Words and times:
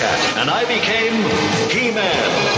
And 0.00 0.48
I 0.48 0.64
became 0.64 1.24
He-Man, 1.70 2.57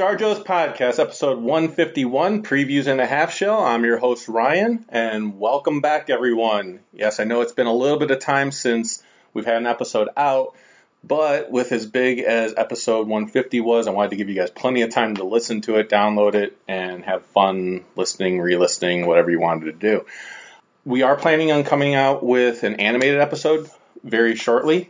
Star 0.00 0.16
Joe's 0.16 0.38
podcast, 0.38 0.98
episode 0.98 1.42
151, 1.42 2.42
Previews 2.42 2.86
and 2.86 3.02
a 3.02 3.06
Half 3.06 3.34
Shell. 3.34 3.62
I'm 3.62 3.84
your 3.84 3.98
host, 3.98 4.28
Ryan, 4.28 4.86
and 4.88 5.38
welcome 5.38 5.82
back, 5.82 6.08
everyone. 6.08 6.80
Yes, 6.94 7.20
I 7.20 7.24
know 7.24 7.42
it's 7.42 7.52
been 7.52 7.66
a 7.66 7.74
little 7.74 7.98
bit 7.98 8.10
of 8.10 8.18
time 8.18 8.50
since 8.50 9.02
we've 9.34 9.44
had 9.44 9.58
an 9.58 9.66
episode 9.66 10.08
out, 10.16 10.54
but 11.04 11.50
with 11.50 11.70
as 11.72 11.84
big 11.84 12.20
as 12.20 12.54
episode 12.56 13.08
150 13.08 13.60
was, 13.60 13.86
I 13.86 13.90
wanted 13.90 14.12
to 14.12 14.16
give 14.16 14.30
you 14.30 14.34
guys 14.34 14.50
plenty 14.50 14.80
of 14.80 14.90
time 14.90 15.16
to 15.16 15.24
listen 15.24 15.60
to 15.60 15.76
it, 15.76 15.90
download 15.90 16.34
it, 16.34 16.56
and 16.66 17.04
have 17.04 17.26
fun 17.26 17.84
listening, 17.94 18.40
re 18.40 18.56
listening, 18.56 19.06
whatever 19.06 19.30
you 19.30 19.38
wanted 19.38 19.66
to 19.66 19.72
do. 19.72 20.06
We 20.86 21.02
are 21.02 21.14
planning 21.14 21.52
on 21.52 21.62
coming 21.62 21.94
out 21.94 22.24
with 22.24 22.62
an 22.62 22.76
animated 22.76 23.20
episode 23.20 23.68
very 24.02 24.34
shortly. 24.34 24.88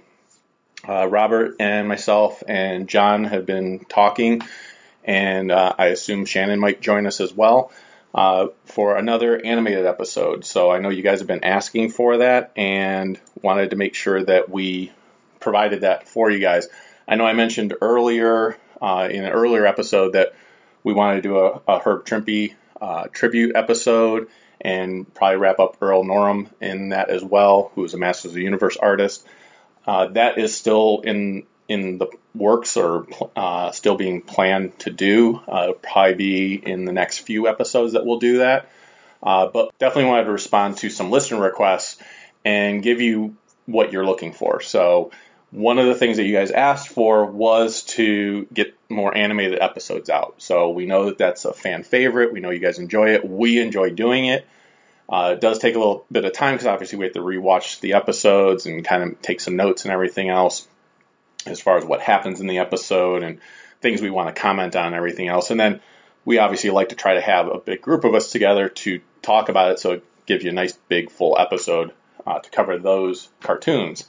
Uh, 0.89 1.07
Robert 1.09 1.57
and 1.59 1.89
myself 1.89 2.45
and 2.47 2.89
John 2.89 3.25
have 3.25 3.45
been 3.45 3.81
talking, 3.81 4.43
and 5.05 5.50
uh, 5.50 5.75
I 5.78 5.87
assume 5.87 6.25
Shannon 6.25 6.61
might 6.61 6.81
join 6.81 7.06
us 7.06 7.21
as 7.21 7.33
well 7.33 7.72
uh, 8.15 8.49
for 8.65 8.97
another 8.97 9.41
animated 9.44 9.87
episode. 9.87 10.44
So 10.44 10.71
I 10.71 10.78
know 10.78 10.88
you 10.88 11.03
guys 11.03 11.21
have 11.21 11.28
been 11.28 11.44
asking 11.44 11.91
for 11.91 12.19
that, 12.19 12.53
and 12.56 13.19
wanted 13.43 13.71
to 13.71 13.77
make 13.77 13.94
sure 13.94 14.22
that 14.25 14.49
we 14.49 14.93
provided 15.39 15.83
that 15.83 16.06
for 16.06 16.31
you 16.31 16.39
guys. 16.39 16.69
I 17.09 17.16
know 17.16 17.27
I 17.27 17.33
mentioned 17.33 17.75
earlier 17.81 18.56
uh, 18.81 19.09
in 19.10 19.25
an 19.25 19.33
earlier 19.33 19.66
episode 19.66 20.12
that 20.12 20.34
we 20.83 20.93
wanted 20.93 21.16
to 21.16 21.22
do 21.22 21.39
a, 21.39 21.60
a 21.69 21.78
Herb 21.78 22.05
Trimpe 22.05 22.55
uh, 22.81 23.09
tribute 23.12 23.55
episode 23.55 24.28
and 24.60 25.12
probably 25.15 25.39
wrap 25.39 25.59
up 25.59 25.77
Earl 25.81 26.05
Norem 26.05 26.49
in 26.60 26.91
that 26.91 27.09
as 27.10 27.25
well, 27.25 27.72
who 27.75 27.84
is 27.84 27.94
a 27.94 27.99
Masters 27.99 28.33
of 28.33 28.34
the 28.34 28.43
Universe 28.43 28.77
artist. 28.77 29.27
Uh, 29.87 30.06
that 30.09 30.39
is 30.39 30.55
still 30.55 31.00
in 31.00 31.44
in 31.71 31.99
the 31.99 32.09
works 32.35 32.77
or 32.77 33.07
uh, 33.37 33.71
still 33.71 33.95
being 33.95 34.23
planned 34.23 34.77
to 34.81 34.91
do. 34.91 35.37
Uh, 35.37 35.61
it'll 35.63 35.75
probably 35.75 36.15
be 36.15 36.55
in 36.55 36.85
the 36.85 36.93
next 36.93 37.19
few 37.19 37.47
episodes 37.47 37.93
that 37.93 38.05
we'll 38.05 38.19
do 38.19 38.39
that. 38.39 38.69
Uh, 39.23 39.47
but 39.47 39.71
definitely 39.79 40.11
wanted 40.11 40.25
to 40.25 40.33
respond 40.33 40.79
to 40.79 40.91
some 40.91 41.13
listener 41.13 41.41
requests 41.41 42.03
and 42.45 42.83
give 42.83 43.01
you 43.01 43.37
what 43.67 43.93
you're 43.93 44.05
looking 44.05 44.33
for. 44.33 44.61
So 44.61 45.13
one 45.53 45.79
of 45.79 45.87
the 45.87 45.95
things 45.95 46.17
that 46.17 46.25
you 46.25 46.33
guys 46.33 46.51
asked 46.51 46.89
for 46.89 47.25
was 47.25 47.83
to 47.83 48.49
get 48.53 48.75
more 48.89 49.17
animated 49.17 49.61
episodes 49.61 50.11
out. 50.11 50.35
So 50.39 50.71
we 50.71 50.87
know 50.87 51.05
that 51.07 51.19
that's 51.19 51.45
a 51.45 51.53
fan 51.53 51.85
favorite. 51.85 52.33
We 52.33 52.41
know 52.41 52.51
you 52.51 52.59
guys 52.59 52.81
enjoy 52.81 53.11
it. 53.11 53.25
We 53.25 53.61
enjoy 53.61 53.91
doing 53.91 54.25
it. 54.25 54.45
Uh, 55.09 55.35
it 55.35 55.41
does 55.41 55.61
take 55.61 55.77
a 55.77 55.79
little 55.79 56.05
bit 56.11 56.25
of 56.25 56.33
time 56.33 56.55
because 56.55 56.67
obviously 56.67 56.99
we 56.99 57.05
have 57.05 57.15
to 57.15 57.21
rewatch 57.21 57.79
the 57.79 57.93
episodes 57.93 58.67
and 58.67 58.85
kind 58.85 59.05
of 59.05 59.23
take 59.23 59.41
some 59.41 59.55
notes 59.55 59.85
and 59.85 59.93
everything 59.93 60.29
else 60.29 60.67
as 61.47 61.61
far 61.61 61.78
as 61.78 61.84
what 61.84 62.01
happens 62.01 62.41
in 62.41 62.47
the 62.47 62.59
episode 62.59 63.23
and 63.23 63.41
things 63.81 64.03
we 64.03 64.11
want 64.11 64.34
to 64.34 64.41
comment 64.41 64.77
on 64.77 64.87
and 64.87 64.95
everything 64.95 65.28
else. 65.28 65.51
And 65.51 65.59
then 65.59 65.81
we 66.25 66.39
obviously 66.39 66.71
like 66.71 66.91
to 66.91 66.95
try 66.95 67.15
to 67.15 67.21
have 67.21 67.49
a 67.49 67.59
big 67.59 67.81
group 67.81 68.05
of 68.05 68.15
us 68.15 68.31
together 68.31 68.69
to 68.69 69.01
talk 69.23 69.49
about 69.49 69.73
it 69.73 69.78
so 69.78 69.93
it 69.93 70.05
gives 70.27 70.45
you 70.45 70.51
a 70.51 70.55
nice 70.55 70.73
big 70.89 71.11
full 71.11 71.37
episode 71.39 71.93
uh, 72.27 72.39
to 72.39 72.51
cover 72.51 72.78
those 72.78 73.28
cartoons. 73.41 74.09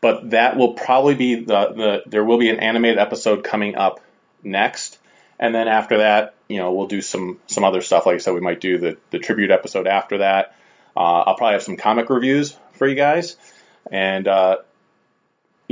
But 0.00 0.30
that 0.30 0.56
will 0.56 0.74
probably 0.74 1.14
be 1.14 1.36
the, 1.36 1.44
the 1.44 2.02
there 2.06 2.24
will 2.24 2.38
be 2.38 2.50
an 2.50 2.58
animated 2.58 2.98
episode 2.98 3.44
coming 3.44 3.76
up 3.76 4.00
next. 4.42 4.98
And 5.38 5.54
then 5.54 5.68
after 5.68 5.98
that, 5.98 6.34
you 6.48 6.58
know, 6.58 6.72
we'll 6.72 6.88
do 6.88 7.00
some 7.00 7.38
some 7.46 7.64
other 7.64 7.80
stuff. 7.80 8.06
Like 8.06 8.16
I 8.16 8.18
said, 8.18 8.34
we 8.34 8.40
might 8.40 8.60
do 8.60 8.78
the, 8.78 8.98
the 9.10 9.20
tribute 9.20 9.52
episode 9.52 9.86
after 9.86 10.18
that. 10.18 10.56
Uh, 10.96 11.00
I'll 11.00 11.36
probably 11.36 11.54
have 11.54 11.62
some 11.62 11.76
comic 11.76 12.10
reviews 12.10 12.56
for 12.72 12.86
you 12.86 12.96
guys. 12.96 13.36
And 13.90 14.26
uh, 14.26 14.58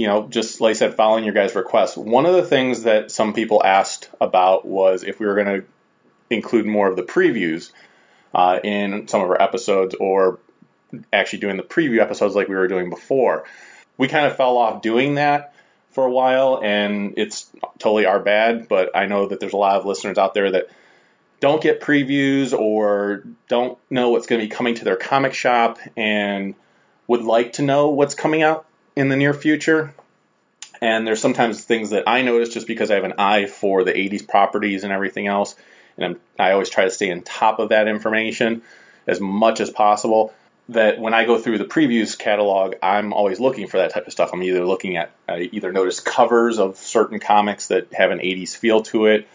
you 0.00 0.06
know, 0.06 0.27
just 0.28 0.62
like 0.62 0.71
I 0.71 0.72
said, 0.72 0.94
following 0.94 1.25
your 1.25 1.34
guys' 1.34 1.55
requests. 1.55 1.94
One 1.94 2.25
of 2.25 2.34
the 2.34 2.43
things 2.43 2.84
that 2.84 3.11
some 3.11 3.34
people 3.34 3.62
asked 3.62 4.09
about 4.19 4.65
was 4.65 5.05
if 5.05 5.21
we 5.21 5.27
were 5.27 5.34
going 5.34 5.61
to 5.61 5.66
include 6.31 6.65
more 6.65 6.88
of 6.88 6.97
the 6.97 7.03
previews 7.03 7.71
uh, 8.34 8.60
in 8.65 9.09
some 9.09 9.21
of 9.21 9.28
our 9.28 9.43
episodes, 9.43 9.94
or 9.94 10.39
actually 11.12 11.41
doing 11.41 11.59
the 11.59 11.62
preview 11.62 12.00
episodes 12.00 12.34
like 12.34 12.49
we 12.49 12.55
were 12.55 12.66
doing 12.66 12.89
before. 12.89 13.44
We 13.99 14.09
kind 14.09 14.25
of 14.25 14.39
fell 14.39 14.56
off 14.56 14.81
doing 14.81 15.16
that 15.16 15.53
for 15.91 16.06
a 16.06 16.10
while, 16.10 16.62
and 16.65 17.12
it's 17.19 17.50
totally 17.78 18.06
our 18.06 18.21
bad. 18.21 18.69
But 18.69 18.97
I 18.97 19.05
know 19.05 19.27
that 19.27 19.39
there's 19.39 19.53
a 19.53 19.59
lot 19.59 19.77
of 19.77 19.84
listeners 19.84 20.16
out 20.16 20.33
there 20.33 20.50
that 20.50 20.69
don't 21.41 21.62
get 21.62 21.83
previews 21.83 22.59
or 22.59 23.25
don't 23.49 23.77
know 23.91 24.09
what's 24.09 24.27
going 24.27 24.41
to 24.41 24.47
be 24.47 24.50
coming 24.50 24.77
to 24.77 24.84
their 24.84 24.97
comic 24.97 25.34
shop 25.34 25.78
and 25.94 26.55
would 27.06 27.22
like 27.22 27.53
to 27.55 27.62
know 27.62 27.91
what's 27.91 28.15
coming 28.15 28.41
out 28.41 28.65
in 28.97 29.09
the 29.09 29.17
near 29.17 29.34
future. 29.34 29.95
And 30.81 31.07
there's 31.07 31.21
sometimes 31.21 31.63
things 31.63 31.91
that 31.91 32.04
I 32.07 32.22
notice 32.22 32.48
just 32.48 32.66
because 32.66 32.91
I 32.91 32.95
have 32.95 33.04
an 33.04 33.15
eye 33.19 33.47
for 33.47 33.84
the 33.84 33.92
80s 33.92 34.27
properties 34.27 34.84
and 34.84 34.92
everything 34.92 35.27
else. 35.27 35.54
And 35.97 36.04
I'm, 36.07 36.21
I 36.39 36.53
always 36.53 36.71
try 36.71 36.84
to 36.84 36.91
stay 36.91 37.10
on 37.13 37.22
top 37.22 37.59
of 37.59 37.69
that 37.69 37.87
information 37.87 38.63
as 39.07 39.21
much 39.21 39.60
as 39.60 39.71
possible. 39.71 40.33
That 40.71 41.01
when 41.01 41.15
I 41.15 41.25
go 41.25 41.37
through 41.37 41.59
the 41.59 41.65
previews 41.65 42.16
catalog, 42.16 42.77
I'm 42.81 43.13
always 43.13 43.41
looking 43.41 43.66
for 43.66 43.78
that 43.78 43.92
type 43.92 44.07
of 44.07 44.13
stuff. 44.13 44.31
I'm 44.33 44.42
either 44.42 44.65
looking 44.65 44.97
at, 44.97 45.10
I 45.28 45.51
either 45.53 45.72
notice 45.72 45.98
covers 45.98 46.59
of 46.59 46.77
certain 46.77 47.19
comics 47.19 47.66
that 47.66 47.93
have 47.93 48.13
an 48.13 48.21
80s 48.21 48.57
feel 48.57 48.83
to 48.84 49.07
it, 49.07 49.27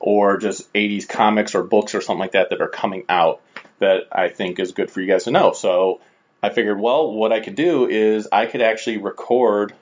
or 0.00 0.38
just 0.38 0.72
80s 0.72 1.08
comics 1.08 1.54
or 1.54 1.62
books 1.62 1.94
or 1.94 2.00
something 2.00 2.18
like 2.18 2.32
that 2.32 2.50
that 2.50 2.60
are 2.60 2.68
coming 2.68 3.04
out 3.08 3.40
that 3.78 4.08
I 4.10 4.28
think 4.28 4.58
is 4.58 4.72
good 4.72 4.90
for 4.90 5.00
you 5.00 5.06
guys 5.06 5.24
to 5.24 5.30
know. 5.30 5.52
So 5.52 6.00
I 6.42 6.50
figured, 6.50 6.80
well, 6.80 7.12
what 7.12 7.32
I 7.32 7.40
could 7.40 7.54
do 7.54 7.88
is 7.88 8.28
I 8.32 8.46
could 8.46 8.62
actually 8.62 8.98
record 8.98 9.74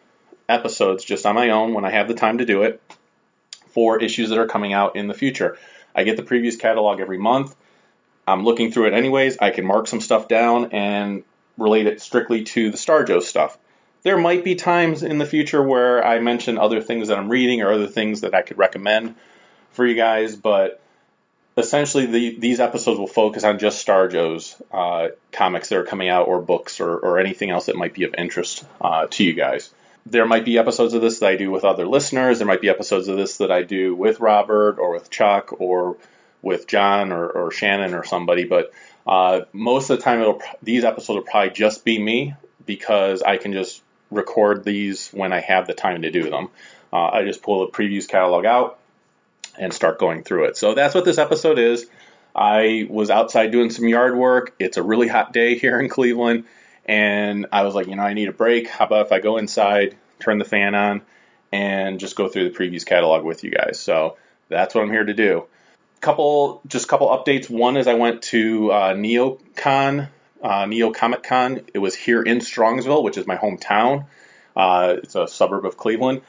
episodes 0.49 1.05
just 1.05 1.27
on 1.27 1.35
my 1.35 1.51
own 1.51 1.75
when 1.75 1.85
I 1.85 1.91
have 1.91 2.09
the 2.09 2.15
time 2.15 2.39
to 2.39 2.45
do 2.45 2.63
it 2.63 2.83
for 3.69 4.03
issues 4.03 4.31
that 4.31 4.39
are 4.39 4.47
coming 4.47 4.73
out 4.73 4.97
in 4.97 5.07
the 5.07 5.15
future. 5.15 5.57
I 5.95 6.05
get 6.05 6.17
the 6.17 6.23
previous 6.23 6.57
catalog 6.57 7.01
every 7.01 7.19
month. 7.19 7.55
I'm 8.27 8.45
looking 8.45 8.73
through 8.73 8.89
it 8.89 8.95
anyways. 8.95 9.39
I 9.39 9.51
can 9.51 9.67
mark 9.67 9.87
some 9.87 10.01
stuff 10.01 10.29
down 10.29 10.73
and 10.73 11.23
relate 11.57 11.87
it 11.87 12.01
strictly 12.01 12.45
to 12.45 12.71
the 12.71 12.77
Star 12.77 13.05
Joe 13.05 13.21
stuff. 13.21 13.59
there 14.03 14.17
might 14.17 14.45
be 14.45 14.55
times 14.55 15.03
in 15.03 15.19
the 15.19 15.27
future 15.27 15.63
where 15.63 16.05
I 16.07 16.21
mention 16.21 16.57
other 16.57 16.81
things 16.81 17.09
that 17.09 17.19
I'm 17.19 17.29
reading 17.29 17.63
or 17.63 17.73
other 17.73 17.89
things 17.89 18.21
that 18.21 18.35
I 18.35 18.43
could 18.43 18.57
recommend 18.57 19.17
for 19.73 19.85
you 19.85 19.95
guys, 19.95 20.37
but 20.37 20.81
essentially 21.59 22.07
the, 22.07 22.39
these 22.39 22.61
episodes 22.61 22.99
will 22.99 23.07
focus 23.07 23.45
on 23.45 23.59
just 23.59 23.81
Star 23.81 24.09
Joe's 24.09 24.61
uh, 24.73 25.09
comics 25.33 25.69
that 25.69 25.79
are 25.79 25.85
coming 25.85 26.09
out 26.09 26.29
or 26.29 26.41
books 26.41 26.81
or, 26.81 26.97
or 26.97 27.19
anything 27.19 27.51
else 27.51 27.67
that 27.67 27.77
might 27.77 27.95
be 27.95 28.05
of 28.05 28.15
interest 28.17 28.65
uh, 28.81 29.07
to 29.11 29.25
you 29.25 29.35
guys. 29.35 29.71
There 30.07 30.27
might 30.27 30.45
be 30.45 30.59
episodes 30.59 30.95
of 30.95 31.03
this 31.03 31.19
that 31.19 31.29
I 31.29 31.37
do 31.37 31.51
with 31.51 31.65
other 31.65 31.87
listeners. 31.87 32.39
There 32.39 32.47
might 32.47 32.61
be 32.61 32.69
episodes 32.69 33.09
of 33.09 33.17
this 33.17 33.39
that 33.39 33.51
I 33.51 33.63
do 33.63 33.95
with 33.95 34.21
Robert 34.21 34.79
or 34.79 34.93
with 34.93 35.11
Chuck 35.11 35.61
or 35.61 35.97
with 36.41 36.67
John 36.67 37.13
or, 37.13 37.29
or 37.29 37.51
Shannon 37.51 37.95
or 37.95 38.05
somebody. 38.05 38.45
But 38.45 38.73
uh, 39.07 39.43
most 39.53 39.91
of 39.91 39.99
the 39.99 40.05
time, 40.05 40.39
these 40.63 40.85
episodes 40.85 41.17
will 41.17 41.23
probably 41.23 41.51
just 41.51 41.85
be 41.85 41.99
me 41.99 42.35
because 42.65 43.23
I 43.23 43.37
can 43.37 43.53
just 43.53 43.83
record 44.11 44.65
these 44.65 45.11
when 45.11 45.33
I 45.33 45.41
have 45.41 45.67
the 45.67 45.75
time 45.75 46.03
to 46.03 46.11
do 46.11 46.31
them. 46.31 46.49
Uh, 46.93 47.09
I 47.09 47.25
just 47.25 47.43
pull 47.43 47.67
the 47.67 47.73
previews 47.73 48.09
catalog 48.09 48.47
out 48.47 48.78
and 49.59 49.73
start 49.73 49.99
going 49.99 50.23
through 50.23 50.45
it. 50.45 50.57
So 50.57 50.75
that's 50.75 50.95
what 50.95 51.05
this 51.05 51.19
episode 51.19 51.59
is. 51.59 51.87
I 52.35 52.87
was 52.89 53.11
outside 53.11 53.51
doing 53.51 53.71
some 53.71 53.89
yard 53.89 54.17
work. 54.17 54.55
It's 54.59 54.77
a 54.77 54.83
really 54.83 55.09
hot 55.09 55.33
day 55.33 55.59
here 55.59 55.81
in 55.81 55.89
Cleveland, 55.89 56.45
and 56.85 57.47
I 57.53 57.63
was 57.65 57.75
like, 57.75 57.89
you 57.89 57.97
know, 57.97 58.03
I 58.03 58.15
need 58.15 58.29
a 58.29 58.33
break. 58.33 58.69
How 58.69 58.87
about 58.87 59.07
if 59.07 59.13
I 59.13 59.19
go 59.19 59.37
inside, 59.37 59.97
turn 60.21 60.39
the 60.39 60.45
fan 60.45 60.75
on, 60.75 61.03
and 61.53 61.99
just 62.01 62.17
go 62.17 62.29
through 62.29 62.51
the 62.51 62.57
previews 62.57 62.87
catalog 62.87 63.25
with 63.25 63.45
you 63.45 63.51
guys? 63.51 63.79
So 63.81 64.17
that's 64.49 64.75
what 64.75 64.83
I'm 64.83 64.91
here 64.91 65.05
to 65.05 65.15
do. 65.15 65.45
Couple, 66.01 66.63
just 66.69 66.85
a 66.85 66.89
couple 66.89 67.09
updates. 67.09 67.51
One 67.51 67.77
is 67.77 67.89
I 67.89 67.95
went 67.95 68.23
to 68.23 68.71
uh, 68.71 68.95
NeoCon, 68.95 70.09
uh, 70.41 70.67
Neo 70.67 70.93
Comic 70.93 71.25
Con. 71.25 71.63
It 71.75 71.81
was 71.81 71.97
here 71.97 72.23
in 72.23 72.39
Strongsville, 72.39 73.03
which 73.03 73.19
is 73.19 73.27
my 73.27 73.37
hometown. 73.37 74.07
Uh, 74.55 74.97
it's 75.03 75.17
a 75.17 75.27
suburb 75.27 75.67
of 75.67 75.77
Cleveland 75.77 76.23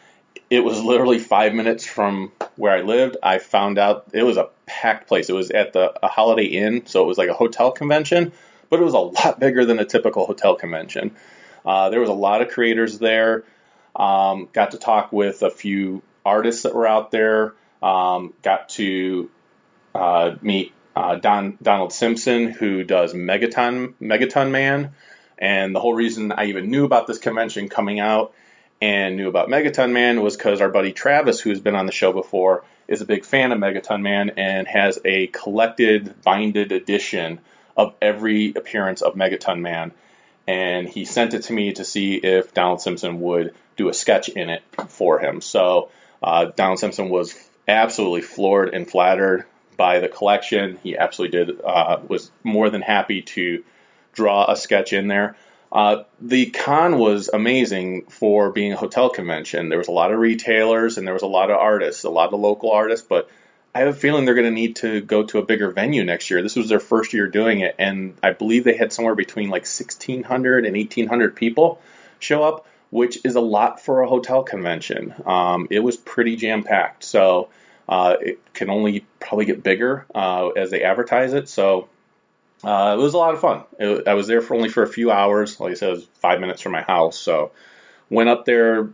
it 0.50 0.64
was 0.64 0.82
literally 0.82 1.20
five 1.20 1.54
minutes 1.54 1.86
from 1.86 2.32
where 2.56 2.76
I 2.76 2.82
lived. 2.82 3.18
I 3.22 3.38
found 3.38 3.78
out 3.78 4.08
it 4.14 4.24
was 4.24 4.38
a 4.38 4.50
packed 4.66 5.08
place. 5.08 5.30
It 5.30 5.34
was 5.34 5.52
at 5.52 5.74
the 5.74 5.94
a 6.04 6.08
Holiday 6.08 6.46
Inn, 6.46 6.86
so 6.86 7.04
it 7.04 7.08
was 7.08 7.18
like 7.18 7.30
a 7.30 7.34
hotel 7.34 7.72
convention, 7.72 8.32
but 8.70 8.80
it 8.80 8.84
was 8.84 8.94
a 8.94 9.00
lot 9.00 9.40
bigger 9.40 9.66
than 9.66 9.80
a 9.80 9.86
typical 9.86 10.26
hotel 10.26 10.56
convention. 10.56 11.16
Uh, 11.66 11.90
there 11.90 12.00
was 12.00 12.10
a 12.10 12.14
lot 12.14 12.42
of 12.42 12.50
creators 12.50 12.98
there. 13.00 13.44
Um, 13.96 14.48
got 14.54 14.72
to 14.72 14.78
talk 14.78 15.12
with 15.12 15.44
a 15.44 15.52
few 15.52 16.02
artists 16.26 16.64
that 16.64 16.74
were 16.74 16.88
out 16.88 17.12
there. 17.12 17.54
Um, 17.82 18.34
got 18.42 18.70
to 18.70 19.30
uh, 19.94 20.36
meet 20.42 20.74
uh, 20.96 21.16
Don 21.16 21.58
Donald 21.62 21.94
Simpson, 21.94 22.50
who 22.52 22.84
does 22.84 23.14
Megaton 23.14 23.94
Megaton 24.02 24.52
Man, 24.52 24.94
and 25.38 25.76
the 25.76 25.80
whole 25.80 25.94
reason 25.94 26.32
I 26.32 26.46
even 26.46 26.72
knew 26.72 26.86
about 26.86 27.08
this 27.08 27.20
convention 27.20 27.70
coming 27.70 28.00
out 28.00 28.34
and 28.82 29.18
knew 29.18 29.28
about 29.28 29.50
Megaton 29.50 29.92
Man 29.92 30.22
was 30.22 30.38
because 30.38 30.62
our 30.62 30.70
buddy 30.70 30.94
Travis, 30.94 31.40
who's 31.40 31.60
been 31.60 31.76
on 31.76 31.86
the 31.86 31.92
show 31.92 32.14
before, 32.14 32.64
is 32.88 33.02
a 33.02 33.06
big 33.06 33.26
fan 33.26 33.52
of 33.52 33.60
Megaton 33.60 34.02
Man 34.02 34.32
and 34.38 34.68
has 34.68 35.00
a 35.06 35.28
collected, 35.28 36.22
binded 36.24 36.72
edition 36.72 37.40
of 37.76 37.94
every 38.02 38.54
appearance 38.56 39.02
of 39.02 39.16
Megaton 39.16 39.60
Man. 39.60 39.92
And 40.48 40.88
he 40.88 41.06
sent 41.06 41.34
it 41.34 41.44
to 41.44 41.54
me 41.54 41.74
to 41.74 41.86
see 41.86 42.16
if 42.16 42.54
Donald 42.54 42.82
Simpson 42.82 43.22
would 43.22 43.54
do 43.76 43.90
a 43.90 43.94
sketch 43.94 44.30
in 44.30 44.50
it 44.50 44.64
for 44.88 45.20
him. 45.20 45.42
So 45.42 45.90
uh, 46.24 46.46
Donald 46.46 46.80
Simpson 46.80 47.10
was 47.10 47.36
absolutely 47.68 48.22
floored 48.22 48.74
and 48.74 48.90
flattered 48.90 49.46
by 49.78 50.00
the 50.00 50.10
collection. 50.10 50.78
He 50.84 50.98
absolutely 50.98 51.46
did 51.46 51.62
uh, 51.62 52.00
was 52.08 52.32
more 52.44 52.70
than 52.70 52.82
happy 52.82 53.22
to 53.22 53.64
draw 54.14 54.52
a 54.52 54.56
sketch 54.56 54.92
in 54.92 55.08
there. 55.08 55.38
Uh, 55.72 56.04
the 56.20 56.48
con 56.48 56.98
was 56.98 57.30
amazing 57.30 58.06
for 58.06 58.52
being 58.52 58.74
a 58.74 58.78
hotel 58.78 59.10
convention. 59.10 59.70
There 59.70 59.78
was 59.78 59.88
a 59.88 59.92
lot 59.92 60.12
of 60.12 60.20
retailers 60.20 60.98
and 60.98 61.06
there 61.06 61.14
was 61.14 61.24
a 61.24 61.28
lot 61.28 61.52
of 61.52 61.58
artists, 61.58 62.04
a 62.04 62.10
lot 62.10 62.34
of 62.34 62.40
local 62.40 62.72
artists, 62.72 63.06
but 63.08 63.30
I 63.74 63.80
have 63.80 63.90
a 63.90 63.94
feeling 63.94 64.26
they're 64.26 64.34
going 64.34 64.48
to 64.48 64.52
need 64.52 64.78
to 64.78 65.02
go 65.02 65.24
to 65.24 65.38
a 65.38 65.46
bigger 65.46 65.70
venue 65.70 66.04
next 66.04 66.32
year. 66.32 66.42
This 66.42 66.56
was 66.56 66.70
their 66.70 66.80
first 66.80 67.14
year 67.14 67.28
doing 67.28 67.60
it, 67.60 67.76
and 67.78 68.16
I 68.24 68.32
believe 68.32 68.64
they 68.64 68.76
had 68.76 68.92
somewhere 68.92 69.14
between 69.14 69.50
like 69.50 69.62
1,600 69.62 70.66
and 70.66 70.76
1,800 70.76 71.36
people 71.36 71.80
show 72.18 72.44
up, 72.44 72.66
which 72.90 73.20
is 73.24 73.36
a 73.36 73.42
lot 73.42 73.80
for 73.80 74.02
a 74.02 74.10
hotel 74.10 74.42
convention. 74.42 75.14
Um, 75.24 75.68
it 75.70 75.80
was 75.80 75.98
pretty 75.98 76.36
jam 76.36 76.64
packed, 76.64 77.04
so 77.04 77.50
uh, 77.88 78.16
it 78.20 78.54
can 78.54 78.72
only 78.72 79.06
probably 79.20 79.46
get 79.46 79.62
bigger 79.62 80.08
uh, 80.16 80.48
as 80.50 80.72
they 80.72 80.82
advertise 80.82 81.34
it. 81.34 81.48
So 81.48 81.90
uh, 82.64 82.96
it 82.98 83.02
was 83.02 83.14
a 83.14 83.18
lot 83.18 83.34
of 83.34 83.40
fun. 83.40 83.64
It, 83.80 84.08
I 84.08 84.14
was 84.16 84.28
there 84.28 84.42
for 84.42 84.56
only 84.56 84.70
for 84.70 84.84
a 84.84 84.88
few 84.88 85.12
hours. 85.12 85.60
Like 85.60 85.72
I 85.72 85.76
said, 85.76 85.90
it 85.90 85.94
was 85.94 86.06
five 86.16 86.40
minutes 86.40 86.62
from 86.62 86.74
my 86.74 86.82
house. 86.82 87.18
So 87.18 87.52
went 88.10 88.30
up 88.30 88.46
there, 88.46 88.90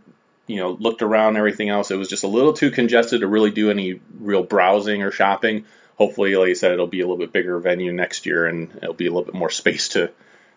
you 0.46 0.56
know, 0.56 0.70
looked 0.70 1.02
around 1.02 1.36
everything 1.36 1.68
else. 1.68 1.90
It 1.90 1.96
was 1.96 2.08
just 2.08 2.24
a 2.24 2.28
little 2.28 2.52
too 2.52 2.70
congested 2.70 3.20
to 3.20 3.26
really 3.26 3.50
do 3.50 3.70
any 3.70 4.00
real 4.20 4.42
browsing 4.42 5.02
or 5.02 5.10
shopping. 5.10 5.64
Hopefully, 5.96 6.36
like 6.36 6.50
I 6.50 6.52
said, 6.52 6.72
it'll 6.72 6.86
be 6.86 7.00
a 7.00 7.04
little 7.04 7.18
bit 7.18 7.32
bigger 7.32 7.58
venue 7.58 7.92
next 7.92 8.26
year 8.26 8.46
and 8.46 8.70
it'll 8.76 8.94
be 8.94 9.06
a 9.06 9.10
little 9.10 9.24
bit 9.24 9.34
more 9.34 9.50
space 9.50 9.88
to 9.90 10.12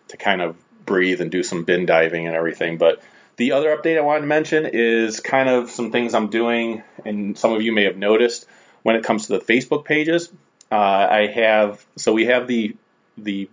to 0.08 0.16
kind 0.16 0.42
of 0.42 0.56
breathe 0.84 1.20
and 1.20 1.30
do 1.30 1.42
some 1.42 1.64
bin 1.64 1.86
diving 1.86 2.26
and 2.26 2.36
everything. 2.36 2.76
But 2.78 3.00
the 3.36 3.52
other 3.52 3.76
update 3.76 3.96
I 3.96 4.02
wanted 4.02 4.22
to 4.22 4.26
mention 4.26 4.66
is 4.66 5.20
kind 5.20 5.48
of 5.48 5.70
some 5.70 5.92
things 5.92 6.14
I'm 6.14 6.28
doing, 6.28 6.82
and 7.04 7.38
some 7.38 7.52
of 7.52 7.62
you 7.62 7.72
may 7.72 7.84
have 7.84 7.96
noticed 7.96 8.46
when 8.82 8.96
it 8.96 9.04
comes 9.04 9.26
to 9.26 9.38
the 9.38 9.40
Facebook 9.40 9.84
pages. 9.84 10.30
Uh, 10.70 10.76
I 10.76 11.26
have 11.26 11.84
so 11.96 12.12
we 12.12 12.26
have 12.26 12.46
the 12.46 12.76
the 13.24 13.48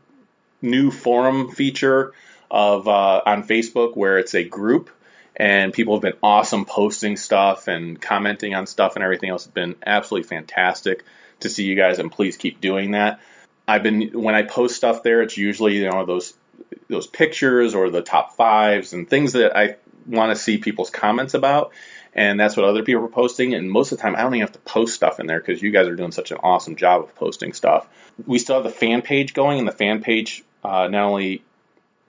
new 0.62 0.92
forum 0.92 1.52
feature 1.52 2.14
of 2.50 2.88
uh, 2.88 3.22
on 3.26 3.44
Facebook 3.44 3.96
where 3.96 4.18
it's 4.18 4.34
a 4.34 4.44
group 4.44 4.90
and 5.36 5.72
people 5.72 5.96
have 5.96 6.02
been 6.02 6.18
awesome 6.24 6.66
posting 6.66 7.16
stuff 7.16 7.68
and 7.68 8.02
commenting 8.02 8.56
on 8.56 8.66
stuff 8.66 8.96
and 8.96 9.04
everything 9.04 9.30
else. 9.30 9.46
It's 9.46 9.54
been 9.54 9.76
absolutely 9.86 10.28
fantastic 10.28 11.04
to 11.42 11.50
see 11.50 11.66
you 11.66 11.76
guys 11.76 12.00
and 12.00 12.12
please 12.12 12.38
keep 12.38 12.60
doing 12.60 12.92
that. 12.92 13.20
I've 13.68 13.84
been 13.84 14.10
when 14.14 14.34
I 14.34 14.44
post 14.44 14.76
stuff 14.76 15.04
there, 15.04 15.22
it's 15.22 15.38
usually 15.38 15.78
you 15.78 15.90
know 15.90 16.06
those 16.06 16.34
those 16.90 17.06
pictures 17.06 17.76
or 17.76 17.90
the 17.90 18.02
top 18.02 18.36
fives 18.36 18.94
and 18.94 19.08
things 19.10 19.34
that 19.34 19.56
I 19.56 19.76
want 20.08 20.32
to 20.32 20.42
see 20.42 20.58
people's 20.58 20.90
comments 20.90 21.34
about 21.34 21.72
and 22.18 22.40
that's 22.40 22.58
what 22.58 22.66
other 22.66 22.84
people 22.84 23.06
are 23.06 23.10
posting. 23.10 23.54
And 23.54 23.70
most 23.72 23.92
of 23.92 24.00
the 24.00 24.02
time, 24.02 24.16
I 24.16 24.24
don't 24.24 24.34
even 24.34 24.48
have 24.48 24.54
to 24.54 24.60
post 24.60 24.96
stuff 24.96 25.20
in 25.20 25.28
there 25.28 25.40
because 25.40 25.62
you 25.62 25.70
guys 25.70 25.88
are 25.88 25.96
doing 25.96 26.12
such 26.12 26.32
an 26.32 26.40
awesome 26.42 26.76
job 26.76 27.04
of 27.04 27.16
posting 27.16 27.54
stuff. 27.54 27.88
We 28.26 28.40
still 28.40 28.56
have 28.56 28.64
the 28.64 28.72
fan 28.72 29.04
page 29.04 29.36
going, 29.36 29.60
and 29.60 29.68
the 29.68 29.72
fan 29.72 30.02
page 30.02 30.44
uh, 30.64 30.88
not 30.88 31.04
only 31.04 31.44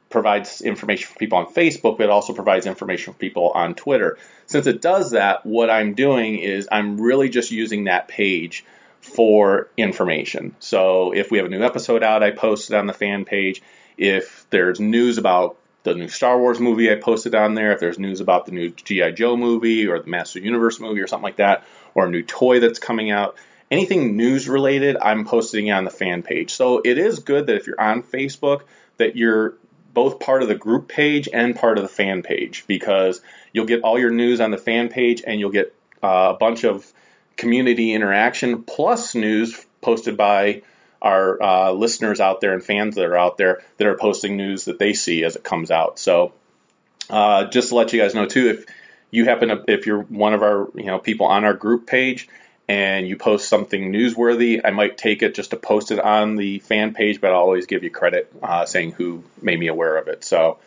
provides 0.09 0.63
information 0.63 1.13
for 1.13 1.19
people 1.19 1.37
on 1.37 1.47
Facebook, 1.53 1.99
but 1.99 2.05
it 2.05 2.11
also 2.11 2.33
provides 2.33 2.65
information 2.65 3.13
for 3.13 3.19
people 3.19 3.51
on 3.51 3.75
Twitter. 3.75 4.17
Since 4.47 4.67
it 4.67 4.81
does 4.81 5.11
that, 5.11 5.45
what 5.45 5.69
I'm 5.69 5.93
doing 5.93 6.39
is 6.39 6.67
I'm 6.73 6.99
really 6.99 7.29
just 7.29 7.51
using 7.51 7.85
that 7.85 8.09
page 8.09 8.65
for 9.03 9.69
information. 9.77 10.57
So 10.59 11.13
if 11.15 11.31
we 11.31 11.37
have 11.37 11.47
a 11.47 11.51
new 11.51 11.63
episode 11.63 12.03
out, 12.03 12.23
I 12.23 12.31
post 12.31 12.71
it 12.71 12.77
on 12.77 12.87
the 12.87 12.95
fan 12.95 13.27
page. 13.27 13.63
If 13.99 14.47
there's 14.49 14.81
news 14.81 15.19
about 15.19 15.59
the 15.89 15.99
new 15.99 16.09
Star 16.09 16.39
Wars 16.39 16.61
movie 16.61 16.91
I 16.91 16.97
posted 16.97 17.35
on 17.35 17.55
there, 17.55 17.73
if 17.73 17.81
there's 17.81 17.99
news 17.99 18.21
about 18.21 18.47
the 18.47 18.53
new 18.53 18.71
G.I. 18.71 19.13
Joe 19.13 19.37
movie 19.37 19.87
or 19.87 19.99
the 20.01 20.09
Master 20.09 20.39
Universe 20.39 20.81
movie 20.81 21.01
or 21.01 21.07
something 21.07 21.25
like 21.25 21.37
that, 21.37 21.65
or 21.95 22.07
a 22.07 22.11
new 22.11 22.23
toy 22.23 22.61
that's 22.61 22.79
coming 22.79 23.11
out, 23.11 23.37
anything 23.71 24.17
news 24.17 24.49
related, 24.49 24.97
I'm 25.01 25.25
posting 25.25 25.71
on 25.71 25.85
the 25.85 25.91
fan 25.91 26.23
page. 26.23 26.53
So 26.53 26.81
it 26.85 26.99
is 26.99 27.21
good 27.21 27.47
that 27.47 27.57
if 27.57 27.67
you're 27.67 27.81
on 27.81 28.03
Facebook, 28.03 28.63
that 28.99 29.17
you're 29.17 29.55
both 29.95 30.21
part 30.21 30.43
of 30.43 30.49
the 30.49 30.55
group 30.55 30.89
page 30.89 31.29
and 31.33 31.57
part 31.57 31.79
of 31.79 31.83
the 31.83 31.89
fan 31.89 32.23
page 32.23 32.65
because 32.67 33.21
you'll 33.53 33.67
get 33.67 33.83
all 33.83 33.99
your 33.99 34.11
news 34.11 34.41
on 34.41 34.51
the 34.51 34.59
fan 34.59 34.89
page 34.89 35.23
and 35.27 35.41
you'll 35.41 35.51
get 35.51 35.75
uh, 36.03 36.33
a 36.35 36.39
bunch 36.39 36.65
of 36.65 36.93
community 37.37 37.95
interaction 37.95 38.63
plus 38.63 39.15
news 39.15 39.65
posted 39.81 40.17
by 40.17 40.63
our 41.01 41.43
uh, 41.43 41.71
listeners 41.73 42.21
out 42.21 42.41
there 42.41 42.53
and 42.55 42.63
fans 42.63 42.97
that 42.97 43.05
are 43.05 43.17
out 43.17 43.37
there 43.39 43.63
that 43.77 43.87
are 43.87 43.97
posting 43.97 44.37
news 44.37 44.65
that 44.65 44.79
they 44.79 44.93
see 44.93 45.25
as 45.25 45.37
it 45.37 45.45
comes 45.45 45.71
out. 45.71 45.99
So 45.99 46.33
uh, 47.11 47.45
just 47.47 47.69
to 47.71 47.77
let 47.77 47.93
you 47.93 48.01
guys 48.01 48.15
know 48.15 48.27
too, 48.27 48.51
if 48.51 48.67
you 49.11 49.25
happen 49.25 49.49
to, 49.49 49.65
if 49.69 49.87
you're 49.87 50.03
one 50.03 50.35
of 50.35 50.43
our 50.43 50.69
you 50.75 50.87
know 50.87 50.99
people 50.99 51.27
on 51.27 51.45
our 51.45 51.55
group 51.55 51.87
page 51.87 52.29
and 52.69 53.09
you 53.09 53.17
post 53.17 53.49
something 53.49 53.93
newsworthy, 53.93 54.61
I 54.63 54.71
might 54.71 54.99
take 54.99 55.23
it 55.23 55.35
just 55.35 55.51
to 55.51 55.57
post 55.57 55.91
it 55.91 55.99
on 55.99 56.37
the 56.37 56.59
fan 56.59 56.93
page, 56.93 57.21
but 57.21 57.33
I'll 57.33 57.41
always 57.41 57.67
give 57.67 57.83
you 57.83 57.91
credit 57.91 58.31
uh, 58.43 58.67
saying 58.67 58.93
who 58.93 59.25
made 59.41 59.59
me 59.59 59.69
aware 59.69 59.97
of 59.97 60.09
it. 60.09 60.25
So 60.25 60.59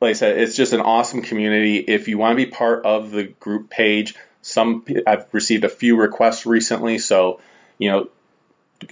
like 0.00 0.10
I 0.10 0.12
said, 0.14 0.38
it's 0.38 0.56
just 0.56 0.72
an 0.72 0.80
awesome 0.80 1.20
community. 1.20 1.76
If 1.76 2.08
you 2.08 2.16
want 2.16 2.38
to 2.38 2.44
be 2.44 2.50
part 2.50 2.86
of 2.86 3.10
the 3.10 3.24
group 3.24 3.68
page, 3.68 4.14
some 4.40 4.84
I've 5.06 5.26
received 5.32 5.64
a 5.64 5.68
few 5.68 5.96
requests 5.96 6.46
recently, 6.46 6.98
so 6.98 7.40
you 7.76 7.90
know 7.90 8.08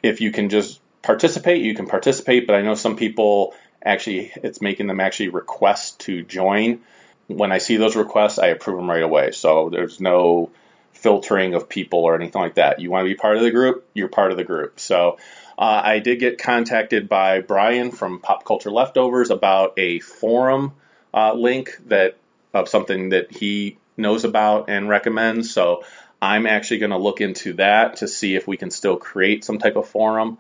if 0.03 0.21
you 0.21 0.31
can 0.31 0.51
just 0.51 0.81
participate, 1.09 1.63
you 1.63 1.75
can 1.75 1.87
participate, 1.87 2.47
but 2.47 2.55
I 2.55 2.61
know 2.61 2.75
some 2.75 2.95
people 2.95 3.55
actually, 3.83 4.31
it's 4.45 4.61
making 4.61 4.89
them 4.89 5.01
actually 5.01 5.31
request 5.31 6.01
to 6.01 6.23
join. 6.23 6.81
When 7.29 7.51
I 7.51 7.57
see 7.57 7.79
those 7.79 7.97
requests, 7.97 8.39
I 8.39 8.49
approve 8.49 8.77
them 8.77 8.91
right 8.91 9.03
away. 9.03 9.31
So 9.31 9.71
there's 9.71 10.01
no 10.01 10.51
filtering 10.93 11.55
of 11.55 11.67
people 11.67 12.01
or 12.01 12.15
anything 12.15 12.43
like 12.43 12.57
that. 12.57 12.81
You 12.81 12.91
want 12.91 13.07
to 13.07 13.09
be 13.09 13.15
part 13.15 13.39
of 13.39 13.43
the 13.43 13.51
group, 13.51 13.89
you're 13.95 14.09
part 14.09 14.33
of 14.33 14.37
the 14.37 14.45
group. 14.45 14.79
So 14.81 15.17
uh, 15.59 15.81
I 15.83 16.01
did 16.01 16.21
get 16.21 16.37
contacted 16.37 17.09
by 17.09 17.41
Brian 17.41 17.91
from 17.91 18.21
Pop 18.21 18.45
Culture 18.45 18.71
Leftovers 18.71 19.31
about 19.31 19.79
a 19.79 20.01
forum 20.01 20.75
uh, 21.15 21.33
link 21.33 21.71
that 21.87 22.19
of 22.53 22.69
something 22.69 23.09
that 23.11 23.33
he 23.33 23.79
knows 23.97 24.25
about 24.25 24.69
and 24.69 24.91
recommends. 24.91 25.51
So 25.55 25.85
I'm 26.21 26.47
actually 26.47 26.81
going 26.81 26.91
to 26.91 26.99
look 26.99 27.23
into 27.23 27.55
that 27.55 27.97
to 27.97 28.09
see 28.09 28.37
if 28.37 28.47
we 28.47 28.59
can 28.59 28.71
still 28.71 28.99
create 28.99 29.43
some 29.43 29.59
type 29.59 29.77
of 29.77 29.89
forum 29.89 30.37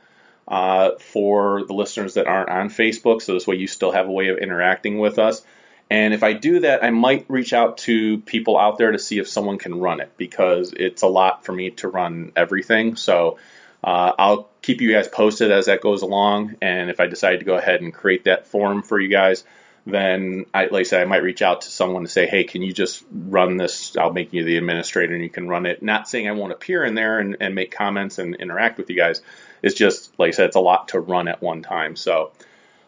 uh, 0.48 0.92
for 0.98 1.64
the 1.64 1.74
listeners 1.74 2.14
that 2.14 2.26
aren't 2.26 2.48
on 2.48 2.70
Facebook. 2.70 3.22
So 3.22 3.34
this 3.34 3.46
way 3.46 3.56
you 3.56 3.66
still 3.66 3.92
have 3.92 4.08
a 4.08 4.12
way 4.12 4.28
of 4.28 4.38
interacting 4.38 4.98
with 4.98 5.18
us. 5.18 5.42
And 5.90 6.12
if 6.12 6.22
I 6.22 6.32
do 6.34 6.60
that, 6.60 6.84
I 6.84 6.90
might 6.90 7.26
reach 7.28 7.52
out 7.52 7.78
to 7.78 8.18
people 8.18 8.58
out 8.58 8.76
there 8.76 8.92
to 8.92 8.98
see 8.98 9.18
if 9.18 9.28
someone 9.28 9.58
can 9.58 9.78
run 9.78 10.00
it 10.00 10.12
because 10.16 10.74
it's 10.76 11.02
a 11.02 11.06
lot 11.06 11.44
for 11.44 11.52
me 11.52 11.70
to 11.70 11.88
run 11.88 12.32
everything. 12.36 12.96
So 12.96 13.38
uh, 13.82 14.12
I'll 14.18 14.50
keep 14.60 14.80
you 14.80 14.92
guys 14.92 15.08
posted 15.08 15.50
as 15.50 15.66
that 15.66 15.80
goes 15.80 16.02
along. 16.02 16.56
And 16.60 16.90
if 16.90 17.00
I 17.00 17.06
decide 17.06 17.38
to 17.38 17.46
go 17.46 17.56
ahead 17.56 17.80
and 17.80 17.94
create 17.94 18.24
that 18.24 18.46
form 18.46 18.82
for 18.82 19.00
you 19.00 19.08
guys, 19.08 19.44
then 19.86 20.44
I, 20.52 20.64
like 20.64 20.80
I 20.80 20.82
said, 20.82 21.02
I 21.02 21.06
might 21.06 21.22
reach 21.22 21.40
out 21.40 21.62
to 21.62 21.70
someone 21.70 22.02
to 22.02 22.08
say, 22.08 22.26
hey, 22.26 22.44
can 22.44 22.60
you 22.60 22.74
just 22.74 23.02
run 23.10 23.56
this? 23.56 23.96
I'll 23.96 24.12
make 24.12 24.34
you 24.34 24.44
the 24.44 24.58
administrator 24.58 25.14
and 25.14 25.22
you 25.22 25.30
can 25.30 25.48
run 25.48 25.64
it. 25.64 25.82
Not 25.82 26.08
saying 26.08 26.28
I 26.28 26.32
won't 26.32 26.52
appear 26.52 26.84
in 26.84 26.94
there 26.94 27.18
and, 27.18 27.38
and 27.40 27.54
make 27.54 27.70
comments 27.70 28.18
and 28.18 28.34
interact 28.34 28.76
with 28.76 28.90
you 28.90 28.96
guys. 28.96 29.22
It's 29.62 29.74
just, 29.74 30.18
like 30.18 30.28
I 30.28 30.30
said, 30.32 30.46
it's 30.46 30.56
a 30.56 30.60
lot 30.60 30.88
to 30.88 31.00
run 31.00 31.28
at 31.28 31.42
one 31.42 31.62
time. 31.62 31.96
So, 31.96 32.32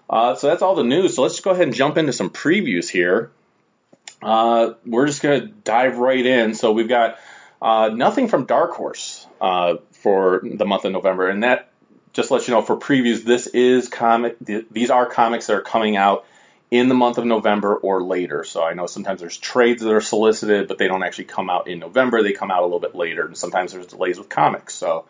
uh, 0.09 0.35
so 0.35 0.49
that's 0.49 0.63
all 0.63 0.75
the 0.75 0.85
news. 0.85 1.17
So 1.17 1.23
let's 1.23 1.35
just 1.35 1.45
go 1.45 1.51
ahead 1.51 1.65
and 1.65 1.75
jump 1.75 1.99
into 1.99 2.13
some 2.13 2.31
previews 2.31 2.89
here. 2.89 3.31
Uh, 4.23 4.75
we're 4.85 5.07
just 5.07 5.23
to 5.23 5.47
dive 5.47 5.99
right 5.99 6.25
in. 6.25 6.55
So 6.55 6.73
we've 6.73 6.89
got 6.89 7.19
uh, 7.63 7.91
nothing 7.95 8.29
from 8.29 8.47
Dark 8.47 8.73
Horse 8.73 9.27
uh, 9.41 9.77
for 9.93 10.43
the 10.43 10.67
month 10.67 10.85
of 10.85 10.93
November, 10.93 11.29
and 11.29 11.43
that 11.43 11.69
just 12.13 12.31
lets 12.31 12.49
you 12.49 12.55
know 12.55 12.63
for 12.63 12.77
previews. 12.77 13.23
This 13.23 13.47
is 13.47 13.89
comic. 13.89 14.37
These 14.41 14.91
are 14.91 15.07
comics 15.07 15.47
that 15.47 15.55
are 15.55 15.63
coming 15.63 15.97
out 15.97 16.27
in 16.71 16.89
the 16.89 16.95
month 16.95 17.19
of 17.19 17.25
November 17.25 17.75
or 17.75 18.03
later. 18.03 18.45
So 18.45 18.63
I 18.63 18.75
know 18.75 18.87
sometimes 18.87 19.21
there's 19.21 19.37
trades 19.37 19.83
that 19.83 19.93
are 19.93 20.01
solicited, 20.01 20.69
but 20.69 20.79
they 20.79 20.87
don't 20.87 21.03
actually 21.03 21.25
come 21.25 21.51
out 21.51 21.69
in 21.69 21.79
November. 21.79 22.23
They 22.23 22.33
come 22.33 22.51
out 22.51 22.61
a 22.61 22.65
little 22.65 22.81
bit 22.81 22.95
later, 22.95 23.27
and 23.27 23.37
sometimes 23.37 23.73
there's 23.73 23.87
delays 23.87 24.19
with 24.19 24.29
comics. 24.29 24.75
So 24.75 25.07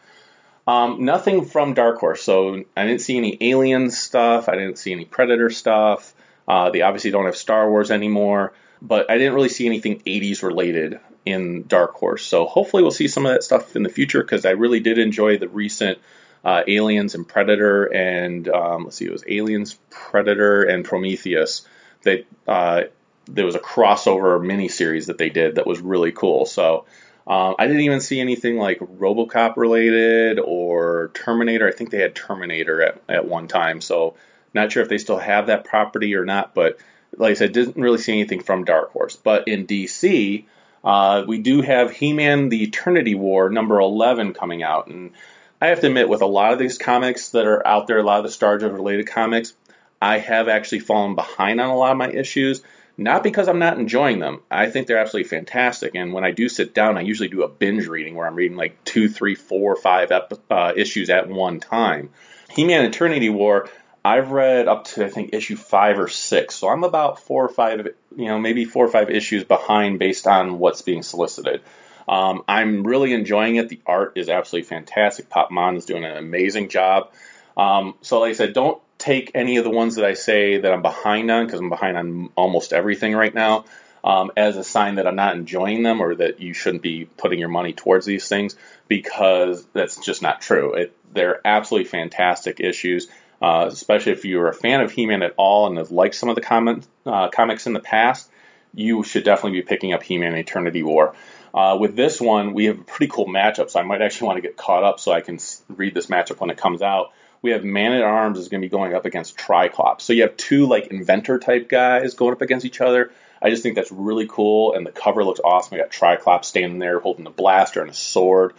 um, 0.71 1.05
nothing 1.05 1.47
from 1.47 1.75
Dark 1.75 1.99
Horse. 1.99 2.23
So 2.23 2.63
I 2.77 2.87
didn't 2.87 3.01
see 3.01 3.17
any 3.17 3.37
Alien 3.41 3.91
stuff. 3.91 4.49
I 4.49 4.55
didn't 4.55 4.79
see 4.79 4.93
any 4.93 5.05
Predator 5.05 5.51
stuff. 5.51 6.15
Uh, 6.47 6.71
they 6.71 6.83
obviously 6.83 7.11
don't 7.11 7.25
have 7.25 7.37
Star 7.37 7.69
Wars 7.69 7.91
anymore, 7.91 8.53
but 8.81 9.11
I 9.11 9.19
didn't 9.19 9.35
really 9.35 9.49
see 9.49 9.67
anything 9.67 9.99
80s 10.07 10.45
related 10.45 11.01
in 11.27 11.67
Dark 11.67 11.95
Horse. 11.95 12.25
So 12.25 12.47
hopefully 12.47 12.85
we'll 12.85 12.93
see 12.93 13.09
some 13.09 13.27
of 13.27 13.33
that 13.33 13.43
stuff 13.43 13.75
in 13.75 13.83
the 13.83 13.89
future 13.89 14.23
because 14.23 14.47
I 14.47 14.51
really 14.51 14.79
did 14.79 14.99
enjoy 14.99 15.39
the 15.39 15.49
recent 15.49 15.99
uh, 16.45 16.63
Aliens 16.69 17.17
and 17.17 17.27
Predator 17.27 17.87
and 17.87 18.49
um, 18.49 18.85
let's 18.85 18.97
see, 18.97 19.07
it 19.07 19.13
was 19.13 19.25
Aliens, 19.27 19.77
Predator, 19.91 20.63
and 20.63 20.85
Prometheus. 20.85 21.67
They 22.03 22.27
uh, 22.47 22.83
there 23.27 23.45
was 23.45 23.57
a 23.57 23.61
crossover 23.61 24.41
miniseries 24.41 25.07
that 25.07 25.19
they 25.19 25.31
did 25.31 25.57
that 25.57 25.67
was 25.67 25.81
really 25.81 26.13
cool. 26.13 26.47
So 26.47 26.87
um, 27.27 27.55
I 27.59 27.67
didn't 27.67 27.83
even 27.83 28.01
see 28.01 28.21
anything 28.21 28.57
like 28.57 28.81
RoboCop 28.81 29.57
related 29.57 30.39
or 30.39 31.11
Terminator. 31.15 31.69
I 31.69 31.73
think 31.73 31.91
they 31.91 32.01
had 32.01 32.15
Terminator 32.15 32.83
at, 32.83 33.03
at 33.09 33.27
one 33.27 33.49
time. 33.49 33.81
So 33.81 34.15
not 34.55 34.73
sure 34.73 34.83
if 34.83 34.89
they 34.89 34.99
still 34.99 35.19
have 35.19 35.47
that 35.47 35.65
property 35.65 36.15
or 36.15 36.25
not. 36.25 36.55
But 36.55 36.79
like 37.17 37.33
I 37.33 37.35
said, 37.35 37.53
didn't 37.53 37.77
really 37.77 37.99
see 37.99 38.13
anything 38.13 38.43
from 38.43 38.65
Dark 38.65 38.93
Horse. 38.93 39.17
But 39.17 39.49
in 39.49 39.67
DC, 39.67 40.45
uh, 40.83 41.25
we 41.27 41.39
do 41.39 41.61
have 41.61 41.91
He-Man: 41.91 42.49
The 42.49 42.63
Eternity 42.63 43.15
War 43.15 43.51
number 43.51 43.79
11 43.79 44.35
coming 44.35 44.63
out, 44.63 44.87
and 44.87 45.13
I 45.61 45.69
have 45.69 45.81
to 45.81 45.89
admit, 45.89 46.09
with 46.09 46.23
a 46.23 46.27
lot 46.27 46.53
of 46.53 46.59
these 46.59 46.79
comics 46.79 47.31
that 47.31 47.47
are 47.47 47.67
out 47.67 47.87
there, 47.87 47.99
a 47.99 48.03
lot 48.03 48.19
of 48.19 48.25
the 48.25 48.31
Star 48.31 48.59
Trek 48.59 48.73
related 48.73 49.07
comics, 49.07 49.53
I 50.01 50.19
have 50.19 50.49
actually 50.49 50.81
fallen 50.81 51.15
behind 51.15 51.61
on 51.61 51.69
a 51.69 51.77
lot 51.77 51.93
of 51.93 51.99
my 51.99 52.11
issues. 52.11 52.63
Not 53.01 53.23
because 53.23 53.49
I'm 53.49 53.59
not 53.59 53.79
enjoying 53.79 54.19
them. 54.19 54.43
I 54.51 54.69
think 54.69 54.87
they're 54.87 54.99
absolutely 54.99 55.31
fantastic. 55.31 55.95
And 55.95 56.13
when 56.13 56.23
I 56.23 56.33
do 56.33 56.51
sit 56.51 56.75
down, 56.75 56.99
I 56.99 57.01
usually 57.01 57.31
do 57.31 57.45
a 57.45 57.49
binge 57.49 57.87
reading 57.87 58.15
where 58.15 58.27
I'm 58.27 58.35
reading 58.35 58.59
like 58.59 58.85
two, 58.85 59.09
three, 59.09 59.35
four, 59.35 59.75
five 59.75 60.11
ep- 60.11 60.35
uh, 60.51 60.75
issues 60.77 61.09
at 61.09 61.27
one 61.27 61.61
time. 61.61 62.11
He-Man 62.51 62.85
Eternity 62.85 63.31
War, 63.31 63.71
I've 64.05 64.33
read 64.33 64.69
up 64.69 64.85
to 64.89 65.07
I 65.07 65.09
think 65.09 65.33
issue 65.33 65.57
five 65.57 65.99
or 65.99 66.09
six, 66.09 66.57
so 66.57 66.69
I'm 66.69 66.85
about 66.85 67.21
four 67.21 67.43
or 67.43 67.49
five, 67.49 67.89
you 68.17 68.27
know, 68.27 68.39
maybe 68.39 68.67
four 68.67 68.85
or 68.85 68.91
five 68.91 69.09
issues 69.09 69.45
behind 69.45 69.99
based 69.99 70.27
on 70.27 70.59
what's 70.59 70.83
being 70.83 71.03
solicited. 71.03 71.63
Um, 72.07 72.43
I'm 72.47 72.85
really 72.85 73.15
enjoying 73.15 73.57
it. 73.57 73.71
The 73.71 73.81
art 73.87 74.13
is 74.17 74.29
absolutely 74.29 74.69
fantastic. 74.69 75.31
Pop 75.31 75.51
Mhan 75.51 75.79
is 75.79 75.87
doing 75.87 76.05
an 76.05 76.19
amazing 76.19 76.69
job. 76.69 77.13
Um, 77.57 77.95
so, 78.03 78.21
like 78.21 78.31
I 78.31 78.35
said, 78.35 78.53
don't 78.53 78.83
take 79.01 79.33
any 79.35 79.57
of 79.57 79.65
the 79.65 79.71
ones 79.71 79.97
that 79.97 80.05
I 80.05 80.15
say 80.15 80.59
that 80.59 80.73
I'm 80.73 80.83
behind 80.83 81.29
on, 81.31 81.47
because 81.47 81.59
I'm 81.59 81.71
behind 81.71 81.97
on 81.97 82.31
almost 82.37 82.73
everything 82.73 83.17
right 83.17 83.35
now, 83.35 83.65
um, 84.05 84.31
as 84.37 84.57
a 84.57 84.63
sign 84.63 84.95
that 84.95 85.07
I'm 85.09 85.17
not 85.17 85.35
enjoying 85.35 85.83
them 85.83 86.01
or 86.01 86.15
that 86.15 86.39
you 86.39 86.55
shouldn't 86.55 86.83
be 86.83 87.07
putting 87.17 87.41
your 87.41 87.49
money 87.49 87.73
towards 87.73 88.07
these 88.07 88.29
things, 88.29 88.55
because 88.87 89.67
that's 89.73 89.97
just 89.97 90.23
not 90.23 90.41
true. 90.41 90.75
It, 90.75 90.97
they're 91.13 91.41
absolutely 91.45 91.89
fantastic 91.89 92.61
issues. 92.61 93.09
Uh, 93.43 93.65
especially 93.69 94.13
if 94.13 94.27
you're 94.27 94.49
a 94.49 94.55
fan 94.55 94.83
of 94.83 94.93
He-Man 94.93 95.23
at 95.23 95.33
all 95.39 95.67
and 95.67 95.79
have 95.79 95.91
liked 95.91 96.15
some 96.15 96.29
of 96.29 96.35
the 96.35 96.43
comment, 96.43 96.87
uh, 97.07 97.31
comics 97.31 97.67
in 97.67 97.73
the 97.73 97.81
past, 97.81 98.29
you 98.75 99.03
should 99.03 99.25
definitely 99.25 99.61
be 99.61 99.67
picking 99.67 99.95
up 99.95 100.03
He-Man 100.03 100.35
Eternity 100.35 100.83
War. 100.83 101.15
Uh, 101.55 101.79
with 101.81 101.97
this 101.97 102.21
one, 102.21 102.53
we 102.53 102.67
have 102.67 102.79
a 102.79 102.85
pretty 102.85 103.11
cool 103.11 103.27
matchup, 103.27 103.71
so 103.71 103.81
I 103.81 103.83
might 103.83 104.03
actually 104.03 104.27
want 104.27 104.37
to 104.37 104.43
get 104.43 104.59
caught 104.59 104.85
up 104.85 105.01
so 105.01 105.11
I 105.11 105.23
can 105.23 105.39
read 105.69 105.95
this 105.95 106.09
matchup 106.09 106.39
when 106.39 106.51
it 106.51 106.59
comes 106.59 106.83
out 106.83 107.13
we 107.43 107.53
have 107.53 107.65
Man 107.65 107.93
at 107.93 108.03
Arms 108.03 108.39
is 108.39 108.49
going 108.49 108.61
to 108.61 108.65
be 108.65 108.71
going 108.71 108.95
up 108.95 109.07
against 109.07 109.37
Tri-Klops. 109.37 110.03
So 110.03 110.13
you 110.13 110.23
have 110.23 110.37
two 110.37 110.67
like 110.67 110.89
inventor 110.89 111.39
type 111.39 111.69
guys 111.69 112.15
going 112.15 112.33
up 112.33 112.43
against 112.43 112.67
each 112.67 112.81
other. 112.81 113.11
I 113.43 113.49
just 113.49 113.63
think 113.63 113.75
that's 113.75 113.91
really 113.91 114.27
cool, 114.29 114.75
and 114.75 114.87
the 114.87 114.93
cover 114.93 115.25
looks 115.25 115.41
awesome. 115.43 115.77
We 115.77 115.81
got 115.81 115.91
Tri-Klops 115.91 116.45
standing 116.45 116.79
there 116.79 117.01
holding 117.01 117.27
a 117.27 117.31
blaster 117.31 117.81
and 117.81 117.91
a 117.91 117.95
sword. 117.95 118.53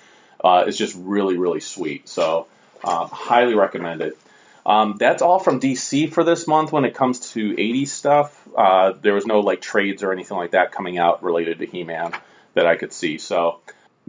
Uh, 0.43 0.63
it's 0.67 0.77
just 0.77 0.95
really, 0.95 1.37
really 1.37 1.59
sweet. 1.59 2.09
So 2.09 2.47
um, 2.83 3.09
highly 3.09 3.53
recommend 3.53 4.01
it. 4.01 4.17
Um, 4.65 4.95
that's 4.97 5.21
all 5.21 5.39
from 5.39 5.59
DC 5.59 6.11
for 6.11 6.23
this 6.23 6.47
month 6.47 6.71
when 6.71 6.85
it 6.85 6.95
comes 6.95 7.31
to 7.31 7.53
80s 7.53 7.87
stuff. 7.87 8.47
Uh, 8.55 8.93
there 8.93 9.13
was 9.13 9.25
no 9.25 9.39
like 9.39 9.61
trades 9.61 10.03
or 10.03 10.11
anything 10.11 10.37
like 10.37 10.51
that 10.51 10.71
coming 10.71 10.97
out 10.97 11.23
related 11.23 11.59
to 11.59 11.65
He-Man 11.65 12.13
that 12.53 12.67
I 12.67 12.75
could 12.75 12.93
see. 12.93 13.17
So 13.17 13.59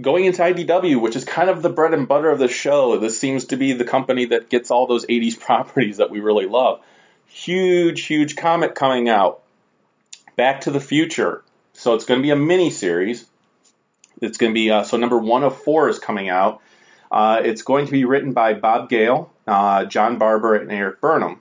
going 0.03 0.25
into 0.25 0.43
IDW, 0.43 1.01
which 1.01 1.17
is 1.17 1.25
kind 1.25 1.49
of 1.49 1.63
the 1.63 1.71
bread 1.71 1.95
and 1.95 2.07
butter 2.07 2.31
of 2.31 2.39
the 2.39 2.49
show, 2.49 2.99
this 2.99 3.19
seems 3.19 3.47
to 3.47 3.57
be 3.57 3.73
the 3.73 3.85
company 3.85 4.27
that 4.27 4.51
gets 4.51 4.71
all 4.71 4.87
those 4.87 5.07
80s 5.07 5.39
properties 5.41 5.99
that 5.99 6.11
we 6.11 6.21
really 6.21 6.47
love. 6.47 6.81
Huge, 7.29 8.05
huge 8.05 8.37
comic 8.37 8.75
coming 8.75 9.09
out. 9.09 9.43
Back 10.37 10.63
to 10.63 10.71
the 10.71 10.81
Future. 10.81 11.43
So 11.73 11.95
it's 11.95 12.05
going 12.05 12.21
to 12.21 12.23
be 12.23 12.31
a 12.31 12.37
mini 12.37 12.71
series. 12.71 13.25
It's 14.21 14.39
going 14.39 14.53
to 14.53 14.55
be, 14.55 14.71
uh, 14.71 14.85
so 14.85 14.97
number 14.97 15.19
one 15.19 15.43
of 15.43 15.63
four 15.63 15.89
is 15.89 15.99
coming 15.99 16.29
out. 16.29 16.61
Uh, 17.11 17.41
it's 17.45 17.63
going 17.63 17.87
to 17.87 17.93
be 17.93 18.05
written 18.05 18.33
by 18.33 18.55
Bob 18.55 18.89
Gale, 18.89 19.31
uh, 19.47 19.85
John 19.87 20.19
Barber, 20.19 20.55
and 20.55 20.71
Erik 20.71 21.01
Burnham. 21.01 21.41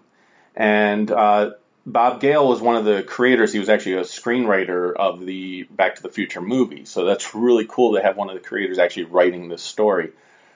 And 0.56 1.10
uh, 1.10 1.52
Bob 1.86 2.22
Gale 2.22 2.48
was 2.48 2.62
one 2.62 2.76
of 2.76 2.86
the 2.86 3.02
creators. 3.02 3.52
He 3.52 3.60
was 3.60 3.70
actually 3.70 3.96
a 3.96 4.02
screenwriter 4.02 4.94
of 4.96 5.26
the 5.26 5.64
Back 5.64 5.96
to 5.96 6.04
the 6.04 6.10
Future 6.10 6.42
movie. 6.42 6.86
So 6.86 7.06
that's 7.06 7.34
really 7.34 7.66
cool 7.68 7.96
to 7.96 8.02
have 8.02 8.18
one 8.18 8.30
of 8.30 8.36
the 8.36 8.48
creators 8.48 8.78
actually 8.78 9.06
writing 9.06 9.50
this 9.50 9.64
story. 9.64 10.12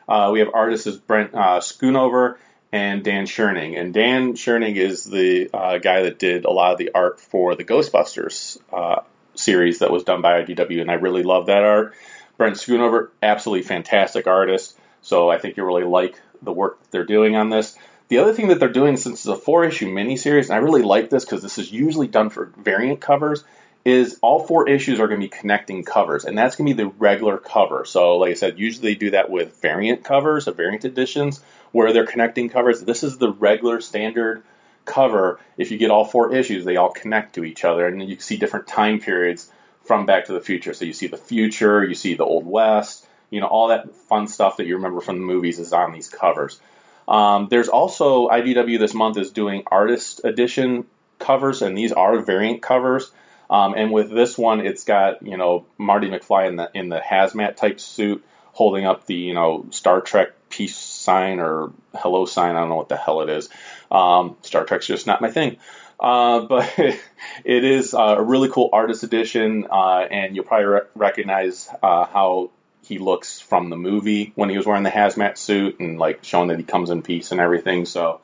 Uh, 0.07 0.29
we 0.31 0.39
have 0.39 0.49
artists 0.53 0.85
as 0.85 0.97
Brent 0.97 1.33
uh, 1.33 1.59
Schoonover 1.61 2.37
and 2.71 3.03
Dan 3.03 3.25
Schoening. 3.25 3.79
And 3.79 3.93
Dan 3.93 4.33
Schoening 4.33 4.75
is 4.75 5.03
the 5.03 5.49
uh, 5.51 5.77
guy 5.79 6.03
that 6.03 6.19
did 6.19 6.45
a 6.45 6.51
lot 6.51 6.73
of 6.73 6.77
the 6.77 6.91
art 6.93 7.19
for 7.19 7.55
the 7.55 7.63
Ghostbusters 7.63 8.59
uh, 8.71 9.01
series 9.33 9.79
that 9.79 9.91
was 9.91 10.03
done 10.03 10.21
by 10.21 10.43
IDW, 10.43 10.81
and 10.81 10.91
I 10.91 10.95
really 10.95 11.23
love 11.23 11.47
that 11.47 11.63
art. 11.63 11.95
Brent 12.37 12.57
Schoonover, 12.57 13.09
absolutely 13.23 13.63
fantastic 13.63 14.27
artist. 14.27 14.77
So 15.01 15.29
I 15.29 15.37
think 15.37 15.57
you 15.57 15.63
really 15.63 15.83
like 15.83 16.19
the 16.41 16.53
work 16.53 16.81
that 16.81 16.91
they're 16.91 17.05
doing 17.05 17.35
on 17.35 17.49
this. 17.49 17.75
The 18.07 18.19
other 18.19 18.33
thing 18.33 18.49
that 18.49 18.59
they're 18.59 18.69
doing, 18.69 18.97
since 18.97 19.25
it's 19.25 19.25
a 19.25 19.35
four 19.35 19.65
issue 19.65 19.87
miniseries, 19.87 20.45
and 20.45 20.53
I 20.53 20.57
really 20.57 20.83
like 20.83 21.09
this 21.09 21.25
because 21.25 21.41
this 21.41 21.57
is 21.57 21.71
usually 21.71 22.07
done 22.07 22.29
for 22.29 22.51
variant 22.57 23.01
covers, 23.01 23.43
is 23.83 24.19
all 24.21 24.39
four 24.39 24.69
issues 24.69 24.99
are 24.99 25.07
going 25.07 25.19
to 25.19 25.25
be 25.25 25.29
connecting 25.29 25.83
covers, 25.83 26.25
and 26.25 26.37
that's 26.37 26.55
going 26.55 26.67
to 26.67 26.75
be 26.75 26.83
the 26.83 26.89
regular 26.97 27.37
cover. 27.37 27.85
So, 27.85 28.17
like 28.17 28.31
I 28.31 28.33
said, 28.35 28.59
usually 28.59 28.93
they 28.93 28.99
do 28.99 29.11
that 29.11 29.29
with 29.29 29.59
variant 29.61 30.03
covers, 30.03 30.47
or 30.47 30.53
variant 30.53 30.85
editions, 30.85 31.41
where 31.71 31.93
they're 31.93 32.05
connecting 32.05 32.49
covers. 32.49 32.81
This 32.81 33.03
is 33.03 33.17
the 33.17 33.31
regular 33.31 33.81
standard 33.81 34.43
cover. 34.85 35.39
If 35.57 35.71
you 35.71 35.77
get 35.77 35.91
all 35.91 36.05
four 36.05 36.33
issues, 36.33 36.65
they 36.65 36.77
all 36.77 36.91
connect 36.91 37.35
to 37.35 37.43
each 37.43 37.63
other, 37.63 37.87
and 37.87 38.07
you 38.07 38.19
see 38.19 38.37
different 38.37 38.67
time 38.67 38.99
periods 38.99 39.51
from 39.83 40.05
Back 40.05 40.25
to 40.25 40.33
the 40.33 40.41
Future. 40.41 40.73
So 40.73 40.85
you 40.85 40.93
see 40.93 41.07
the 41.07 41.17
future, 41.17 41.83
you 41.83 41.95
see 41.95 42.15
the 42.15 42.25
Old 42.25 42.45
West, 42.45 43.07
you 43.29 43.39
know, 43.39 43.47
all 43.47 43.67
that 43.69 43.95
fun 43.95 44.27
stuff 44.27 44.57
that 44.57 44.65
you 44.65 44.75
remember 44.75 45.01
from 45.01 45.17
the 45.17 45.25
movies 45.25 45.59
is 45.59 45.73
on 45.73 45.91
these 45.91 46.09
covers. 46.09 46.59
Um, 47.07 47.47
there's 47.49 47.69
also 47.69 48.27
IDW 48.29 48.79
this 48.79 48.93
month 48.93 49.17
is 49.17 49.31
doing 49.31 49.63
artist 49.67 50.21
edition 50.23 50.85
covers, 51.19 51.61
and 51.61 51.77
these 51.77 51.91
are 51.91 52.19
variant 52.19 52.61
covers. 52.61 53.11
Um, 53.49 53.75
and 53.75 53.91
with 53.91 54.09
this 54.09 54.37
one, 54.37 54.65
it's 54.65 54.83
got 54.83 55.25
you 55.25 55.37
know 55.37 55.65
Marty 55.77 56.09
McFly 56.09 56.47
in 56.47 56.55
the 56.55 56.69
in 56.73 56.89
the 56.89 56.99
hazmat 56.99 57.55
type 57.55 57.79
suit, 57.79 58.23
holding 58.53 58.85
up 58.85 59.05
the 59.05 59.15
you 59.15 59.33
know 59.33 59.65
Star 59.69 60.01
Trek 60.01 60.29
peace 60.49 60.75
sign 60.77 61.39
or 61.39 61.71
hello 61.93 62.25
sign. 62.25 62.55
I 62.55 62.61
don't 62.61 62.69
know 62.69 62.75
what 62.75 62.89
the 62.89 62.97
hell 62.97 63.21
it 63.21 63.29
is. 63.29 63.49
Um, 63.91 64.37
Star 64.41 64.65
Trek's 64.65 64.87
just 64.87 65.05
not 65.05 65.21
my 65.21 65.29
thing. 65.29 65.57
Uh, 65.99 66.41
but 66.49 66.73
it 66.77 67.63
is 67.63 67.93
uh, 67.93 68.15
a 68.17 68.23
really 68.23 68.49
cool 68.49 68.69
artist 68.73 69.03
edition, 69.03 69.67
uh, 69.71 69.99
and 69.99 70.35
you'll 70.35 70.45
probably 70.45 70.65
re- 70.65 70.81
recognize 70.95 71.69
uh, 71.83 72.05
how 72.05 72.49
he 72.87 72.99
looks 72.99 73.39
from 73.39 73.69
the 73.69 73.75
movie 73.75 74.31
when 74.35 74.49
he 74.49 74.57
was 74.57 74.65
wearing 74.65 74.83
the 74.83 74.91
hazmat 74.91 75.37
suit 75.37 75.79
and 75.79 75.97
like 75.97 76.23
showing 76.23 76.49
that 76.49 76.59
he 76.59 76.63
comes 76.63 76.91
in 76.91 77.01
peace 77.01 77.31
and 77.31 77.41
everything. 77.41 77.85
So 77.85 78.21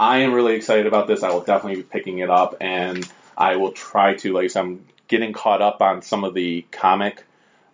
I 0.00 0.18
am 0.18 0.32
really 0.32 0.54
excited 0.54 0.86
about 0.86 1.06
this. 1.06 1.22
I 1.22 1.30
will 1.30 1.42
definitely 1.42 1.82
be 1.82 1.88
picking 1.88 2.18
it 2.18 2.30
up, 2.30 2.56
and 2.60 3.06
I 3.36 3.56
will 3.56 3.72
try 3.72 4.14
to, 4.14 4.32
like 4.32 4.56
I'm 4.56 4.86
getting 5.08 5.32
caught 5.32 5.60
up 5.60 5.82
on 5.82 6.02
some 6.02 6.24
of 6.24 6.34
the 6.34 6.64
comic 6.70 7.24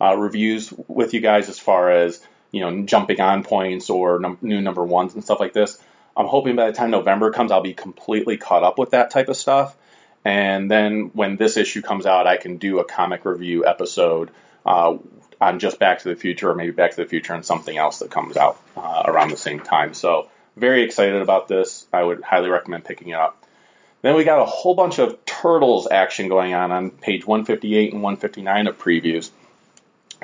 uh, 0.00 0.16
reviews 0.16 0.72
with 0.88 1.14
you 1.14 1.20
guys 1.20 1.48
as 1.48 1.58
far 1.58 1.90
as 1.90 2.20
you 2.50 2.60
know 2.60 2.82
jumping 2.84 3.20
on 3.20 3.44
points 3.44 3.90
or 3.90 4.18
num- 4.18 4.38
new 4.42 4.60
number 4.60 4.84
ones 4.84 5.14
and 5.14 5.22
stuff 5.22 5.38
like 5.38 5.52
this. 5.52 5.80
I'm 6.16 6.26
hoping 6.26 6.56
by 6.56 6.66
the 6.66 6.72
time 6.72 6.90
November 6.90 7.30
comes, 7.32 7.52
I'll 7.52 7.60
be 7.60 7.74
completely 7.74 8.36
caught 8.36 8.62
up 8.62 8.78
with 8.78 8.90
that 8.90 9.10
type 9.10 9.28
of 9.28 9.36
stuff. 9.36 9.76
And 10.24 10.70
then 10.70 11.10
when 11.12 11.36
this 11.36 11.56
issue 11.56 11.82
comes 11.82 12.06
out, 12.06 12.26
I 12.26 12.36
can 12.38 12.56
do 12.56 12.78
a 12.78 12.84
comic 12.84 13.24
review 13.24 13.66
episode 13.66 14.30
uh, 14.64 14.96
on 15.40 15.58
just 15.58 15.78
Back 15.78 16.00
to 16.00 16.08
the 16.08 16.16
Future 16.16 16.50
or 16.50 16.54
maybe 16.54 16.72
Back 16.72 16.92
to 16.92 16.96
the 16.96 17.06
Future 17.06 17.34
and 17.34 17.44
something 17.44 17.76
else 17.76 17.98
that 18.00 18.10
comes 18.10 18.36
out 18.36 18.60
uh, 18.76 19.02
around 19.06 19.30
the 19.30 19.36
same 19.36 19.60
time. 19.60 19.94
So 19.94 20.28
very 20.56 20.82
excited 20.82 21.20
about 21.20 21.48
this. 21.48 21.86
I 21.92 22.02
would 22.02 22.22
highly 22.22 22.48
recommend 22.48 22.84
picking 22.84 23.08
it 23.08 23.14
up. 23.14 23.42
Then 24.02 24.16
we 24.16 24.24
got 24.24 24.40
a 24.40 24.44
whole 24.44 24.74
bunch 24.74 24.98
of 24.98 25.24
Turtles 25.24 25.88
action 25.90 26.28
going 26.28 26.52
on 26.54 26.70
on 26.70 26.90
page 26.90 27.26
158 27.26 27.92
and 27.92 28.02
159 28.02 28.66
of 28.66 28.78
previews. 28.78 29.30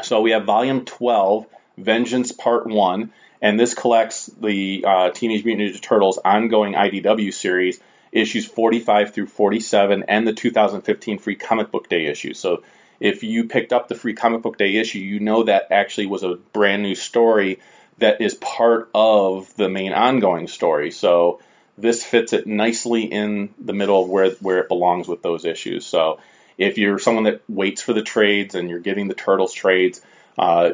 So 0.03 0.21
we 0.21 0.33
have 0.33 0.45
volume 0.45 0.85
12, 0.85 1.47
Vengeance 1.79 2.33
Part 2.33 2.67
1, 2.67 3.11
and 3.41 3.59
this 3.59 3.75
collects 3.75 4.27
the 4.27 4.85
uh, 4.87 5.11
Teenage 5.11 5.45
Mutant 5.45 5.75
Ninja 5.75 5.81
Turtles 5.81 6.19
ongoing 6.19 6.75
IDW 6.75 7.33
series, 7.33 7.81
issues 8.13 8.45
45 8.45 9.15
through 9.15 9.27
47, 9.27 10.05
and 10.09 10.27
the 10.27 10.33
2015 10.33 11.19
Free 11.19 11.37
Comic 11.37 11.71
Book 11.71 11.89
Day 11.89 12.07
issue. 12.07 12.35
So 12.35 12.63
if 13.01 13.23
you 13.23 13.49
picked 13.49 13.73
up 13.73 13.89
the 13.89 13.95
Free 13.95 14.15
Comic 14.15 14.43
Book 14.43 14.59
Day 14.59 14.77
issue, 14.77 14.99
you 14.99 15.19
know 15.19 15.45
that 15.45 15.69
actually 15.71 16.07
was 16.07 16.23
a 16.23 16.37
brand 16.53 16.83
new 16.83 16.95
story 16.95 17.59
that 17.99 18.21
is 18.21 18.35
part 18.35 18.91
of 18.95 19.55
the 19.57 19.69
main 19.69 19.93
ongoing 19.93 20.49
story. 20.49 20.91
So 20.91 21.41
this 21.79 22.05
fits 22.05 22.33
it 22.33 22.47
nicely 22.47 23.05
in 23.05 23.55
the 23.59 23.73
middle 23.73 24.03
of 24.03 24.09
where 24.09 24.31
where 24.33 24.59
it 24.59 24.69
belongs 24.69 25.09
with 25.09 25.23
those 25.23 25.45
issues. 25.45 25.87
So 25.87 26.21
if 26.59 26.77
you're 26.77 26.99
someone 26.99 27.25
that 27.25 27.43
waits 27.49 27.83
for 27.83 27.95
the 27.95 28.03
trades 28.03 28.55
and 28.55 28.69
you're 28.69 28.81
getting 28.81 29.09
the 29.09 29.15
Turtles 29.15 29.55
trades, 29.55 30.03
uh, 30.39 30.73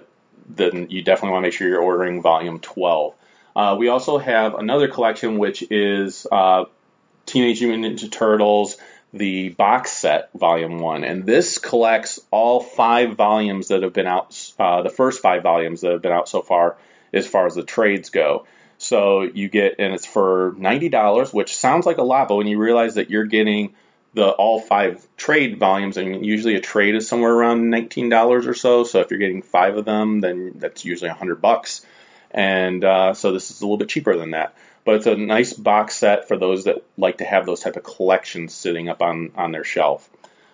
then 0.49 0.89
you 0.91 1.03
definitely 1.03 1.31
want 1.31 1.45
to 1.45 1.47
make 1.47 1.55
sure 1.55 1.69
you're 1.69 1.81
ordering 1.81 2.23
volume 2.23 2.59
12. 2.59 3.15
Uh, 3.55 3.77
we 3.79 3.89
also 3.89 4.19
have 4.19 4.55
another 4.55 4.89
collection 4.89 5.39
which 5.39 5.63
is 5.71 6.27
uh, 6.31 6.65
Teenage 7.25 7.63
Mutant 7.63 7.99
Ninja 7.99 8.11
Turtles, 8.11 8.77
the 9.19 9.51
box 9.51 9.93
set, 9.93 10.31
volume 10.33 10.79
one, 10.79 11.05
and 11.05 11.25
this 11.25 11.59
collects 11.59 12.21
all 12.31 12.61
five 12.61 13.17
volumes 13.17 13.69
that 13.69 13.83
have 13.83 13.93
been 13.93 14.07
out, 14.07 14.53
uh, 14.59 14.83
the 14.83 14.91
first 14.91 15.23
five 15.23 15.43
volumes 15.43 15.81
that 15.81 15.93
have 15.93 16.03
been 16.03 16.13
out 16.13 16.29
so 16.29 16.43
far, 16.43 16.77
as 17.13 17.27
far 17.27 17.47
as 17.47 17.55
the 17.55 17.63
trades 17.63 18.11
go. 18.11 18.47
So 18.79 19.23
you 19.23 19.49
get, 19.49 19.77
and 19.79 19.95
it's 19.95 20.05
for 20.05 20.55
ninety 20.59 20.89
dollars, 20.89 21.33
which 21.33 21.57
sounds 21.57 21.87
like 21.87 21.99
a 21.99 22.03
lot, 22.03 22.29
but 22.29 22.37
when 22.37 22.47
you 22.47 22.59
realize 22.59 22.97
that 22.97 23.09
you're 23.09 23.25
getting 23.25 23.75
the 24.13 24.29
all 24.31 24.61
five 24.61 25.07
trade 25.17 25.59
volumes, 25.59 25.97
and 25.97 26.25
usually 26.25 26.57
a 26.57 26.61
trade 26.61 26.95
is 26.95 27.09
somewhere 27.09 27.33
around 27.33 27.71
nineteen 27.71 28.09
dollars 28.09 28.47
or 28.47 28.55
so. 28.55 28.85
So 28.85 29.01
if 29.01 29.11
you're 29.11 29.19
getting 29.19 29.43
five 29.43 29.77
of 29.77 29.85
them, 29.85 30.21
then 30.21 30.53
that's 30.57 30.85
usually 30.85 31.11
a 31.11 31.15
hundred 31.15 31.41
bucks, 31.41 31.85
and 32.31 32.85
uh, 32.85 33.15
so 33.15 33.33
this 33.33 33.51
is 33.51 33.61
a 33.61 33.65
little 33.65 33.79
bit 33.79 33.89
cheaper 33.89 34.17
than 34.17 34.33
that. 34.33 34.55
But 34.87 34.95
it's 34.95 35.07
a 35.07 35.17
nice 35.17 35.53
box 35.53 35.97
set 35.97 36.29
for 36.29 36.39
those 36.39 36.65
that 36.65 36.83
like 36.97 37.19
to 37.19 37.25
have 37.25 37.45
those 37.45 37.61
type 37.61 37.77
of 37.77 37.83
collections 37.83 38.55
sitting 38.55 38.89
up 38.89 39.03
on 39.03 39.33
on 39.37 39.53
their 39.53 39.65
shelf. 39.65 40.09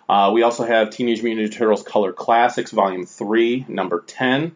Uh, 0.08 0.32
we 0.32 0.42
also 0.42 0.64
have 0.64 0.90
Teenage 0.90 1.22
Mutant 1.22 1.50
Ninja 1.50 1.54
Turtles 1.54 1.82
Color 1.82 2.12
Classics 2.12 2.70
Volume 2.70 3.06
Three, 3.06 3.64
Number 3.68 4.02
Ten, 4.06 4.52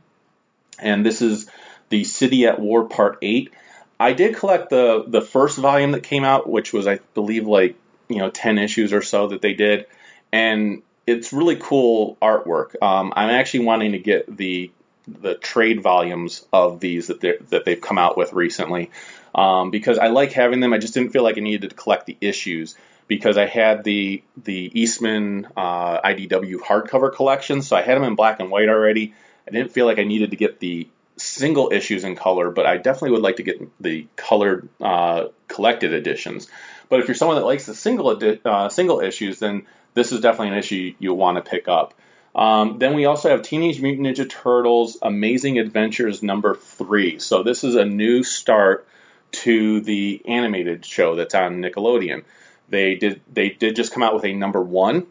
and 0.78 1.04
this 1.04 1.22
is 1.22 1.48
the 1.90 2.04
City 2.04 2.46
at 2.46 2.58
War 2.58 2.88
Part 2.88 3.18
Eight. 3.20 3.52
I 4.00 4.14
did 4.14 4.36
collect 4.36 4.70
the 4.70 5.04
the 5.06 5.20
first 5.20 5.58
volume 5.58 5.92
that 5.92 6.02
came 6.02 6.24
out, 6.24 6.48
which 6.48 6.72
was 6.72 6.86
I 6.86 7.00
believe 7.14 7.46
like 7.46 7.76
you 8.08 8.18
know 8.18 8.30
ten 8.30 8.58
issues 8.58 8.94
or 8.94 9.02
so 9.02 9.28
that 9.28 9.42
they 9.42 9.52
did, 9.52 9.86
and 10.32 10.82
it's 11.06 11.34
really 11.34 11.56
cool 11.56 12.16
artwork. 12.22 12.82
Um, 12.82 13.12
I'm 13.14 13.30
actually 13.30 13.66
wanting 13.66 13.92
to 13.92 13.98
get 13.98 14.34
the 14.34 14.70
the 15.06 15.34
trade 15.34 15.82
volumes 15.82 16.44
of 16.52 16.80
these 16.80 17.06
that 17.08 17.20
that 17.50 17.64
they've 17.64 17.80
come 17.80 17.98
out 17.98 18.16
with 18.16 18.32
recently 18.32 18.90
um, 19.36 19.70
because 19.70 19.98
I 19.98 20.08
like 20.08 20.32
having 20.32 20.60
them. 20.60 20.72
I 20.72 20.78
just 20.78 20.94
didn't 20.94 21.10
feel 21.10 21.22
like 21.22 21.36
I 21.36 21.42
needed 21.42 21.70
to 21.70 21.76
collect 21.76 22.06
the 22.06 22.16
issues 22.20 22.74
because 23.06 23.36
I 23.36 23.46
had 23.46 23.84
the 23.84 24.22
the 24.42 24.72
Eastman 24.80 25.46
uh, 25.56 26.00
IDW 26.00 26.56
hardcover 26.56 27.14
collection, 27.14 27.62
so 27.62 27.76
I 27.76 27.82
had 27.82 27.96
them 27.96 28.04
in 28.04 28.16
black 28.16 28.40
and 28.40 28.50
white 28.50 28.68
already. 28.68 29.14
I 29.46 29.52
didn't 29.52 29.70
feel 29.70 29.86
like 29.86 29.98
I 29.98 30.04
needed 30.04 30.30
to 30.30 30.36
get 30.36 30.58
the 30.58 30.88
single 31.18 31.70
issues 31.72 32.02
in 32.02 32.16
color, 32.16 32.50
but 32.50 32.66
I 32.66 32.78
definitely 32.78 33.12
would 33.12 33.22
like 33.22 33.36
to 33.36 33.42
get 33.42 33.60
the 33.80 34.06
colored 34.16 34.68
uh, 34.80 35.26
collected 35.48 35.92
editions. 35.92 36.48
But 36.88 37.00
if 37.00 37.08
you're 37.08 37.14
someone 37.14 37.36
that 37.36 37.44
likes 37.44 37.66
the 37.66 37.74
single 37.74 38.18
uh, 38.44 38.68
single 38.70 39.00
issues, 39.00 39.38
then 39.38 39.66
this 39.94 40.12
is 40.12 40.20
definitely 40.20 40.48
an 40.48 40.58
issue 40.58 40.94
you'll 40.98 41.16
want 41.16 41.36
to 41.36 41.48
pick 41.48 41.68
up. 41.68 41.94
Um, 42.34 42.78
then 42.78 42.94
we 42.94 43.06
also 43.06 43.30
have 43.30 43.42
Teenage 43.42 43.80
Mutant 43.80 44.06
Ninja 44.06 44.28
Turtles 44.28 44.98
Amazing 45.00 45.58
Adventures 45.58 46.22
number 46.22 46.54
three. 46.54 47.18
So 47.18 47.42
this 47.42 47.64
is 47.64 47.76
a 47.76 47.84
new 47.84 48.22
start 48.22 48.86
to 49.32 49.80
the 49.80 50.22
animated 50.26 50.84
show 50.84 51.16
that's 51.16 51.34
on 51.34 51.60
Nickelodeon. 51.60 52.24
They 52.68 52.96
did 52.96 53.20
they 53.32 53.50
did 53.50 53.76
just 53.76 53.92
come 53.92 54.02
out 54.02 54.14
with 54.14 54.24
a 54.24 54.32
number 54.32 54.60
one, 54.60 55.06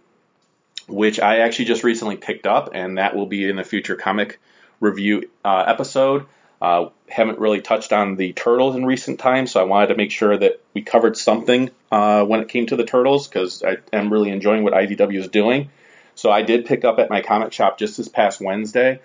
which 0.87 1.19
I 1.19 1.39
actually 1.39 1.65
just 1.65 1.83
recently 1.83 2.17
picked 2.17 2.47
up, 2.47 2.71
and 2.73 2.97
that 2.97 3.15
will 3.15 3.27
be 3.27 3.47
in 3.49 3.59
a 3.59 3.63
future 3.63 3.95
comic 3.95 4.39
review 4.79 5.29
uh, 5.43 5.63
episode. 5.67 6.25
Uh, 6.61 6.89
haven't 7.09 7.39
really 7.39 7.61
touched 7.61 7.93
on 7.93 8.15
the 8.15 8.33
turtles 8.33 8.75
in 8.75 8.85
recent 8.85 9.19
times, 9.19 9.51
so 9.51 9.59
I 9.59 9.63
wanted 9.63 9.87
to 9.87 9.95
make 9.95 10.11
sure 10.11 10.35
that 10.37 10.61
we 10.73 10.81
covered 10.81 11.17
something 11.17 11.69
uh, 11.91 12.23
when 12.25 12.39
it 12.39 12.49
came 12.49 12.65
to 12.67 12.75
the 12.75 12.85
turtles 12.85 13.27
because 13.27 13.61
I 13.61 13.77
am 13.93 14.11
really 14.11 14.31
enjoying 14.31 14.63
what 14.63 14.73
IDW 14.73 15.19
is 15.19 15.27
doing. 15.27 15.69
So 16.15 16.31
I 16.31 16.43
did 16.43 16.65
pick 16.65 16.85
up 16.85 16.97
at 16.97 17.09
my 17.09 17.21
comic 17.21 17.51
shop 17.51 17.77
just 17.77 17.97
this 17.97 18.07
past 18.07 18.39
Wednesday 18.39 18.99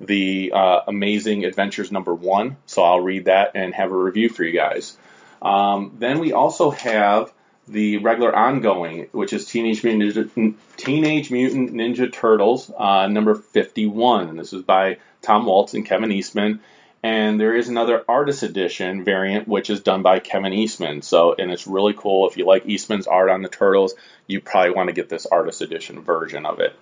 the 0.00 0.52
uh, 0.54 0.80
Amazing 0.86 1.44
Adventures 1.44 1.90
number 1.90 2.14
one, 2.14 2.56
so 2.66 2.82
I'll 2.82 3.00
read 3.00 3.26
that 3.26 3.52
and 3.54 3.74
have 3.74 3.92
a 3.92 3.96
review 3.96 4.28
for 4.28 4.44
you 4.44 4.52
guys. 4.52 4.96
Um, 5.40 5.96
then 5.98 6.18
we 6.18 6.32
also 6.32 6.70
have 6.70 7.32
the 7.68 7.98
regular 7.98 8.34
ongoing, 8.34 9.08
which 9.12 9.32
is 9.32 9.46
Teenage 9.46 9.82
Mutant 9.82 10.34
Ninja, 10.34 10.54
Teenage 10.76 11.30
Mutant 11.30 11.72
Ninja 11.72 12.12
Turtles 12.12 12.70
uh, 12.76 13.08
number 13.08 13.34
51. 13.34 14.28
And 14.28 14.38
this 14.38 14.52
is 14.52 14.62
by 14.62 14.98
Tom 15.22 15.46
Waltz 15.46 15.74
and 15.74 15.84
Kevin 15.84 16.12
Eastman. 16.12 16.60
And 17.02 17.38
there 17.38 17.54
is 17.54 17.68
another 17.68 18.04
artist 18.08 18.42
edition 18.42 19.04
variant, 19.04 19.46
which 19.46 19.70
is 19.70 19.80
done 19.80 20.02
by 20.02 20.18
Kevin 20.18 20.52
Eastman. 20.52 21.02
So, 21.02 21.34
and 21.34 21.50
it's 21.50 21.66
really 21.66 21.94
cool. 21.94 22.28
If 22.28 22.36
you 22.36 22.46
like 22.46 22.66
Eastman's 22.66 23.06
art 23.06 23.30
on 23.30 23.42
the 23.42 23.48
Turtles, 23.48 23.94
you 24.26 24.40
probably 24.40 24.72
want 24.72 24.88
to 24.88 24.94
get 24.94 25.08
this 25.08 25.26
artist 25.26 25.60
edition 25.60 26.02
version 26.02 26.46
of 26.46 26.60
it. 26.60 26.74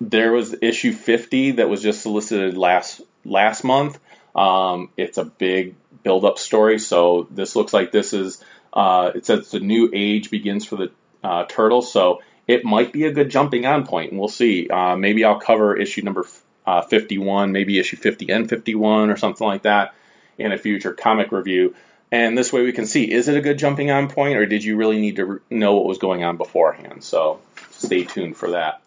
There 0.00 0.32
was 0.32 0.54
issue 0.60 0.92
50 0.92 1.52
that 1.52 1.68
was 1.68 1.82
just 1.82 2.02
solicited 2.02 2.56
last 2.56 3.00
last 3.24 3.64
month. 3.64 3.98
Um, 4.34 4.90
it's 4.96 5.18
a 5.18 5.24
big 5.24 5.74
build-up 6.02 6.38
story. 6.38 6.78
So 6.78 7.26
this 7.30 7.56
looks 7.56 7.72
like 7.72 7.92
this 7.92 8.12
is. 8.12 8.42
Uh, 8.72 9.12
it 9.14 9.24
says 9.24 9.50
the 9.50 9.60
new 9.60 9.90
age 9.94 10.30
begins 10.30 10.66
for 10.66 10.76
the 10.76 10.90
uh, 11.24 11.44
Turtles. 11.48 11.90
So 11.90 12.20
it 12.46 12.64
might 12.64 12.92
be 12.92 13.04
a 13.04 13.12
good 13.12 13.30
jumping 13.30 13.66
on 13.66 13.86
point, 13.86 14.10
and 14.10 14.20
we'll 14.20 14.28
see. 14.28 14.68
Uh, 14.68 14.96
maybe 14.96 15.24
I'll 15.24 15.40
cover 15.40 15.76
issue 15.76 16.02
number 16.02 16.26
uh, 16.66 16.82
51, 16.82 17.52
maybe 17.52 17.78
issue 17.78 17.96
50 17.96 18.30
and 18.30 18.48
51 18.48 19.10
or 19.10 19.16
something 19.16 19.46
like 19.46 19.62
that 19.62 19.94
in 20.38 20.52
a 20.52 20.58
future 20.58 20.92
comic 20.92 21.32
review. 21.32 21.74
And 22.12 22.36
this 22.36 22.52
way 22.52 22.62
we 22.62 22.72
can 22.72 22.86
see 22.86 23.10
is 23.10 23.28
it 23.28 23.36
a 23.36 23.40
good 23.40 23.58
jumping 23.58 23.90
on 23.90 24.08
point, 24.08 24.36
or 24.36 24.46
did 24.46 24.62
you 24.62 24.76
really 24.76 25.00
need 25.00 25.16
to 25.16 25.24
re- 25.24 25.38
know 25.50 25.74
what 25.76 25.86
was 25.86 25.98
going 25.98 26.22
on 26.22 26.36
beforehand? 26.36 27.02
So 27.02 27.40
stay 27.72 28.04
tuned 28.04 28.36
for 28.36 28.50
that. 28.50 28.80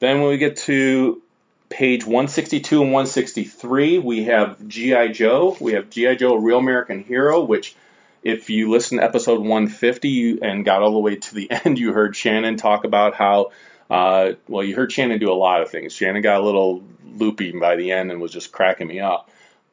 Then 0.00 0.20
when 0.20 0.30
we 0.30 0.38
get 0.38 0.56
to 0.58 1.22
page 1.68 2.04
162 2.04 2.82
and 2.82 2.92
163, 2.92 3.98
we 3.98 4.24
have 4.24 4.66
G.I. 4.68 5.08
Joe. 5.08 5.56
We 5.60 5.72
have 5.72 5.90
G.I. 5.90 6.16
Joe, 6.16 6.36
Real 6.36 6.58
American 6.58 7.02
Hero, 7.02 7.42
which 7.42 7.74
if 8.22 8.48
you 8.48 8.70
listen 8.70 8.98
to 8.98 9.04
episode 9.04 9.40
150 9.40 10.40
and 10.42 10.64
got 10.64 10.82
all 10.82 10.92
the 10.92 10.98
way 10.98 11.16
to 11.16 11.34
the 11.34 11.50
end, 11.64 11.78
you 11.78 11.92
heard 11.92 12.16
Shannon 12.16 12.56
talk 12.56 12.84
about 12.84 13.14
how, 13.14 13.52
uh, 13.90 14.32
well, 14.48 14.64
you 14.64 14.76
heard 14.76 14.92
Shannon 14.92 15.18
do 15.18 15.30
a 15.30 15.34
lot 15.34 15.62
of 15.62 15.70
things. 15.70 15.92
Shannon 15.92 16.22
got 16.22 16.40
a 16.40 16.44
little 16.44 16.82
loopy 17.16 17.52
by 17.52 17.76
the 17.76 17.92
end 17.92 18.10
and 18.10 18.20
was 18.20 18.32
just 18.32 18.52
cracking 18.52 18.88
me 18.88 19.00
up. 19.00 19.30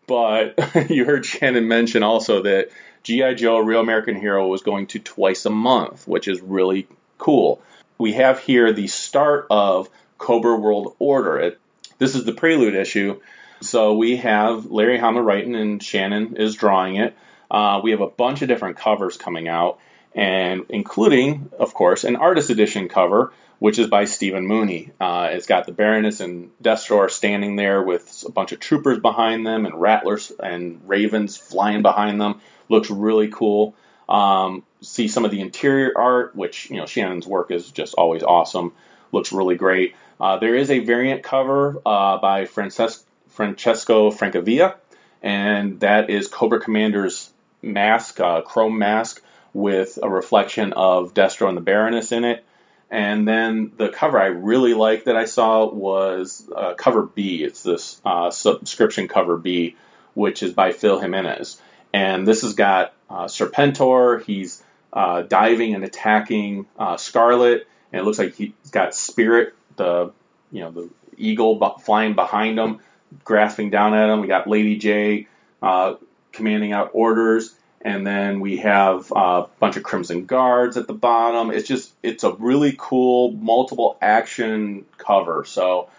But 0.07 0.59
you 0.89 1.05
heard 1.05 1.25
Shannon 1.25 1.67
mention 1.67 2.03
also 2.03 2.43
that 2.43 2.69
G.I. 3.03 3.33
Joe, 3.35 3.59
Real 3.59 3.79
American 3.79 4.15
Hero, 4.15 4.47
was 4.47 4.61
going 4.61 4.87
to 4.87 4.99
twice 4.99 5.45
a 5.45 5.49
month, 5.49 6.07
which 6.07 6.27
is 6.27 6.41
really 6.41 6.87
cool. 7.17 7.61
We 7.97 8.13
have 8.13 8.39
here 8.39 8.73
the 8.73 8.87
start 8.87 9.47
of 9.49 9.89
Cobra 10.21 10.55
World 10.55 10.95
Order. 10.99 11.39
It, 11.39 11.59
this 11.97 12.15
is 12.15 12.23
the 12.23 12.31
prelude 12.31 12.75
issue. 12.75 13.19
So 13.61 13.93
we 13.95 14.17
have 14.17 14.67
Larry 14.71 14.97
Hama 14.97 15.21
writing 15.21 15.55
and 15.55 15.83
Shannon 15.83 16.37
is 16.37 16.55
drawing 16.55 16.95
it. 16.95 17.17
Uh, 17.49 17.81
we 17.83 17.91
have 17.91 18.01
a 18.01 18.07
bunch 18.07 18.41
of 18.41 18.47
different 18.47 18.77
covers 18.77 19.17
coming 19.17 19.49
out, 19.49 19.79
and 20.15 20.65
including, 20.69 21.51
of 21.59 21.73
course, 21.73 22.05
an 22.05 22.15
artist 22.15 22.49
edition 22.49 22.87
cover, 22.87 23.33
which 23.59 23.77
is 23.77 23.87
by 23.87 24.05
Stephen 24.05 24.47
Mooney. 24.47 24.91
Uh, 24.99 25.29
it's 25.31 25.47
got 25.47 25.65
the 25.65 25.73
Baroness 25.73 26.21
and 26.21 26.51
Destro 26.63 27.09
standing 27.11 27.57
there 27.57 27.83
with 27.83 28.23
a 28.25 28.31
bunch 28.31 28.53
of 28.53 28.59
troopers 28.59 28.99
behind 28.99 29.45
them 29.45 29.65
and 29.65 29.75
rattlers 29.79 30.31
and 30.41 30.81
ravens 30.87 31.35
flying 31.35 31.81
behind 31.81 32.21
them. 32.21 32.39
Looks 32.69 32.89
really 32.89 33.27
cool. 33.27 33.75
Um, 34.07 34.63
see 34.81 35.07
some 35.07 35.25
of 35.25 35.31
the 35.31 35.41
interior 35.41 35.91
art, 35.95 36.35
which 36.35 36.69
you 36.69 36.77
know 36.77 36.85
Shannon's 36.85 37.27
work 37.27 37.51
is 37.51 37.69
just 37.69 37.95
always 37.95 38.23
awesome. 38.23 38.73
Looks 39.11 39.31
really 39.31 39.55
great. 39.55 39.95
Uh, 40.19 40.37
there 40.37 40.55
is 40.55 40.69
a 40.69 40.79
variant 40.79 41.23
cover 41.23 41.81
uh, 41.85 42.17
by 42.17 42.45
Frances- 42.45 43.03
Francesco 43.29 44.11
Francavilla, 44.11 44.75
and 45.21 45.79
that 45.79 46.09
is 46.09 46.27
Cobra 46.27 46.59
Commander's 46.59 47.31
mask, 47.61 48.19
uh, 48.19 48.41
chrome 48.41 48.77
mask, 48.77 49.23
with 49.53 49.99
a 50.01 50.09
reflection 50.09 50.73
of 50.73 51.13
Destro 51.13 51.47
and 51.47 51.57
the 51.57 51.61
Baroness 51.61 52.11
in 52.11 52.23
it. 52.23 52.45
And 52.89 53.25
then 53.27 53.71
the 53.77 53.89
cover 53.89 54.19
I 54.19 54.27
really 54.27 54.73
liked 54.73 55.05
that 55.05 55.15
I 55.15 55.25
saw 55.25 55.65
was 55.65 56.49
uh, 56.53 56.73
cover 56.73 57.03
B. 57.03 57.43
It's 57.43 57.63
this 57.63 58.01
uh, 58.03 58.31
subscription 58.31 59.07
cover 59.07 59.37
B, 59.37 59.77
which 60.13 60.43
is 60.43 60.53
by 60.53 60.73
Phil 60.73 60.99
Jimenez. 60.99 61.61
And 61.93 62.27
this 62.27 62.41
has 62.41 62.53
got 62.53 62.93
uh, 63.09 63.25
Serpentor. 63.25 64.23
He's 64.23 64.61
uh, 64.91 65.21
diving 65.21 65.73
and 65.73 65.83
attacking 65.83 66.65
uh, 66.77 66.97
Scarlett, 66.97 67.67
and 67.91 68.01
it 68.01 68.03
looks 68.03 68.19
like 68.19 68.35
he's 68.35 68.51
got 68.71 68.95
Spirit, 68.95 69.53
the 69.75 70.11
you 70.51 70.61
know 70.61 70.71
the 70.71 70.89
eagle 71.17 71.77
flying 71.79 72.13
behind 72.13 72.59
him, 72.59 72.79
grasping 73.23 73.69
down 73.69 73.93
at 73.93 74.09
him. 74.09 74.21
We 74.21 74.27
got 74.27 74.47
Lady 74.47 74.79
Jaye 74.79 75.27
uh, 75.61 75.95
commanding 76.31 76.71
out 76.71 76.91
orders, 76.93 77.55
and 77.81 78.05
then 78.05 78.39
we 78.39 78.57
have 78.57 79.11
a 79.15 79.47
bunch 79.59 79.77
of 79.77 79.83
Crimson 79.83 80.25
Guards 80.25 80.77
at 80.77 80.87
the 80.87 80.93
bottom. 80.93 81.51
It's 81.51 81.67
just 81.67 81.93
it's 82.03 82.23
a 82.23 82.33
really 82.33 82.75
cool 82.77 83.31
multiple 83.31 83.97
action 84.01 84.85
cover. 84.97 85.45
So 85.45 85.89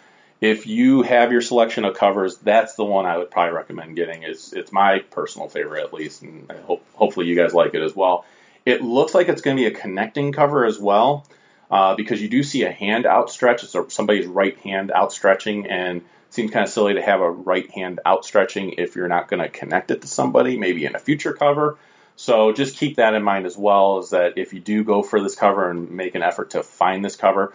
if 0.41 0.67
you 0.67 1.03
have 1.03 1.31
your 1.31 1.41
selection 1.41 1.85
of 1.85 1.95
covers, 1.95 2.37
that's 2.39 2.75
the 2.75 2.85
one 2.85 3.07
I 3.07 3.17
would 3.17 3.31
probably 3.31 3.55
recommend 3.55 3.95
getting. 3.95 4.25
It's 4.25 4.53
it's 4.53 4.73
my 4.73 4.99
personal 4.99 5.49
favorite 5.49 5.85
at 5.85 5.95
least, 5.95 6.23
and 6.23 6.51
I 6.51 6.57
hope 6.57 6.85
hopefully 6.95 7.27
you 7.27 7.37
guys 7.37 7.55
like 7.55 7.75
it 7.75 7.83
as 7.83 7.95
well. 7.95 8.25
It 8.67 8.83
looks 8.83 9.15
like 9.15 9.29
it's 9.29 9.41
going 9.41 9.57
to 9.57 9.61
be 9.61 9.67
a 9.67 9.71
connecting 9.71 10.33
cover 10.33 10.65
as 10.65 10.79
well, 10.79 11.27
uh, 11.73 11.95
because 11.97 12.21
you 12.21 12.29
do 12.29 12.43
see 12.43 12.65
a 12.65 12.71
hand 12.71 13.07
outstretched. 13.07 13.65
It's 13.65 13.95
somebody's 13.95 14.27
right 14.27 14.57
hand 14.59 14.93
outstretching, 14.95 15.67
and 15.67 16.03
seems 16.29 16.51
kind 16.51 16.65
of 16.65 16.71
silly 16.71 16.95
to 16.95 17.03
have 17.03 17.21
a 17.23 17.31
right 17.31 17.69
hand 17.71 17.99
outstretching 18.05 18.75
if 18.79 18.95
you're 18.95 19.09
not 19.09 19.29
going 19.29 19.43
to 19.43 19.49
connect 19.49 19.91
it 19.91 20.03
to 20.03 20.07
somebody, 20.07 20.59
maybe 20.59 20.85
in 20.85 20.95
a 20.95 20.99
future 20.99 21.33
cover. 21.33 21.79
So 22.15 22.53
just 22.53 22.77
keep 22.77 22.97
that 22.97 23.15
in 23.15 23.23
mind 23.23 23.47
as 23.47 23.57
well. 23.57 23.99
Is 23.99 24.11
that 24.11 24.37
if 24.37 24.53
you 24.53 24.61
do 24.61 24.85
go 24.85 25.03
for 25.03 25.21
this 25.21 25.35
cover 25.35 25.71
and 25.71 25.91
make 25.91 26.15
an 26.15 26.23
effort 26.23 26.51
to 26.51 26.63
find 26.63 27.03
this 27.03 27.17
cover, 27.17 27.55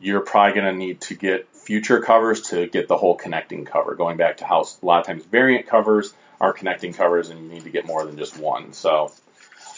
you're 0.00 0.20
probably 0.20 0.60
going 0.60 0.72
to 0.72 0.78
need 0.78 1.00
to 1.02 1.14
get 1.14 1.48
future 1.54 2.00
covers 2.00 2.42
to 2.42 2.66
get 2.66 2.88
the 2.88 2.96
whole 2.96 3.14
connecting 3.14 3.64
cover. 3.64 3.94
Going 3.94 4.16
back 4.16 4.38
to 4.38 4.44
how 4.44 4.62
a 4.62 4.84
lot 4.84 5.00
of 5.00 5.06
times 5.06 5.24
variant 5.24 5.68
covers 5.68 6.12
are 6.40 6.52
connecting 6.52 6.92
covers, 6.92 7.30
and 7.30 7.40
you 7.44 7.48
need 7.48 7.64
to 7.64 7.70
get 7.70 7.86
more 7.86 8.04
than 8.04 8.18
just 8.18 8.36
one. 8.36 8.72
So 8.72 9.12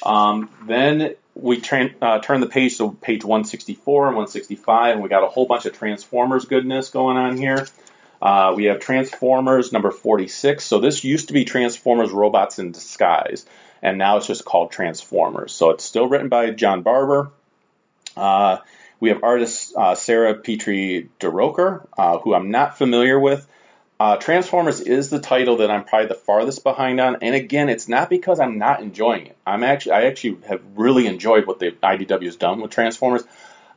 um, 0.05 0.51
then 0.67 1.15
we 1.35 1.61
tra- 1.61 1.95
uh, 2.01 2.19
turn 2.21 2.41
the 2.41 2.47
page 2.47 2.79
to 2.79 2.93
page 3.01 3.25
164 3.25 4.07
and 4.09 4.17
165, 4.17 4.95
and 4.95 5.03
we 5.03 5.09
got 5.09 5.25
a 5.25 5.29
whole 5.29 5.47
bunch 5.47 5.67
of 5.67 5.73
Transformers 5.77 6.45
goodness 6.45 6.91
going 6.91 7.17
on 7.17 7.37
here. 7.37 7.67
Uh, 8.23 8.55
we 8.57 8.65
have 8.65 8.81
Transformers 8.81 9.73
number 9.73 9.91
46. 9.91 10.65
So 10.65 10.79
this 10.79 11.05
used 11.05 11.29
to 11.29 11.35
be 11.35 11.45
Transformers 11.45 12.11
Robots 12.11 12.59
in 12.59 12.73
Disguise, 12.73 13.45
and 13.83 13.99
now 13.99 14.17
it's 14.17 14.27
just 14.27 14.45
called 14.45 14.71
Transformers. 14.71 15.53
So 15.53 15.71
it's 15.71 15.85
still 15.85 16.09
written 16.09 16.29
by 16.29 16.51
John 16.51 16.83
Barber. 16.83 17.31
Uh, 18.17 18.59
we 19.01 19.11
have 19.11 19.23
artist 19.23 19.75
uh, 19.77 19.95
Sarah 19.95 20.35
Petrie 20.35 21.11
DeRoker, 21.21 21.87
uh, 21.99 22.19
who 22.19 22.33
I'm 22.33 22.51
not 22.51 22.79
familiar 22.79 23.19
with. 23.19 23.47
Uh, 23.99 24.17
Transformers 24.17 24.81
is 24.81 25.09
the 25.09 25.21
title 25.21 25.59
that 25.59 25.71
I'm 25.71 25.85
probably 25.85 26.09
the 26.09 26.15
farthest 26.15 26.65
behind 26.65 27.01
on, 27.01 27.19
and 27.23 27.35
again, 27.35 27.69
it's 27.69 27.89
not 27.89 28.11
because 28.11 28.41
I'm 28.41 28.59
not 28.59 28.81
enjoying 28.81 29.27
it. 29.27 29.37
I'm 29.47 29.63
actually, 29.63 29.93
I 29.93 30.03
actually 30.07 30.39
have 30.49 30.63
really 30.75 31.07
enjoyed 31.07 31.47
what 31.47 31.61
the 31.61 31.71
IDW 31.71 32.25
has 32.25 32.37
done 32.37 32.61
with 32.61 32.73
Transformers. 32.73 33.23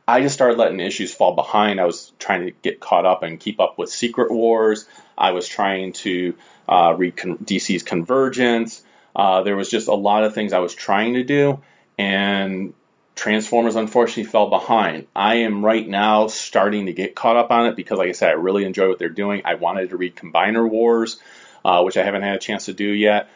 I 0.08 0.22
just 0.22 0.34
started 0.34 0.58
letting 0.58 0.80
issues 0.80 1.14
fall 1.14 1.34
behind. 1.34 1.80
I 1.80 1.84
was 1.84 2.12
trying 2.18 2.46
to 2.46 2.50
get 2.50 2.80
caught 2.80 3.06
up 3.06 3.22
and 3.22 3.38
keep 3.38 3.60
up 3.60 3.78
with 3.78 3.90
Secret 3.90 4.32
Wars. 4.32 4.86
I 5.16 5.32
was 5.32 5.46
trying 5.46 5.92
to 5.94 6.34
uh, 6.68 6.94
read 6.96 7.16
con- 7.16 7.38
DC's 7.38 7.84
Convergence. 7.84 8.82
Uh, 9.14 9.42
there 9.42 9.54
was 9.54 9.68
just 9.68 9.86
a 9.86 9.94
lot 9.94 10.24
of 10.24 10.34
things 10.34 10.52
I 10.52 10.58
was 10.60 10.74
trying 10.74 11.14
to 11.14 11.24
do, 11.24 11.60
and 11.96 12.74
Transformers 13.18 13.74
unfortunately 13.74 14.30
fell 14.30 14.48
behind. 14.48 15.08
I 15.14 15.38
am 15.38 15.64
right 15.64 15.86
now 15.86 16.28
starting 16.28 16.86
to 16.86 16.92
get 16.92 17.16
caught 17.16 17.36
up 17.36 17.50
on 17.50 17.66
it 17.66 17.74
because, 17.74 17.98
like 17.98 18.10
I 18.10 18.12
said, 18.12 18.28
I 18.28 18.34
really 18.34 18.64
enjoy 18.64 18.88
what 18.88 19.00
they're 19.00 19.08
doing. 19.08 19.42
I 19.44 19.54
wanted 19.54 19.90
to 19.90 19.96
read 19.96 20.14
Combiner 20.14 20.70
Wars, 20.70 21.20
uh, 21.64 21.82
which 21.82 21.96
I 21.96 22.04
haven't 22.04 22.22
had 22.22 22.36
a 22.36 22.38
chance 22.38 22.66
to 22.66 22.72
do 22.72 22.86
yet. 22.86 23.28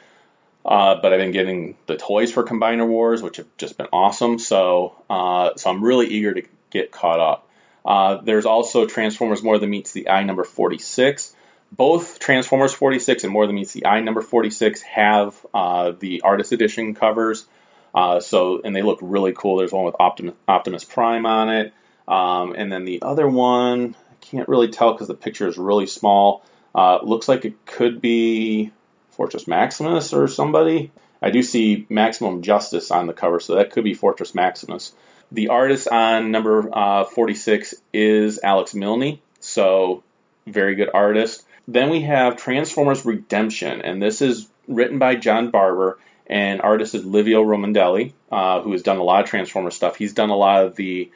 Uh, 0.64 1.00
but 1.02 1.12
I've 1.12 1.18
been 1.18 1.32
getting 1.32 1.76
the 1.86 1.96
toys 1.96 2.30
for 2.30 2.44
Combiner 2.44 2.86
Wars, 2.86 3.22
which 3.22 3.38
have 3.38 3.48
just 3.56 3.76
been 3.76 3.88
awesome. 3.92 4.38
So, 4.38 4.94
uh, 5.10 5.56
so 5.56 5.70
I'm 5.70 5.82
really 5.82 6.06
eager 6.06 6.32
to 6.32 6.42
get 6.70 6.92
caught 6.92 7.18
up. 7.18 7.48
Uh, 7.84 8.18
there's 8.22 8.46
also 8.46 8.86
Transformers 8.86 9.42
More 9.42 9.58
Than 9.58 9.70
Meets 9.70 9.90
the 9.90 10.08
Eye 10.08 10.22
number 10.22 10.44
46. 10.44 11.34
Both 11.72 12.20
Transformers 12.20 12.72
46 12.72 13.24
and 13.24 13.32
More 13.32 13.48
Than 13.48 13.56
Meets 13.56 13.72
the 13.72 13.86
Eye 13.86 13.98
number 13.98 14.22
46 14.22 14.80
have 14.82 15.34
uh, 15.52 15.90
the 15.98 16.20
artist 16.20 16.52
edition 16.52 16.94
covers. 16.94 17.46
Uh, 17.94 18.20
so 18.20 18.60
and 18.64 18.74
they 18.74 18.82
look 18.82 18.98
really 19.02 19.32
cool. 19.32 19.56
There's 19.56 19.72
one 19.72 19.84
with 19.84 19.96
Optimus, 19.98 20.34
Optimus 20.48 20.84
Prime 20.84 21.26
on 21.26 21.50
it, 21.50 21.74
um, 22.08 22.54
and 22.56 22.72
then 22.72 22.84
the 22.84 23.02
other 23.02 23.28
one 23.28 23.94
I 24.10 24.14
can't 24.24 24.48
really 24.48 24.68
tell 24.68 24.92
because 24.92 25.08
the 25.08 25.14
picture 25.14 25.46
is 25.46 25.58
really 25.58 25.86
small. 25.86 26.44
Uh, 26.74 27.00
looks 27.02 27.28
like 27.28 27.44
it 27.44 27.66
could 27.66 28.00
be 28.00 28.70
Fortress 29.10 29.46
Maximus 29.46 30.12
or 30.12 30.26
somebody. 30.26 30.90
I 31.20 31.30
do 31.30 31.42
see 31.42 31.86
Maximum 31.88 32.42
Justice 32.42 32.90
on 32.90 33.06
the 33.06 33.12
cover, 33.12 33.40
so 33.40 33.56
that 33.56 33.70
could 33.70 33.84
be 33.84 33.94
Fortress 33.94 34.34
Maximus. 34.34 34.92
The 35.30 35.48
artist 35.48 35.88
on 35.88 36.30
number 36.30 36.68
uh, 36.72 37.04
46 37.04 37.74
is 37.92 38.40
Alex 38.42 38.74
Milne, 38.74 39.18
so 39.40 40.02
very 40.46 40.74
good 40.74 40.90
artist. 40.92 41.44
Then 41.68 41.90
we 41.90 42.02
have 42.02 42.36
Transformers 42.36 43.04
Redemption, 43.04 43.82
and 43.82 44.02
this 44.02 44.20
is 44.20 44.48
written 44.66 44.98
by 44.98 45.14
John 45.14 45.50
Barber, 45.50 45.98
and 46.32 46.62
artist 46.62 46.94
is 46.94 47.04
Livio 47.04 47.44
Ramondelli, 47.44 48.14
uh, 48.30 48.62
who 48.62 48.72
has 48.72 48.82
done 48.82 48.96
a 48.96 49.02
lot 49.02 49.22
of 49.22 49.28
Transformers 49.28 49.74
stuff. 49.74 49.96
He's 49.96 50.14
done 50.14 50.30
a 50.30 50.36
lot 50.36 50.64
of 50.64 50.76
the 50.76 51.10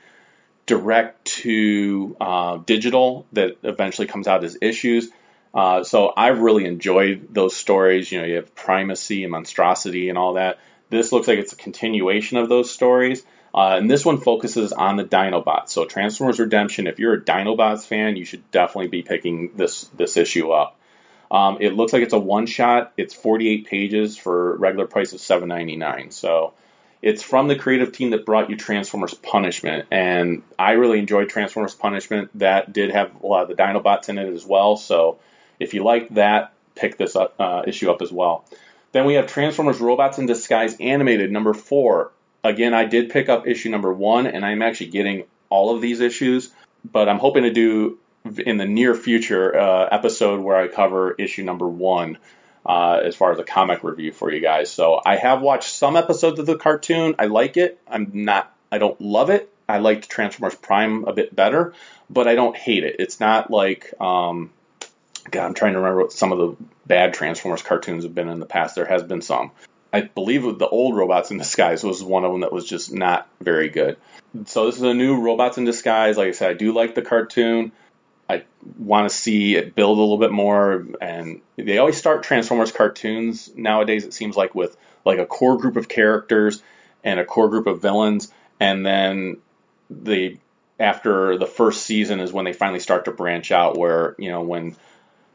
direct 0.67 1.25
to 1.25 2.15
uh, 2.21 2.59
digital 2.59 3.27
that 3.33 3.57
eventually 3.63 4.07
comes 4.07 4.29
out 4.29 4.45
as 4.45 4.59
issues. 4.61 5.09
Uh, 5.55 5.85
so 5.85 6.13
I've 6.15 6.41
really 6.41 6.67
enjoyed 6.67 7.33
those 7.33 7.57
stories. 7.57 8.13
You 8.13 8.21
know, 8.21 8.27
you 8.27 8.35
have 8.37 8.55
primacy 8.55 9.23
and 9.25 9.33
monstrosity 9.33 10.11
and 10.11 10.19
all 10.19 10.35
that. 10.35 10.59
This 10.91 11.13
looks 11.13 11.29
like 11.29 11.39
it's 11.39 11.55
a 11.55 11.57
continuation 11.57 12.37
of 12.37 12.51
those 12.51 12.71
stories. 12.71 13.25
Uh, 13.55 13.77
and 13.79 13.91
this 13.91 14.05
one 14.05 14.21
focuses 14.21 14.75
on 14.75 14.97
the 14.97 15.05
Dinobots. 15.05 15.71
So 15.71 15.87
Transformers 15.87 16.39
Redemption, 16.39 16.87
if 16.87 16.99
you're 16.99 17.15
a 17.15 17.21
Dinobots 17.23 17.87
fan, 17.87 18.17
you 18.17 18.27
should 18.27 18.51
definitely 18.51 18.89
be 18.89 19.01
picking 19.01 19.53
this 19.57 19.85
this 19.97 20.19
issue 20.19 20.51
up. 20.51 20.79
Um, 21.31 21.59
it 21.61 21.75
looks 21.75 21.93
like 21.93 22.03
it's 22.03 22.13
a 22.13 22.19
one 22.19 22.47
shot. 22.47 22.93
It's 22.97 23.15
48 23.15 23.67
pages 23.67 24.17
for 24.17 24.57
regular 24.57 24.87
price 24.87 25.13
of 25.13 25.21
7.99. 25.21 26.13
So 26.13 26.55
it's 27.03 27.23
from 27.23 27.49
the 27.49 27.57
creative 27.57 27.93
team 27.93 28.11
that 28.11 28.25
brought 28.25 28.51
you 28.51 28.57
Transformers 28.57 29.15
Punishment, 29.15 29.87
and 29.91 30.43
I 30.59 30.73
really 30.73 30.99
enjoyed 30.99 31.29
Transformers 31.29 31.75
Punishment. 31.75 32.31
That 32.39 32.73
did 32.73 32.91
have 32.91 33.23
a 33.23 33.27
lot 33.27 33.43
of 33.43 33.49
the 33.49 33.63
Dinobots 33.63 34.09
in 34.09 34.19
it 34.19 34.33
as 34.33 34.45
well. 34.45 34.77
So 34.77 35.19
if 35.61 35.75
you 35.75 35.85
like 35.85 36.09
that, 36.11 36.53
pick 36.75 36.97
this 36.97 37.17
up, 37.17 37.35
uh, 37.39 37.63
issue 37.67 37.91
up 37.91 38.03
as 38.03 38.11
well. 38.13 38.45
Then 38.93 39.05
we 39.05 39.15
have 39.15 39.27
Transformers 39.27 39.81
Robots 39.81 40.19
in 40.19 40.27
Disguise 40.27 40.77
Animated 40.81 41.31
number 41.31 41.53
four 41.53 42.13
again, 42.49 42.75
I 42.75 42.85
did 42.85 43.11
pick 43.11 43.29
up 43.29 43.47
issue 43.47 43.71
number 43.71 43.93
one, 43.93 44.27
and 44.27 44.45
I'm 44.45 44.63
actually 44.63 44.89
getting 44.89 45.25
all 45.49 45.75
of 45.75 45.83
these 45.83 46.01
issues, 46.01 46.51
but 46.85 47.09
I'm 47.09 47.19
hoping 47.19 47.45
to 47.45 47.53
do 47.53 47.99
in 48.45 48.57
the 48.57 48.67
near 48.67 48.95
future 48.95 49.59
uh, 49.59 49.89
episode 49.91 50.41
where 50.41 50.57
I 50.57 50.69
cover 50.69 51.13
issue 51.13 51.45
number 51.45 51.67
one. 51.69 52.19
Uh, 52.65 53.01
as 53.05 53.15
far 53.15 53.31
as 53.31 53.39
a 53.39 53.45
comic 53.45 53.85
review 53.85 54.11
for 54.11 54.29
you 54.29 54.41
guys, 54.41 54.69
so 54.69 55.01
I 55.07 55.15
have 55.15 55.41
watched 55.41 55.73
some 55.73 55.95
episodes 55.95 56.41
of 56.41 56.47
the 56.47 56.57
cartoon. 56.57 57.15
I 57.17 57.27
like 57.27 57.57
it. 57.57 57.81
I'm 57.87 58.11
not. 58.13 58.53
I 58.73 58.79
don't 58.79 59.01
love 59.01 59.31
it. 59.31 59.49
I 59.69 59.79
liked 59.79 60.09
Transformers 60.09 60.57
Prime 60.57 61.05
a 61.05 61.13
bit 61.13 61.35
better, 61.35 61.75
but 62.11 62.27
I 62.27 62.35
don't 62.35 62.57
hate 62.57 62.83
it. 62.83 62.97
It's 62.99 63.21
not 63.21 63.53
like 63.53 63.95
um, 64.01 64.51
God. 65.31 65.47
I'm 65.47 65.55
trying 65.55 65.75
to 65.75 65.79
remember 65.79 66.03
what 66.03 66.13
some 66.13 66.33
of 66.33 66.39
the 66.39 66.65
bad 66.87 67.15
Transformers 67.15 67.63
cartoons 67.63 68.03
have 68.03 68.15
been 68.15 68.29
in 68.29 68.41
the 68.41 68.47
past. 68.47 68.75
There 68.75 68.85
has 68.85 69.03
been 69.05 69.23
some, 69.23 69.53
I 69.93 70.01
believe 70.01 70.59
the 70.59 70.69
old 70.69 70.97
Robots 70.97 71.31
in 71.31 71.39
Disguise 71.39 71.85
was 71.85 72.03
one 72.03 72.25
of 72.25 72.33
them 72.33 72.41
that 72.41 72.53
was 72.53 72.65
just 72.65 72.93
not 72.93 73.29
very 73.41 73.69
good. 73.69 73.97
So 74.47 74.67
this 74.67 74.77
is 74.77 74.83
a 74.83 74.93
new 74.93 75.21
Robots 75.21 75.59
in 75.59 75.65
Disguise. 75.65 76.17
Like 76.17 76.29
I 76.29 76.33
said, 76.33 76.51
I 76.51 76.55
do 76.55 76.73
like 76.73 76.95
the 76.95 77.03
cartoon. 77.03 77.73
I 78.29 78.45
want 78.79 79.09
to 79.09 79.15
see 79.15 79.55
it 79.55 79.75
build 79.75 79.99
a 79.99 80.01
little 80.01 80.19
bit 80.19 80.33
more, 80.33 80.87
and 81.01 81.41
they 81.57 81.79
always 81.79 81.97
start 81.97 82.23
Transformers 82.23 82.73
cartoons 82.73 83.51
nowadays. 83.55 84.05
It 84.05 84.15
seems 84.15 84.37
like 84.37 84.55
with 84.55 84.77
like 85.05 85.19
a 85.19 85.27
core 85.27 85.57
group 85.59 85.77
of 85.77 85.89
characters, 85.89 86.63
and 87.05 87.21
a 87.21 87.25
core 87.25 87.49
group 87.49 87.67
of 87.67 87.81
villains, 87.81 88.33
and 88.59 88.85
then 88.85 89.39
the 89.89 90.39
after 90.79 91.39
the 91.39 91.47
first 91.47 91.85
season 91.85 92.21
is 92.21 92.33
when 92.33 92.45
they 92.45 92.53
finally 92.53 92.81
start 92.81 93.05
to 93.07 93.13
branch 93.13 93.53
out. 93.53 93.79
Where 93.79 94.17
you 94.19 94.31
know 94.31 94.43
when 94.43 94.77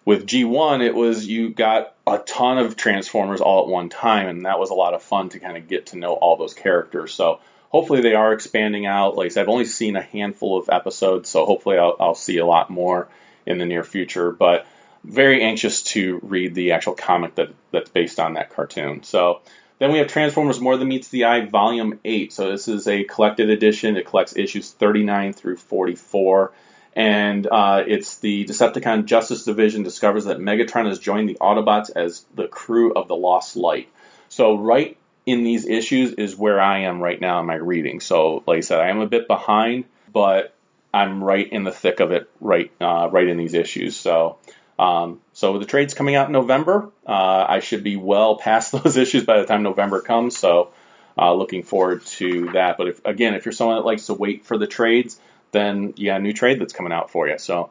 with 0.04 0.27
G1 0.27 0.84
it 0.84 0.93
was 0.93 1.25
you 1.25 1.49
got 1.49 1.95
a 2.06 2.17
ton 2.17 2.58
of 2.58 2.75
Transformers 2.75 3.39
all 3.39 3.63
at 3.63 3.69
one 3.69 3.89
time, 3.89 4.27
and 4.27 4.45
that 4.45 4.60
was 4.60 4.69
a 4.69 4.75
lot 4.75 4.93
of 4.93 5.01
fun 5.01 5.30
to 5.30 5.39
kind 5.39 5.58
of 5.58 5.67
get 5.67 5.88
to 5.88 5.97
know 5.97 6.13
all 6.13 6.36
those 6.36 6.54
characters. 6.54 7.13
So 7.13 7.39
hopefully 7.71 8.01
they 8.01 8.13
are 8.13 8.34
expanding 8.34 8.86
out. 8.86 9.15
Like 9.15 9.27
I 9.27 9.29
said, 9.29 9.41
I've 9.43 9.49
only 9.49 9.65
seen 9.65 9.95
a 9.95 10.01
handful 10.01 10.60
of 10.60 10.69
episodes, 10.69 11.29
so 11.29 11.45
hopefully 11.45 11.77
I'll, 11.77 11.95
I'll 11.99 12.15
see 12.15 12.38
a 12.38 12.45
lot 12.45 12.69
more 12.69 13.07
in 13.45 13.57
the 13.57 13.65
near 13.65 13.84
future. 13.84 14.31
But 14.31 14.67
very 15.03 15.41
anxious 15.41 15.81
to 15.81 16.19
read 16.21 16.53
the 16.53 16.73
actual 16.73 16.93
comic 16.93 17.36
that 17.36 17.49
that's 17.71 17.89
based 17.89 18.19
on 18.19 18.34
that 18.34 18.53
cartoon. 18.53 19.03
So 19.03 19.41
then 19.79 19.91
we 19.91 19.97
have 19.97 20.07
Transformers 20.07 20.60
More 20.60 20.77
Than 20.77 20.89
Meets 20.89 21.07
the 21.07 21.25
Eye 21.25 21.45
Volume 21.45 21.99
8. 22.05 22.31
So 22.31 22.51
this 22.51 22.67
is 22.67 22.88
a 22.88 23.03
collected 23.05 23.49
edition. 23.49 23.97
It 23.97 24.05
collects 24.05 24.36
issues 24.36 24.69
39 24.69 25.34
through 25.34 25.57
44. 25.57 26.51
And 26.93 27.47
uh, 27.47 27.84
it's 27.88 28.17
the 28.17 28.45
Decepticon 28.45 29.05
Justice 29.05 29.45
Division 29.45 29.81
discovers 29.81 30.25
that 30.25 30.39
Megatron 30.39 30.88
has 30.88 30.99
joined 30.99 31.29
the 31.29 31.38
Autobots 31.39 31.89
as 31.95 32.25
the 32.36 32.47
crew 32.47 32.93
of 32.93 33.07
the 33.07 33.15
Lost 33.15 33.55
Light. 33.55 33.89
So 34.29 34.57
right 34.57 34.97
in 35.25 35.43
these 35.43 35.65
issues 35.67 36.13
is 36.13 36.36
where 36.36 36.60
I 36.60 36.79
am 36.79 37.01
right 37.01 37.19
now 37.19 37.39
in 37.39 37.45
my 37.45 37.55
reading. 37.55 37.99
So 37.99 38.43
like 38.47 38.57
I 38.57 38.62
said, 38.62 38.79
I 38.79 38.89
am 38.89 38.99
a 38.99 39.07
bit 39.07 39.27
behind, 39.27 39.86
but 40.12 40.53
I'm 40.93 41.23
right 41.23 41.51
in 41.51 41.63
the 41.63 41.71
thick 41.71 41.99
of 41.99 42.12
it, 42.12 42.29
right, 42.39 42.71
uh, 42.81 43.10
right 43.12 43.27
in 43.27 43.38
these 43.38 43.53
issues. 43.53 43.95
So, 43.95 44.38
um, 44.77 45.21
so 45.34 45.57
the 45.60 45.65
trade's 45.65 45.93
coming 45.93 46.15
out 46.15 46.27
in 46.27 46.34
November. 46.34 46.89
Uh, 47.07 47.45
I 47.47 47.60
should 47.60 47.84
be 47.84 47.95
well 47.95 48.36
past 48.36 48.71
those 48.84 48.97
issues 48.97 49.23
by 49.23 49.39
the 49.39 49.45
time 49.45 49.63
November 49.63 50.01
comes. 50.01 50.38
So, 50.38 50.69
uh, 51.17 51.34
looking 51.34 51.63
forward 51.63 52.05
to 52.05 52.51
that. 52.53 52.77
But 52.77 52.88
if, 52.88 53.05
again, 53.05 53.36
if 53.36 53.45
you're 53.45 53.51
someone 53.51 53.77
that 53.77 53.86
likes 53.86 54.07
to 54.07 54.13
wait 54.13 54.45
for 54.45 54.57
the 54.57 54.67
trades, 54.67 55.19
then 55.51 55.93
a 55.97 56.19
new 56.19 56.34
trade 56.34 56.60
that's 56.60 56.73
coming 56.73 56.93
out 56.93 57.12
for 57.12 57.27
you. 57.27 57.38
So, 57.38 57.69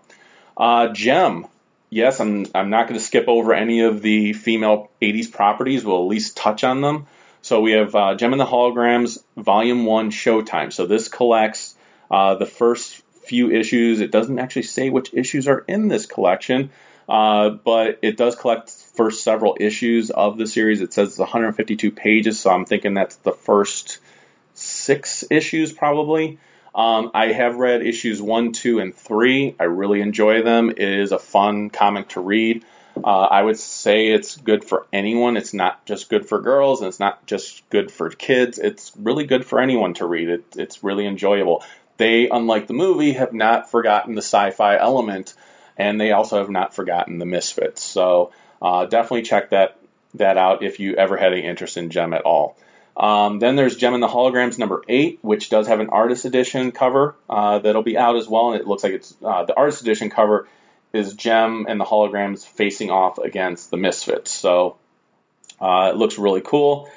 uh, 0.56 0.88
Jem. 0.92 1.46
Yes, 1.92 2.20
I'm. 2.20 2.46
I'm 2.54 2.70
not 2.70 2.86
going 2.86 3.00
to 3.00 3.04
skip 3.04 3.26
over 3.26 3.52
any 3.52 3.80
of 3.80 4.00
the 4.00 4.32
female 4.32 4.90
'80s 5.02 5.32
properties. 5.32 5.84
We'll 5.84 6.02
at 6.04 6.08
least 6.08 6.36
touch 6.36 6.62
on 6.62 6.82
them. 6.82 7.08
So 7.50 7.60
we 7.60 7.72
have 7.72 7.96
uh, 7.96 8.14
Jem 8.14 8.32
and 8.32 8.40
the 8.40 8.46
Holograms, 8.46 9.24
Volume 9.36 9.84
One, 9.84 10.12
Showtime. 10.12 10.72
So 10.72 10.86
this 10.86 11.08
collects 11.08 11.74
uh, 12.08 12.36
the 12.36 12.46
first 12.46 13.02
few 13.24 13.50
issues. 13.50 13.98
It 13.98 14.12
doesn't 14.12 14.38
actually 14.38 14.62
say 14.62 14.88
which 14.88 15.12
issues 15.12 15.48
are 15.48 15.64
in 15.66 15.88
this 15.88 16.06
collection, 16.06 16.70
uh, 17.08 17.50
but 17.50 17.98
it 18.02 18.16
does 18.16 18.36
collect 18.36 18.70
first 18.94 19.24
several 19.24 19.56
issues 19.58 20.10
of 20.10 20.38
the 20.38 20.46
series. 20.46 20.80
It 20.80 20.92
says 20.92 21.08
it's 21.08 21.18
152 21.18 21.90
pages, 21.90 22.38
so 22.38 22.50
I'm 22.50 22.66
thinking 22.66 22.94
that's 22.94 23.16
the 23.16 23.32
first 23.32 23.98
six 24.54 25.24
issues 25.28 25.72
probably. 25.72 26.38
Um, 26.72 27.10
I 27.14 27.32
have 27.32 27.56
read 27.56 27.84
issues 27.84 28.22
one, 28.22 28.52
two, 28.52 28.78
and 28.78 28.94
three. 28.94 29.56
I 29.58 29.64
really 29.64 30.02
enjoy 30.02 30.42
them. 30.42 30.70
It 30.70 30.78
is 30.78 31.10
a 31.10 31.18
fun 31.18 31.70
comic 31.70 32.10
to 32.10 32.20
read. 32.20 32.64
Uh, 33.04 33.22
I 33.22 33.42
would 33.42 33.58
say 33.58 34.08
it's 34.08 34.36
good 34.36 34.64
for 34.64 34.86
anyone. 34.92 35.36
It's 35.36 35.54
not 35.54 35.84
just 35.86 36.08
good 36.08 36.26
for 36.26 36.40
girls, 36.40 36.80
and 36.80 36.88
it's 36.88 37.00
not 37.00 37.26
just 37.26 37.68
good 37.70 37.90
for 37.90 38.10
kids. 38.10 38.58
It's 38.58 38.92
really 38.96 39.26
good 39.26 39.44
for 39.44 39.60
anyone 39.60 39.94
to 39.94 40.06
read. 40.06 40.28
It, 40.28 40.44
it's 40.56 40.84
really 40.84 41.06
enjoyable. 41.06 41.64
They, 41.96 42.28
unlike 42.28 42.66
the 42.66 42.74
movie, 42.74 43.12
have 43.12 43.32
not 43.32 43.70
forgotten 43.70 44.14
the 44.14 44.22
sci-fi 44.22 44.76
element, 44.76 45.34
and 45.76 46.00
they 46.00 46.12
also 46.12 46.38
have 46.38 46.50
not 46.50 46.74
forgotten 46.74 47.18
the 47.18 47.26
misfits. 47.26 47.82
So 47.82 48.32
uh, 48.62 48.86
definitely 48.86 49.22
check 49.22 49.50
that 49.50 49.76
that 50.14 50.36
out 50.36 50.62
if 50.62 50.80
you 50.80 50.96
ever 50.96 51.16
had 51.16 51.32
any 51.32 51.42
interest 51.42 51.76
in 51.76 51.90
Jem 51.90 52.12
at 52.12 52.22
all. 52.22 52.56
Um, 52.96 53.38
then 53.38 53.54
there's 53.56 53.76
Jem 53.76 53.94
and 53.94 54.02
the 54.02 54.08
Holograms 54.08 54.58
number 54.58 54.82
eight, 54.88 55.20
which 55.22 55.48
does 55.48 55.68
have 55.68 55.80
an 55.80 55.90
artist 55.90 56.24
edition 56.24 56.72
cover 56.72 57.14
uh, 57.28 57.60
that'll 57.60 57.82
be 57.82 57.96
out 57.96 58.16
as 58.16 58.28
well, 58.28 58.52
and 58.52 58.60
it 58.60 58.66
looks 58.66 58.82
like 58.82 58.92
it's 58.92 59.14
uh, 59.24 59.44
the 59.44 59.56
artist 59.56 59.82
edition 59.82 60.10
cover 60.10 60.48
is 60.92 61.14
Jem 61.14 61.66
and 61.68 61.80
the 61.80 61.84
Holograms 61.84 62.46
facing 62.46 62.90
off 62.90 63.18
against 63.18 63.70
the 63.70 63.76
Misfits. 63.76 64.30
So 64.30 64.76
uh, 65.60 65.90
it 65.92 65.96
looks 65.96 66.18
really 66.18 66.40
cool. 66.40 66.90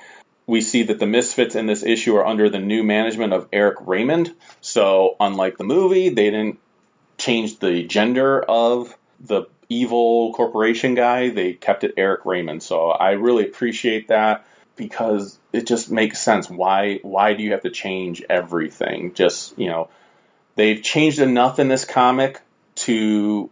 We 0.46 0.62
see 0.62 0.84
that 0.84 1.00
the 1.00 1.06
Misfits 1.06 1.56
in 1.56 1.68
this 1.68 1.84
issue 1.84 2.16
are 2.16 2.26
under 2.26 2.50
the 2.50 2.60
new 2.60 2.84
management 2.84 3.34
of 3.34 3.48
Eric 3.54 3.78
Raymond. 3.82 4.34
So 4.62 5.16
unlike 5.20 5.58
the 5.58 5.64
movie, 5.64 6.10
they 6.10 6.32
didn't 6.32 6.60
change 7.18 7.60
the 7.60 7.84
gender 7.84 8.42
of 8.42 8.96
the 9.20 9.44
evil 9.70 10.34
corporation 10.34 10.96
guy. 10.96 11.30
They 11.30 11.54
kept 11.54 11.84
it 11.84 11.94
Eric 11.98 12.26
Raymond. 12.26 12.62
So 12.62 12.90
I 12.90 13.12
really 13.12 13.46
appreciate 13.46 14.10
that 14.10 14.46
because 14.76 15.38
it 15.52 15.68
just 15.68 15.92
makes 15.92 16.20
sense. 16.20 16.50
Why 16.50 17.00
why 17.04 17.34
do 17.34 17.44
you 17.44 17.52
have 17.52 17.62
to 17.62 17.70
change 17.70 18.24
everything? 18.30 19.14
Just 19.14 19.58
you 19.58 19.70
know, 19.70 19.90
they've 20.56 20.82
changed 20.82 21.20
enough 21.20 21.60
in 21.60 21.68
this 21.68 21.86
comic 21.86 22.42
to 22.76 23.50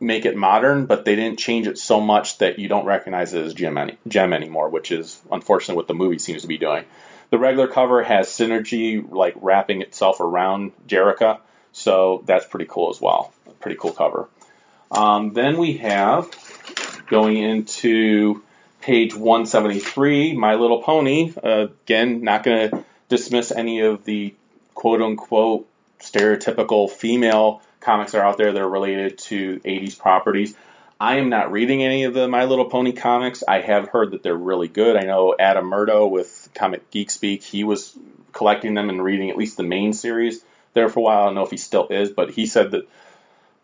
make 0.00 0.24
it 0.24 0.36
modern, 0.36 0.86
but 0.86 1.04
they 1.04 1.16
didn't 1.16 1.38
change 1.38 1.66
it 1.66 1.78
so 1.78 2.00
much 2.00 2.38
that 2.38 2.58
you 2.58 2.68
don't 2.68 2.84
recognize 2.84 3.34
it 3.34 3.44
as 3.44 3.54
Jem, 3.54 3.78
any, 3.78 3.98
Jem 4.06 4.32
anymore, 4.32 4.68
which 4.68 4.92
is 4.92 5.20
unfortunately 5.30 5.76
what 5.76 5.88
the 5.88 5.94
movie 5.94 6.18
seems 6.18 6.42
to 6.42 6.48
be 6.48 6.58
doing. 6.58 6.84
The 7.30 7.38
regular 7.38 7.68
cover 7.68 8.02
has 8.02 8.28
synergy 8.28 9.04
like 9.10 9.34
wrapping 9.40 9.82
itself 9.82 10.20
around 10.20 10.72
Jerrica, 10.86 11.40
so 11.72 12.22
that's 12.26 12.46
pretty 12.46 12.66
cool 12.68 12.90
as 12.90 13.00
well. 13.00 13.32
Pretty 13.60 13.76
cool 13.76 13.92
cover. 13.92 14.28
Um, 14.90 15.34
then 15.34 15.58
we 15.58 15.78
have 15.78 16.30
going 17.08 17.36
into 17.36 18.42
page 18.80 19.14
173, 19.14 20.34
My 20.34 20.54
Little 20.54 20.82
Pony. 20.82 21.34
Uh, 21.42 21.66
again, 21.84 22.22
not 22.22 22.44
going 22.44 22.70
to 22.70 22.84
dismiss 23.08 23.50
any 23.52 23.80
of 23.80 24.04
the 24.04 24.34
quote 24.74 25.02
unquote 25.02 25.68
stereotypical 26.00 26.88
female 26.88 27.60
comics 27.80 28.14
are 28.14 28.22
out 28.22 28.38
there 28.38 28.52
that 28.52 28.62
are 28.62 28.68
related 28.68 29.18
to 29.18 29.60
80s 29.60 29.98
properties. 29.98 30.54
I 31.00 31.16
am 31.16 31.28
not 31.28 31.52
reading 31.52 31.82
any 31.82 32.04
of 32.04 32.14
the 32.14 32.26
My 32.26 32.44
Little 32.44 32.64
Pony 32.64 32.92
comics. 32.92 33.44
I 33.46 33.60
have 33.60 33.88
heard 33.88 34.10
that 34.10 34.22
they're 34.22 34.34
really 34.34 34.68
good. 34.68 34.96
I 34.96 35.02
know 35.02 35.34
Adam 35.38 35.66
Murdough 35.66 36.08
with 36.08 36.48
Comic 36.54 36.90
Geek 36.90 37.10
Speak, 37.10 37.42
he 37.42 37.62
was 37.62 37.96
collecting 38.32 38.74
them 38.74 38.88
and 38.88 39.02
reading 39.02 39.30
at 39.30 39.36
least 39.36 39.56
the 39.56 39.62
main 39.62 39.92
series 39.92 40.44
there 40.74 40.88
for 40.88 41.00
a 41.00 41.02
while. 41.02 41.22
I 41.22 41.24
don't 41.26 41.34
know 41.34 41.44
if 41.44 41.50
he 41.50 41.56
still 41.56 41.86
is, 41.88 42.10
but 42.10 42.30
he 42.30 42.46
said 42.46 42.72
that 42.72 42.88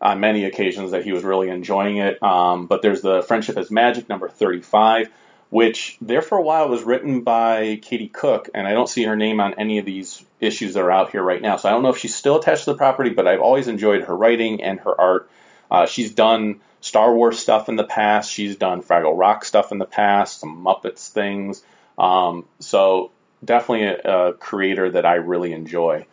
on 0.01 0.19
many 0.19 0.45
occasions 0.45 0.91
that 0.91 1.03
he 1.03 1.11
was 1.11 1.23
really 1.23 1.49
enjoying 1.49 1.97
it. 1.97 2.21
Um, 2.21 2.67
but 2.67 2.81
there's 2.81 3.01
the 3.01 3.21
Friendship 3.21 3.57
is 3.57 3.71
Magic 3.71 4.09
number 4.09 4.29
35, 4.29 5.09
which 5.49 5.97
there 6.01 6.21
for 6.21 6.37
a 6.37 6.41
while 6.41 6.69
was 6.69 6.83
written 6.83 7.21
by 7.21 7.79
Katie 7.81 8.07
Cook, 8.07 8.49
and 8.53 8.67
I 8.67 8.73
don't 8.73 8.89
see 8.89 9.03
her 9.03 9.15
name 9.15 9.39
on 9.39 9.53
any 9.55 9.77
of 9.77 9.85
these 9.85 10.23
issues 10.39 10.73
that 10.73 10.81
are 10.81 10.91
out 10.91 11.11
here 11.11 11.23
right 11.23 11.41
now. 11.41 11.57
So 11.57 11.69
I 11.69 11.71
don't 11.71 11.83
know 11.83 11.89
if 11.89 11.97
she's 11.97 12.15
still 12.15 12.37
attached 12.37 12.65
to 12.65 12.71
the 12.71 12.77
property, 12.77 13.11
but 13.11 13.27
I've 13.27 13.41
always 13.41 13.67
enjoyed 13.67 14.03
her 14.03 14.15
writing 14.15 14.61
and 14.63 14.79
her 14.81 14.99
art. 14.99 15.29
Uh, 15.69 15.85
she's 15.85 16.13
done 16.13 16.61
Star 16.81 17.13
Wars 17.13 17.39
stuff 17.39 17.69
in 17.69 17.75
the 17.75 17.83
past. 17.83 18.31
She's 18.31 18.55
done 18.55 18.81
Fraggle 18.81 19.17
Rock 19.17 19.45
stuff 19.45 19.71
in 19.71 19.77
the 19.77 19.85
past, 19.85 20.39
some 20.39 20.63
Muppets 20.63 21.09
things. 21.09 21.63
Um, 21.97 22.45
so 22.59 23.11
definitely 23.43 23.85
a, 23.85 24.29
a 24.29 24.33
creator 24.33 24.91
that 24.91 25.05
I 25.05 25.15
really 25.15 25.53
enjoy. 25.53 26.05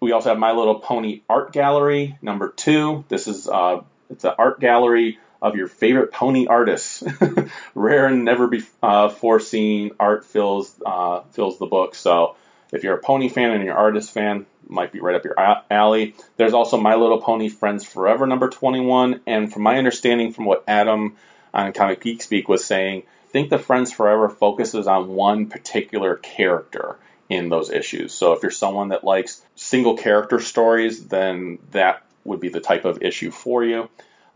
We 0.00 0.12
also 0.12 0.30
have 0.30 0.38
My 0.38 0.52
Little 0.52 0.78
Pony 0.78 1.22
Art 1.28 1.52
Gallery 1.52 2.18
number 2.22 2.50
two. 2.50 3.04
This 3.08 3.26
is 3.26 3.48
uh, 3.48 3.82
it's 4.10 4.24
an 4.24 4.32
art 4.38 4.60
gallery 4.60 5.18
of 5.40 5.56
your 5.56 5.68
favorite 5.68 6.12
pony 6.12 6.46
artists. 6.46 7.02
Rare 7.74 8.06
and 8.06 8.24
never 8.24 8.46
before 8.48 9.36
uh, 9.36 9.38
seen 9.38 9.92
art 10.00 10.24
fills 10.24 10.74
uh, 10.84 11.22
fills 11.30 11.58
the 11.58 11.66
book. 11.66 11.94
So 11.94 12.36
if 12.72 12.84
you're 12.84 12.94
a 12.94 13.00
pony 13.00 13.28
fan 13.28 13.52
and 13.52 13.64
you're 13.64 13.72
an 13.72 13.78
artist 13.78 14.12
fan, 14.12 14.46
might 14.66 14.92
be 14.92 15.00
right 15.00 15.14
up 15.14 15.24
your 15.24 15.38
alley. 15.70 16.14
There's 16.36 16.54
also 16.54 16.76
My 16.76 16.96
Little 16.96 17.20
Pony 17.20 17.48
Friends 17.48 17.84
Forever 17.84 18.26
number 18.26 18.48
21, 18.48 19.20
and 19.26 19.52
from 19.52 19.62
my 19.62 19.78
understanding, 19.78 20.32
from 20.32 20.44
what 20.44 20.64
Adam 20.68 21.16
on 21.54 21.72
Comic 21.72 22.02
Geek 22.02 22.22
Speak 22.22 22.48
was 22.48 22.64
saying, 22.64 23.04
I 23.24 23.30
think 23.30 23.50
the 23.50 23.58
Friends 23.58 23.92
Forever 23.92 24.28
focuses 24.28 24.86
on 24.86 25.08
one 25.08 25.46
particular 25.46 26.16
character 26.16 26.96
in 27.28 27.48
those 27.48 27.70
issues. 27.70 28.12
So 28.12 28.32
if 28.32 28.42
you're 28.42 28.50
someone 28.50 28.88
that 28.88 29.04
likes 29.04 29.42
single 29.54 29.96
character 29.96 30.40
stories, 30.40 31.06
then 31.06 31.58
that 31.72 32.02
would 32.24 32.40
be 32.40 32.48
the 32.48 32.60
type 32.60 32.84
of 32.84 33.02
issue 33.02 33.30
for 33.30 33.64
you. 33.64 33.88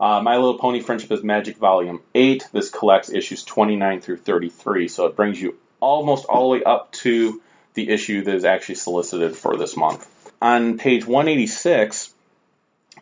Uh, 0.03 0.21
My 0.21 0.35
Little 0.35 0.57
Pony 0.57 0.81
Friendship 0.81 1.13
is 1.13 1.23
Magic 1.23 1.55
Volume 1.55 2.01
8. 2.13 2.49
This 2.51 2.69
collects 2.69 3.09
issues 3.09 3.45
29 3.45 4.01
through 4.01 4.17
33, 4.17 4.89
so 4.89 5.05
it 5.05 5.15
brings 5.15 5.41
you 5.41 5.57
almost 5.79 6.25
all 6.25 6.51
the 6.51 6.57
way 6.57 6.63
up 6.65 6.91
to 6.91 7.41
the 7.73 7.87
issue 7.87 8.21
that 8.21 8.35
is 8.35 8.43
actually 8.43 8.75
solicited 8.75 9.33
for 9.33 9.55
this 9.55 9.77
month. 9.77 10.05
On 10.41 10.77
page 10.77 11.07
186 11.07 12.13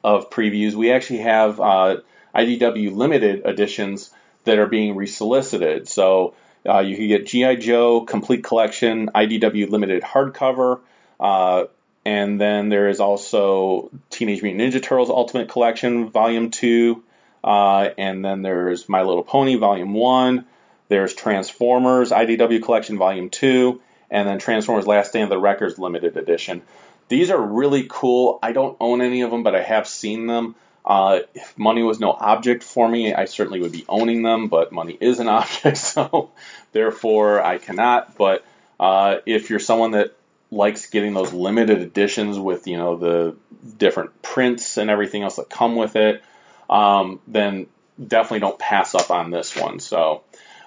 of 0.04 0.30
previews, 0.30 0.76
we 0.76 0.92
actually 0.92 1.22
have 1.22 1.60
uh, 1.60 2.02
IDW 2.36 2.96
limited 2.96 3.48
editions 3.48 4.12
that 4.44 4.60
are 4.60 4.68
being 4.68 4.96
resolicited. 4.96 5.88
So 5.88 6.36
uh, 6.70 6.82
you 6.82 6.96
can 6.96 7.08
get 7.08 7.26
G.I. 7.26 7.56
Joe 7.56 8.02
Complete 8.02 8.44
Collection 8.44 9.10
IDW 9.16 9.72
limited 9.72 10.04
hardcover. 10.04 10.82
Uh, 11.20 11.64
and 12.06 12.42
then 12.42 12.70
there 12.70 12.90
is 12.90 13.00
also 13.00 13.92
Teenage 14.10 14.42
Mutant 14.42 14.74
Ninja 14.74 14.82
Turtles 14.82 15.10
Ultimate 15.10 15.50
Collection 15.50 16.10
Volume 16.10 16.50
2. 16.50 17.04
Uh, 17.44 17.90
and 17.98 18.24
then 18.24 18.42
there's 18.42 18.90
My 18.90 19.04
Little 19.04 19.24
Pony 19.24 19.56
Volume 19.56 19.94
1. 19.94 20.46
There's 20.88 21.14
Transformers 21.14 22.12
IDW 22.12 22.64
Collection 22.64 22.98
Volume 22.98 23.30
2. 23.30 23.82
and 24.10 24.28
then 24.28 24.40
Transformers 24.40 24.88
Last 24.88 25.10
Stand 25.10 25.26
of 25.26 25.30
the 25.30 25.38
Wreckers 25.38 25.80
limited 25.80 26.18
edition. 26.18 26.62
These 27.08 27.30
are 27.30 27.42
really 27.42 27.86
cool. 27.90 28.40
I 28.42 28.52
don't 28.52 28.78
own 28.80 29.02
any 29.02 29.22
of 29.22 29.32
them, 29.32 29.44
but 29.44 29.56
I 29.56 29.62
have 29.62 29.88
seen 29.88 30.28
them. 30.28 30.56
Uh, 30.84 31.20
if 31.36 31.58
money 31.58 31.84
was 31.84 32.00
no 32.00 32.12
object 32.12 32.64
for 32.64 32.88
me, 32.88 33.14
I 33.14 33.26
certainly 33.26 33.62
would 33.62 33.72
be 33.72 33.86
owning 33.88 34.24
them, 34.24 34.48
but 34.48 34.72
money 34.72 34.98
is 35.00 35.20
an 35.20 35.28
object, 35.40 35.78
so 35.78 36.32
therefore 36.72 37.42
I 37.44 37.58
cannot. 37.58 38.18
But 38.18 38.44
uh, 38.80 39.18
if 39.26 39.50
you're 39.50 39.60
someone 39.60 39.92
that 39.92 40.16
likes 40.52 40.90
getting 40.90 41.14
those 41.14 41.34
limited 41.34 41.82
editions 41.82 42.38
with 42.38 42.68
you 42.68 42.78
know 42.78 42.98
the 42.98 43.36
different 43.78 44.22
prints 44.22 44.78
and 44.78 44.90
everything 44.90 45.24
else 45.24 45.38
that 45.38 45.50
come 45.50 45.76
with 45.76 45.96
it, 45.96 46.24
um, 46.70 47.20
then 47.28 47.68
definitely 48.06 48.40
don't 48.40 48.60
pass 48.60 48.96
up 48.96 49.12
on 49.12 49.32
this 49.32 49.56
one. 49.56 49.80
So. 49.80 50.24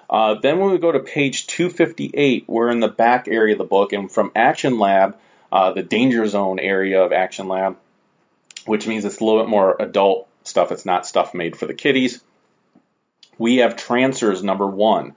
Uh, 0.07 0.35
then 0.35 0.59
when 0.59 0.69
we 0.69 0.77
go 0.77 0.91
to 0.91 0.99
page 0.99 1.47
258, 1.47 2.43
we're 2.47 2.69
in 2.69 2.79
the 2.79 2.87
back 2.87 3.27
area 3.27 3.55
of 3.55 3.57
the 3.57 3.63
book, 3.63 3.91
and 3.91 4.11
from 4.11 4.31
Action 4.35 4.77
Lab, 4.77 5.17
uh, 5.51 5.71
the 5.71 5.81
Danger 5.81 6.27
Zone 6.27 6.59
area 6.59 7.01
of 7.01 7.11
Action 7.11 7.47
Lab, 7.47 7.77
which 8.65 8.87
means 8.87 9.05
it's 9.05 9.19
a 9.19 9.23
little 9.23 9.41
bit 9.41 9.49
more 9.49 9.75
adult 9.79 10.27
stuff. 10.43 10.71
It's 10.71 10.85
not 10.85 11.07
stuff 11.07 11.33
made 11.33 11.55
for 11.55 11.65
the 11.65 11.73
kiddies. 11.73 12.21
We 13.37 13.57
have 13.57 13.75
Trancers 13.75 14.43
number 14.43 14.67
one. 14.67 15.15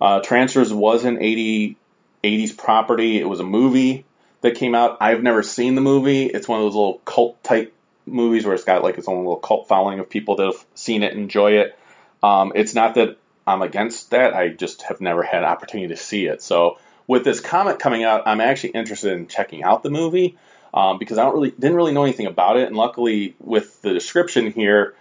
Uh, 0.00 0.20
Trancers 0.20 0.72
was 0.72 1.04
an 1.04 1.22
80, 1.22 1.76
80s 2.24 2.56
property. 2.56 3.20
It 3.20 3.28
was 3.28 3.40
a 3.40 3.44
movie 3.44 4.04
that 4.40 4.56
came 4.56 4.74
out. 4.74 4.98
I've 5.00 5.22
never 5.22 5.42
seen 5.42 5.74
the 5.74 5.80
movie. 5.80 6.26
It's 6.26 6.48
one 6.48 6.58
of 6.58 6.66
those 6.66 6.74
little 6.74 6.98
cult 7.04 7.42
type 7.44 7.74
movies 8.06 8.44
where 8.44 8.54
it's 8.54 8.64
got 8.64 8.82
like 8.82 8.98
its 8.98 9.08
own 9.08 9.18
little 9.18 9.36
cult 9.36 9.68
following 9.68 10.00
of 10.00 10.10
people 10.10 10.36
that 10.36 10.46
have 10.46 10.66
seen 10.74 11.02
it 11.02 11.12
enjoy 11.14 11.52
it. 11.52 11.78
Um, 12.22 12.52
it's 12.54 12.74
not 12.74 12.94
that 12.96 13.18
I'm 13.46 13.62
against 13.62 14.10
that. 14.10 14.34
I 14.34 14.48
just 14.48 14.82
have 14.82 15.00
never 15.00 15.22
had 15.22 15.42
an 15.42 15.48
opportunity 15.48 15.88
to 15.94 15.96
see 15.96 16.26
it. 16.26 16.42
So 16.42 16.78
with 17.06 17.24
this 17.24 17.40
comic 17.40 17.78
coming 17.78 18.04
out, 18.04 18.22
I'm 18.26 18.40
actually 18.40 18.70
interested 18.70 19.12
in 19.12 19.28
checking 19.28 19.62
out 19.62 19.82
the 19.82 19.90
movie 19.90 20.36
um, 20.72 20.98
because 20.98 21.18
I 21.18 21.24
don't 21.24 21.34
really 21.34 21.50
didn't 21.50 21.76
really 21.76 21.92
know 21.92 22.02
anything 22.02 22.26
about 22.26 22.56
it, 22.56 22.66
and 22.66 22.76
luckily 22.76 23.36
with 23.38 23.80
the 23.82 23.92
description 23.92 24.50
here, 24.50 24.94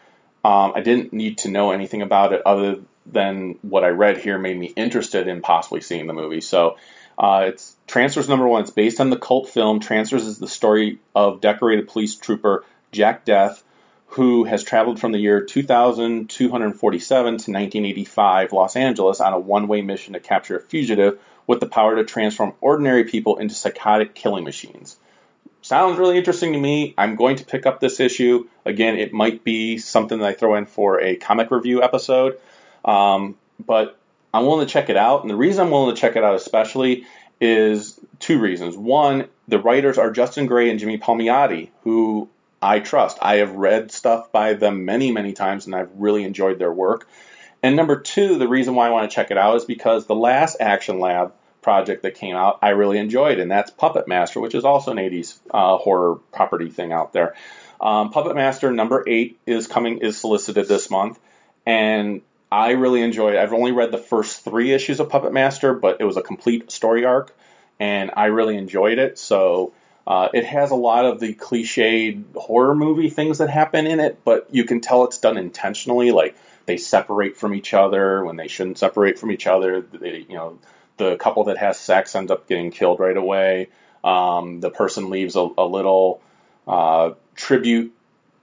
um, 0.44 0.74
I 0.76 0.82
didn't 0.82 1.14
need 1.14 1.40
to 1.40 1.50
know 1.50 1.72
anything 1.72 2.02
about 2.02 2.34
it 2.34 2.42
other 2.46 2.82
than 3.06 3.58
what 3.62 3.84
I 3.84 3.90
read 3.90 4.18
here 4.18 4.38
made 4.38 4.58
me 4.58 4.68
interested 4.68 5.28
in 5.28 5.42
possibly 5.42 5.82
seeing 5.82 6.08
the 6.08 6.14
movie. 6.14 6.42
So. 6.42 6.78
Uh, 7.18 7.46
it's 7.48 7.76
Trancers 7.88 8.28
number 8.28 8.48
one. 8.48 8.62
It's 8.64 8.72
based 8.72 9.00
on 9.00 9.10
the 9.10 9.18
cult 9.18 9.50
film. 9.50 9.80
Trancers 9.80 10.26
is 10.26 10.40
the 10.40 10.48
story 10.48 11.00
of 11.16 11.42
decorated 11.42 11.88
police 11.88 12.16
trooper 12.16 12.64
Jack 12.92 13.26
Deth, 13.26 13.62
who 14.08 14.44
has 14.44 14.64
traveled 14.64 15.00
from 15.00 15.12
the 15.12 15.20
year 15.20 15.44
2247 15.44 17.26
to 17.26 17.32
1985 17.32 18.54
Los 18.54 18.76
Angeles 18.76 19.20
on 19.22 19.34
a 19.34 19.40
one-way 19.40 19.82
mission 19.82 20.14
to 20.14 20.20
capture 20.20 20.58
a 20.58 20.62
fugitive 20.62 21.20
with 21.46 21.60
the 21.60 21.66
power 21.66 21.96
to 21.96 22.04
transform 22.04 22.54
ordinary 22.62 23.04
people 23.04 23.38
into 23.38 23.56
psychotic 23.56 24.16
killing 24.16 24.44
machines. 24.44 24.96
Sounds 25.62 25.98
really 25.98 26.18
interesting 26.18 26.54
to 26.54 26.60
me. 26.60 26.94
I'm 26.98 27.16
going 27.16 27.38
to 27.38 27.46
pick 27.46 27.66
up 27.66 27.80
this 27.80 28.00
issue. 28.00 28.48
Again, 28.66 28.98
it 28.98 29.14
might 29.14 29.44
be 29.44 29.78
something 29.78 30.20
that 30.20 30.28
I 30.28 30.34
throw 30.34 30.56
in 30.56 30.66
for 30.66 31.02
a 31.02 31.16
comic 31.16 31.52
review 31.52 31.82
episode, 31.82 32.38
um, 32.84 33.38
but 33.66 33.98
I'm 34.34 34.46
willing 34.46 34.66
to 34.66 34.72
check 34.72 34.90
it 34.90 34.98
out. 34.98 35.22
And 35.22 35.30
the 35.30 35.36
reason 35.36 35.66
I'm 35.66 35.72
willing 35.72 35.94
to 35.94 36.00
check 36.00 36.16
it 36.16 36.24
out, 36.24 36.36
especially, 36.36 37.06
is 37.40 38.00
two 38.20 38.40
reasons. 38.40 38.76
One, 38.76 39.28
the 39.48 39.60
writers 39.60 39.98
are 39.98 40.12
Justin 40.12 40.48
Gray 40.48 40.70
and 40.70 40.80
Jimmy 40.80 40.98
Palmiotti, 40.98 41.70
who 41.84 42.30
I 42.62 42.80
trust. 42.80 43.18
I 43.22 43.36
have 43.36 43.56
read 43.56 43.92
stuff 43.92 44.32
by 44.32 44.54
them 44.54 44.86
many, 44.86 45.12
many 45.12 45.34
times, 45.34 45.66
and 45.66 45.76
I've 45.76 45.92
really 45.96 46.24
enjoyed 46.24 46.60
their 46.60 46.72
work. 46.72 47.08
And 47.62 47.76
number 47.76 48.00
two, 48.00 48.38
the 48.38 48.48
reason 48.48 48.76
why 48.76 48.88
I 48.88 48.92
want 48.92 49.10
to 49.10 49.14
check 49.14 49.32
it 49.32 49.38
out 49.38 49.56
is 49.58 49.66
because 49.66 50.06
the 50.06 50.16
last 50.16 50.58
Action 50.60 51.00
Lab 51.00 51.34
project 51.62 52.04
that 52.04 52.16
came 52.16 52.36
out, 52.36 52.60
I 52.62 52.70
really 52.70 52.98
enjoyed, 52.98 53.40
and 53.40 53.50
that's 53.50 53.72
Puppet 53.72 54.08
Master, 54.08 54.40
which 54.40 54.56
is 54.56 54.66
also 54.66 54.92
an 54.92 54.98
80s 54.98 55.40
uh, 55.52 55.78
horror 55.78 56.16
property 56.34 56.70
thing 56.70 56.92
out 56.92 57.14
there. 57.14 57.36
Um, 57.80 58.12
Puppet 58.12 58.36
Master 58.36 58.72
number 58.72 59.04
eight 59.08 59.40
is 59.46 59.68
coming 59.68 60.00
is 60.00 60.18
solicited 60.18 60.68
this 60.68 60.90
month, 60.90 61.20
and 61.66 62.22
I 62.54 62.72
really 62.72 63.02
enjoyed. 63.02 63.36
it. 63.36 63.40
I've 63.40 63.54
only 63.54 63.72
read 63.72 63.92
the 63.92 63.98
first 63.98 64.44
three 64.44 64.72
issues 64.74 65.00
of 65.00 65.10
Puppet 65.10 65.34
Master, 65.34 65.74
but 65.74 65.98
it 66.00 66.04
was 66.04 66.18
a 66.18 66.22
complete 66.22 66.72
story 66.72 67.04
arc, 67.04 67.36
and 67.80 68.12
I 68.16 68.26
really 68.26 68.58
enjoyed 68.58 69.00
it. 69.00 69.18
So. 69.18 69.74
Uh, 70.06 70.28
it 70.34 70.44
has 70.44 70.72
a 70.72 70.76
lot 70.76 71.06
of 71.06 71.22
the 71.22 71.34
cliched 71.34 72.36
horror 72.36 72.76
movie 72.76 73.10
things 73.10 73.38
that 73.38 73.50
happen 73.50 73.88
in 73.88 74.02
it, 74.02 74.20
but 74.26 74.50
you 74.52 74.66
can 74.66 74.82
tell 74.82 75.06
it's 75.06 75.18
done 75.20 75.38
intentionally. 75.38 76.12
Like 76.12 76.36
they 76.66 76.76
separate 76.76 77.38
from 77.38 77.54
each 77.54 77.74
other 77.74 78.26
when 78.26 78.36
they 78.36 78.50
shouldn't 78.50 78.78
separate 78.78 79.18
from 79.18 79.32
each 79.32 79.48
other. 79.48 79.80
They, 79.80 80.26
you 80.28 80.36
know, 80.36 80.60
the 80.98 81.16
couple 81.16 81.46
that 81.46 81.58
has 81.58 81.80
sex 81.80 82.16
ends 82.16 82.32
up 82.32 82.50
getting 82.50 82.72
killed 82.72 83.00
right 83.00 83.16
away. 83.16 83.70
Um, 84.04 84.60
the 84.60 84.70
person 84.70 85.10
leaves 85.10 85.38
a, 85.38 85.48
a 85.58 85.66
little 85.66 86.22
uh, 86.68 87.12
tribute 87.36 87.94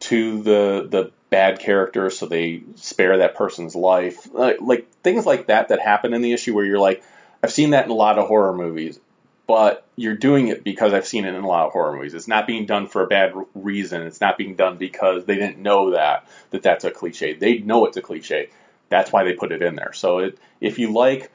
to 0.00 0.42
the 0.42 0.86
the 0.88 1.12
bad 1.30 1.60
character, 1.60 2.10
so 2.10 2.26
they 2.26 2.62
spare 2.74 3.18
that 3.18 3.36
person's 3.36 3.74
life. 3.74 4.28
Like, 4.32 4.60
like 4.60 4.92
things 5.02 5.24
like 5.24 5.46
that 5.46 5.68
that 5.68 5.80
happen 5.80 6.12
in 6.12 6.22
the 6.22 6.32
issue 6.32 6.54
where 6.54 6.64
you're 6.64 6.78
like, 6.78 7.02
I've 7.42 7.52
seen 7.52 7.70
that 7.70 7.84
in 7.84 7.90
a 7.90 7.94
lot 7.94 8.18
of 8.18 8.26
horror 8.26 8.52
movies, 8.52 9.00
but 9.46 9.86
you're 9.96 10.16
doing 10.16 10.48
it 10.48 10.62
because 10.62 10.92
I've 10.92 11.06
seen 11.06 11.24
it 11.24 11.34
in 11.34 11.42
a 11.42 11.48
lot 11.48 11.66
of 11.66 11.72
horror 11.72 11.96
movies. 11.96 12.14
It's 12.14 12.28
not 12.28 12.46
being 12.46 12.66
done 12.66 12.88
for 12.88 13.02
a 13.02 13.06
bad 13.06 13.32
reason. 13.54 14.02
It's 14.02 14.20
not 14.20 14.36
being 14.36 14.56
done 14.56 14.76
because 14.76 15.24
they 15.24 15.36
didn't 15.36 15.58
know 15.58 15.92
that 15.92 16.28
that 16.50 16.62
that's 16.62 16.84
a 16.84 16.90
cliche. 16.90 17.34
They 17.34 17.58
know 17.58 17.86
it's 17.86 17.96
a 17.96 18.02
cliche. 18.02 18.50
That's 18.88 19.12
why 19.12 19.24
they 19.24 19.34
put 19.34 19.52
it 19.52 19.62
in 19.62 19.76
there. 19.76 19.92
So 19.92 20.18
it, 20.18 20.38
if 20.60 20.78
you 20.78 20.92
like 20.92 21.30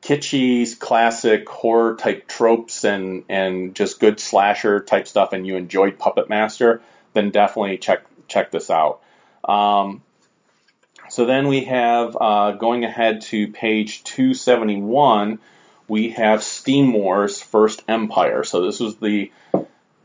kitschy, 0.00 0.78
classic 0.78 1.48
horror 1.48 1.96
type 1.96 2.28
tropes 2.28 2.84
and 2.84 3.24
and 3.28 3.74
just 3.74 4.00
good 4.00 4.20
slasher 4.20 4.80
type 4.80 5.08
stuff, 5.08 5.32
and 5.32 5.46
you 5.46 5.56
enjoyed 5.56 5.98
Puppet 5.98 6.28
Master, 6.28 6.80
then 7.12 7.30
definitely 7.30 7.78
check 7.78 8.04
check 8.28 8.50
this 8.50 8.70
out. 8.70 9.00
Um, 9.44 10.02
so 11.08 11.26
then 11.26 11.48
we 11.48 11.64
have 11.64 12.16
uh, 12.20 12.52
going 12.52 12.84
ahead 12.84 13.22
to 13.22 13.48
page 13.48 14.02
271 14.04 15.38
we 15.88 16.10
have 16.10 16.42
Steam 16.42 16.92
Wars 16.92 17.40
First 17.40 17.82
Empire. 17.88 18.44
So 18.44 18.62
this 18.62 18.80
was 18.80 18.96
the 18.96 19.30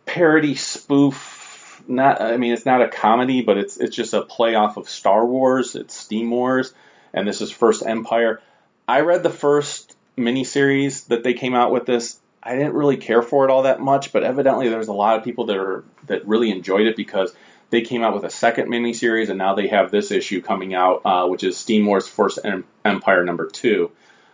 parody 0.06 0.56
spoof. 0.56 1.84
Not, 1.88 2.22
I 2.22 2.38
mean, 2.38 2.54
it's 2.54 2.66
not 2.66 2.82
a 2.82 2.88
comedy, 2.88 3.42
but 3.42 3.58
it's 3.58 3.78
it's 3.78 3.96
just 3.96 4.14
a 4.14 4.22
play 4.22 4.56
off 4.56 4.78
of 4.78 4.88
Star 4.88 5.26
Wars. 5.26 5.76
It's 5.76 5.96
Steam 5.96 6.30
Wars, 6.30 6.74
and 7.14 7.28
this 7.28 7.42
is 7.42 7.52
First 7.52 7.84
Empire. 7.86 8.42
I 8.88 9.02
read 9.02 9.24
the 9.24 9.32
first 9.32 9.96
miniseries 10.18 11.08
that 11.08 11.24
they 11.24 11.34
came 11.34 11.56
out 11.56 11.72
with 11.72 11.86
this. 11.86 12.20
I 12.44 12.56
didn't 12.56 12.74
really 12.74 12.98
care 12.98 13.22
for 13.22 13.46
it 13.46 13.52
all 13.52 13.64
that 13.64 13.80
much, 13.80 14.12
but 14.12 14.24
evidently 14.24 14.70
there's 14.70 14.88
a 14.88 14.94
lot 14.94 15.18
of 15.18 15.24
people 15.24 15.46
that 15.46 15.58
are 15.58 15.84
that 16.06 16.28
really 16.28 16.52
enjoyed 16.52 16.86
it 16.86 16.96
because 16.96 17.34
they 17.72 17.82
came 17.82 18.04
out 18.04 18.14
with 18.14 18.24
a 18.26 18.30
second 18.30 18.70
miniseries, 18.70 19.30
and 19.30 19.38
now 19.38 19.56
they 19.56 19.70
have 19.70 19.90
this 19.90 20.12
issue 20.12 20.42
coming 20.42 20.76
out, 20.76 21.02
uh, 21.06 21.28
which 21.28 21.44
is 21.44 21.58
Steam 21.58 21.86
Wars 21.86 22.08
First 22.08 22.38
Empire 22.86 23.24
number 23.24 23.48
two. 23.48 23.92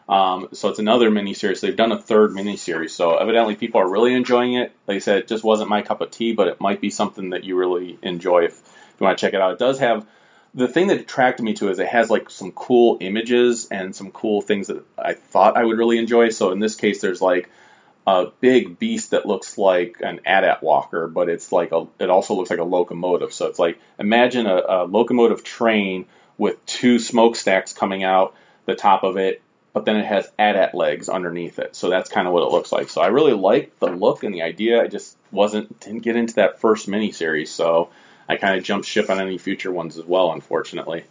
Um, 0.09 0.49
so 0.53 0.69
it's 0.69 0.79
another 0.79 1.11
miniseries. 1.11 1.59
They've 1.59 1.75
done 1.75 1.91
a 1.91 2.01
third 2.01 2.31
miniseries. 2.31 2.91
So 2.91 3.17
evidently 3.17 3.55
people 3.55 3.81
are 3.81 3.89
really 3.89 4.13
enjoying 4.13 4.53
it. 4.53 4.71
Like 4.87 4.95
I 4.95 4.99
said, 4.99 5.17
it 5.19 5.27
just 5.27 5.43
wasn't 5.43 5.69
my 5.69 5.81
cup 5.81 6.01
of 6.01 6.11
tea, 6.11 6.33
but 6.33 6.47
it 6.47 6.59
might 6.61 6.81
be 6.81 6.89
something 6.89 7.31
that 7.31 7.43
you 7.43 7.57
really 7.57 7.99
enjoy 8.01 8.45
if, 8.45 8.53
if 8.53 8.95
you 8.99 9.05
want 9.05 9.17
to 9.17 9.21
check 9.21 9.33
it 9.33 9.41
out. 9.41 9.53
It 9.53 9.59
does 9.59 9.79
have 9.79 10.07
the 10.53 10.67
thing 10.67 10.87
that 10.87 10.99
attracted 10.99 11.43
me 11.43 11.53
to 11.55 11.67
it 11.67 11.71
is 11.73 11.79
it 11.79 11.87
has 11.87 12.09
like 12.09 12.29
some 12.29 12.51
cool 12.51 12.97
images 13.01 13.67
and 13.69 13.95
some 13.95 14.11
cool 14.11 14.41
things 14.41 14.67
that 14.67 14.83
I 14.97 15.13
thought 15.13 15.57
I 15.57 15.63
would 15.63 15.77
really 15.77 15.99
enjoy. 15.99 16.29
So 16.29 16.51
in 16.51 16.59
this 16.59 16.75
case, 16.75 17.01
there's 17.01 17.21
like 17.21 17.49
a 18.07 18.31
big 18.39 18.79
beast 18.79 19.11
that 19.11 19.27
looks 19.27 19.57
like 19.57 19.97
an 20.01 20.21
AT-AT 20.25 20.63
walker, 20.63 21.07
but 21.07 21.29
it's 21.29 21.51
like 21.51 21.71
a, 21.71 21.85
it 21.99 22.09
also 22.09 22.33
looks 22.33 22.49
like 22.49 22.59
a 22.59 22.63
locomotive. 22.63 23.33
So 23.33 23.45
it's 23.47 23.59
like 23.59 23.79
imagine 23.99 24.47
a, 24.47 24.63
a 24.67 24.85
locomotive 24.85 25.43
train 25.43 26.05
with 26.37 26.65
two 26.65 26.97
smokestacks 26.97 27.73
coming 27.73 28.03
out 28.03 28.33
the 28.65 28.75
top 28.75 29.03
of 29.03 29.17
it 29.17 29.41
but 29.77 29.85
then 29.85 29.97
it 29.97 30.07
has 30.07 30.27
AT-AT 30.39 30.73
legs 30.73 31.07
underneath 31.07 31.59
it. 31.59 31.75
So 31.75 31.87
that's 31.91 32.09
kind 32.09 32.27
of 32.27 32.33
what 32.33 32.41
it 32.41 32.51
looks 32.51 32.71
like. 32.71 32.89
So 32.89 32.99
I 32.99 33.07
really 33.09 33.33
like 33.33 33.77
the 33.77 33.85
look 33.85 34.23
and 34.23 34.33
the 34.33 34.41
idea. 34.41 34.81
I 34.81 34.87
just 34.87 35.15
wasn't 35.31 35.79
didn't 35.81 35.99
get 35.99 36.15
into 36.15 36.33
that 36.35 36.59
first 36.59 36.89
miniseries, 36.89 37.49
so 37.49 37.89
I 38.27 38.37
kind 38.37 38.57
of 38.57 38.63
jumped 38.63 38.87
ship 38.87 39.11
on 39.11 39.21
any 39.21 39.37
future 39.37 39.71
ones 39.71 39.99
as 39.99 40.05
well, 40.05 40.31
unfortunately. 40.31 41.05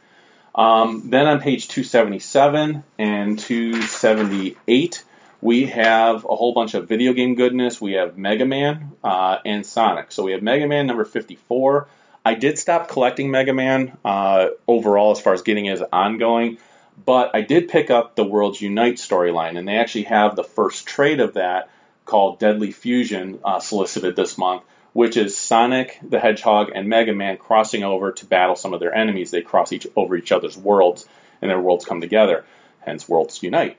Um, 0.52 1.10
then 1.10 1.28
on 1.28 1.40
page 1.40 1.68
277 1.68 2.82
and 2.98 3.38
278, 3.38 5.04
we 5.40 5.66
have 5.66 6.24
a 6.24 6.34
whole 6.34 6.52
bunch 6.52 6.74
of 6.74 6.88
video 6.88 7.12
game 7.12 7.34
goodness. 7.34 7.80
We 7.80 7.92
have 7.92 8.16
Mega 8.16 8.44
Man 8.44 8.92
uh, 9.04 9.38
and 9.44 9.64
Sonic. 9.64 10.12
So 10.12 10.22
we 10.22 10.32
have 10.32 10.42
Mega 10.42 10.66
Man 10.66 10.86
number 10.86 11.04
54. 11.04 11.88
I 12.24 12.34
did 12.34 12.58
stop 12.58 12.88
collecting 12.88 13.30
Mega 13.30 13.52
Man 13.52 13.96
uh, 14.04 14.48
overall 14.66 15.12
as 15.12 15.20
far 15.20 15.34
as 15.34 15.42
getting 15.42 15.68
as 15.68 15.82
ongoing. 15.92 16.58
But 17.04 17.32
I 17.34 17.42
did 17.42 17.68
pick 17.68 17.90
up 17.90 18.16
the 18.16 18.24
Worlds 18.24 18.60
Unite 18.60 18.94
storyline, 18.94 19.58
and 19.58 19.68
they 19.68 19.76
actually 19.76 20.04
have 20.04 20.34
the 20.34 20.44
first 20.44 20.86
trade 20.86 21.20
of 21.20 21.34
that 21.34 21.68
called 22.06 22.38
Deadly 22.38 22.72
Fusion 22.72 23.38
uh, 23.44 23.60
solicited 23.60 24.16
this 24.16 24.38
month, 24.38 24.62
which 24.94 25.16
is 25.18 25.36
Sonic 25.36 25.98
the 26.02 26.18
Hedgehog 26.18 26.70
and 26.74 26.88
Mega 26.88 27.12
Man 27.12 27.36
crossing 27.36 27.84
over 27.84 28.12
to 28.12 28.24
battle 28.26 28.56
some 28.56 28.72
of 28.72 28.80
their 28.80 28.94
enemies. 28.94 29.30
They 29.30 29.42
cross 29.42 29.72
each 29.72 29.86
over 29.94 30.16
each 30.16 30.32
other's 30.32 30.56
worlds, 30.56 31.06
and 31.42 31.50
their 31.50 31.60
worlds 31.60 31.84
come 31.84 32.00
together. 32.00 32.44
Hence, 32.80 33.08
Worlds 33.08 33.42
Unite. 33.42 33.78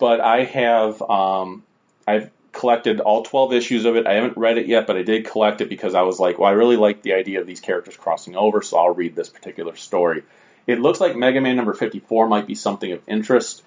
But 0.00 0.20
I 0.20 0.44
have 0.44 1.00
um, 1.02 1.62
I've 2.08 2.30
collected 2.52 3.00
all 3.00 3.22
12 3.22 3.52
issues 3.52 3.84
of 3.84 3.96
it. 3.96 4.06
I 4.06 4.14
haven't 4.14 4.36
read 4.36 4.58
it 4.58 4.66
yet, 4.66 4.86
but 4.86 4.96
I 4.96 5.02
did 5.02 5.26
collect 5.26 5.60
it 5.60 5.68
because 5.68 5.94
I 5.94 6.02
was 6.02 6.18
like, 6.18 6.38
well, 6.38 6.48
I 6.48 6.52
really 6.52 6.76
like 6.76 7.02
the 7.02 7.12
idea 7.12 7.40
of 7.40 7.46
these 7.46 7.60
characters 7.60 7.96
crossing 7.96 8.34
over, 8.34 8.62
so 8.62 8.78
I'll 8.78 8.94
read 8.94 9.14
this 9.14 9.28
particular 9.28 9.76
story. 9.76 10.24
It 10.66 10.80
looks 10.80 11.00
like 11.00 11.16
Mega 11.16 11.40
Man 11.40 11.56
number 11.56 11.74
54 11.74 12.28
might 12.28 12.46
be 12.46 12.54
something 12.54 12.90
of 12.92 13.00
interest 13.06 13.62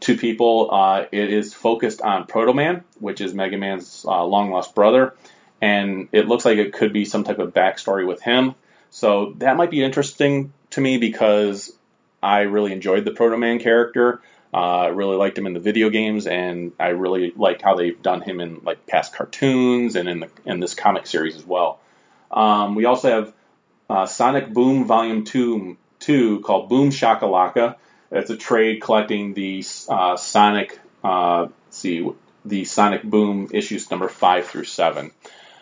to 0.00 0.16
people. 0.16 0.70
Uh, 0.70 1.06
it 1.10 1.32
is 1.32 1.54
focused 1.54 2.00
on 2.00 2.26
Proto 2.26 2.52
Man, 2.52 2.84
which 3.00 3.20
is 3.20 3.34
Mega 3.34 3.56
Man's 3.56 4.04
uh, 4.06 4.24
long 4.24 4.50
lost 4.50 4.74
brother, 4.74 5.14
and 5.60 6.08
it 6.12 6.28
looks 6.28 6.44
like 6.44 6.58
it 6.58 6.72
could 6.72 6.92
be 6.92 7.04
some 7.04 7.24
type 7.24 7.38
of 7.38 7.52
backstory 7.52 8.06
with 8.06 8.22
him. 8.22 8.54
So 8.90 9.34
that 9.38 9.56
might 9.56 9.70
be 9.70 9.82
interesting 9.82 10.52
to 10.70 10.80
me 10.80 10.98
because 10.98 11.76
I 12.22 12.42
really 12.42 12.72
enjoyed 12.72 13.04
the 13.04 13.10
Proto 13.10 13.36
Man 13.36 13.58
character. 13.58 14.20
Uh, 14.52 14.56
I 14.56 14.86
really 14.88 15.16
liked 15.16 15.36
him 15.36 15.46
in 15.46 15.52
the 15.52 15.60
video 15.60 15.90
games, 15.90 16.26
and 16.26 16.72
I 16.80 16.88
really 16.88 17.32
like 17.36 17.60
how 17.60 17.74
they've 17.74 18.00
done 18.00 18.22
him 18.22 18.40
in 18.40 18.60
like 18.64 18.86
past 18.86 19.14
cartoons 19.14 19.94
and 19.94 20.08
in 20.08 20.20
the 20.20 20.30
in 20.46 20.60
this 20.60 20.74
comic 20.74 21.06
series 21.06 21.36
as 21.36 21.44
well. 21.44 21.80
Um, 22.30 22.74
we 22.74 22.86
also 22.86 23.10
have 23.10 23.34
uh, 23.90 24.06
Sonic 24.06 24.52
Boom 24.52 24.86
Volume 24.86 25.24
Two, 25.24 25.76
two 25.98 26.40
called 26.40 26.68
Boom 26.68 26.90
Shakalaka. 26.90 27.76
It's 28.10 28.30
a 28.30 28.36
trade 28.36 28.80
collecting 28.80 29.34
the 29.34 29.64
uh, 29.88 30.16
Sonic. 30.16 30.78
Uh, 31.04 31.48
see 31.70 32.08
the 32.44 32.64
Sonic 32.64 33.02
Boom 33.02 33.48
issues 33.52 33.90
number 33.90 34.08
five 34.08 34.46
through 34.46 34.64
seven. 34.64 35.10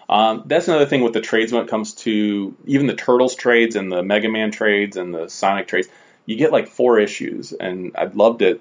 Um, 0.09 0.45
that's 0.47 0.69
another 0.69 0.87
thing 0.87 1.03
with 1.03 1.13
the 1.13 1.21
trades 1.21 1.53
when 1.53 1.65
it 1.65 1.69
comes 1.69 1.95
to 1.95 2.55
even 2.67 2.87
the 2.87 2.95
Turtles 2.95 3.35
trades 3.35 3.75
and 3.75 3.91
the 3.91 4.05
Mega 4.05 4.29
Man 4.29 4.53
trades 4.53 4.97
and 4.97 5.13
the 5.13 5.29
Sonic 5.29 5.67
trades. 5.67 5.89
You 6.25 6.37
get 6.37 6.53
like 6.53 6.69
four 6.69 7.01
issues, 7.01 7.53
and 7.53 7.93
I'd 7.97 8.15
loved 8.15 8.43
it 8.43 8.61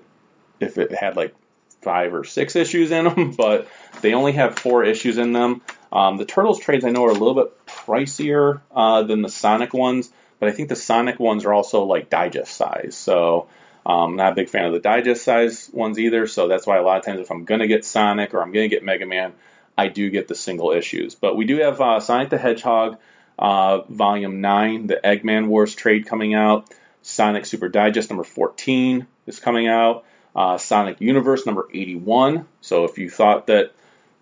if 0.60 0.78
it 0.78 0.94
had 0.94 1.16
like 1.16 1.36
five 1.82 2.14
or 2.14 2.24
six 2.24 2.56
issues 2.56 2.92
in 2.92 3.06
them, 3.06 3.32
but 3.38 3.68
they 4.02 4.14
only 4.14 4.34
have 4.34 4.58
four 4.58 4.84
issues 4.84 5.18
in 5.18 5.34
them. 5.34 5.62
Um, 5.92 6.18
the 6.18 6.26
Turtles 6.26 6.60
trades 6.60 6.84
I 6.84 6.90
know 6.90 7.06
are 7.06 7.10
a 7.10 7.14
little 7.14 7.36
bit 7.36 7.66
pricier 7.66 8.62
uh, 8.76 9.04
than 9.04 9.22
the 9.22 9.30
Sonic 9.30 9.74
ones, 9.74 10.12
but 10.40 10.50
I 10.50 10.52
think 10.52 10.70
the 10.70 10.76
Sonic 10.76 11.20
ones 11.20 11.46
are 11.46 11.54
also 11.54 11.84
like 11.84 12.10
digest 12.10 12.54
size. 12.54 12.96
So 12.96 13.48
um, 13.86 14.12
I'm 14.12 14.16
not 14.16 14.32
a 14.34 14.36
big 14.36 14.50
fan 14.50 14.66
of 14.66 14.74
the 14.74 14.80
digest 14.80 15.24
size 15.24 15.70
ones 15.72 16.00
either. 16.00 16.28
So 16.28 16.48
that's 16.48 16.66
why 16.66 16.78
a 16.78 16.82
lot 16.82 16.98
of 16.98 17.06
times 17.06 17.20
if 17.20 17.32
I'm 17.32 17.46
gonna 17.46 17.68
get 17.68 17.86
Sonic 17.86 18.34
or 18.34 18.42
I'm 18.42 18.52
gonna 18.52 18.68
get 18.68 18.84
Mega 18.84 19.06
Man, 19.06 19.34
I 19.78 19.88
do 19.88 20.10
get 20.10 20.28
the 20.28 20.36
single 20.36 20.72
issues. 20.72 21.16
But 21.16 21.38
we 21.38 21.46
do 21.46 21.58
have 21.60 21.80
uh, 21.80 22.00
Sonic 22.00 22.30
the 22.30 22.38
Hedgehog 22.38 22.98
uh, 23.38 23.82
Volume 23.90 24.42
9, 24.42 24.88
the 24.88 25.00
Eggman 25.04 25.48
Wars 25.48 25.76
trade 25.76 26.08
coming 26.08 26.34
out. 26.34 26.70
Sonic 27.02 27.46
Super 27.46 27.70
Digest 27.70 28.10
number 28.10 28.24
14 28.24 29.06
is 29.28 29.40
coming 29.40 29.68
out. 29.68 30.06
Uh, 30.36 30.58
Sonic 30.58 31.00
Universe 31.00 31.46
number 31.46 31.68
81. 31.74 32.46
So 32.62 32.84
if 32.86 32.98
you 32.98 33.10
thought 33.10 33.48
that 33.48 33.72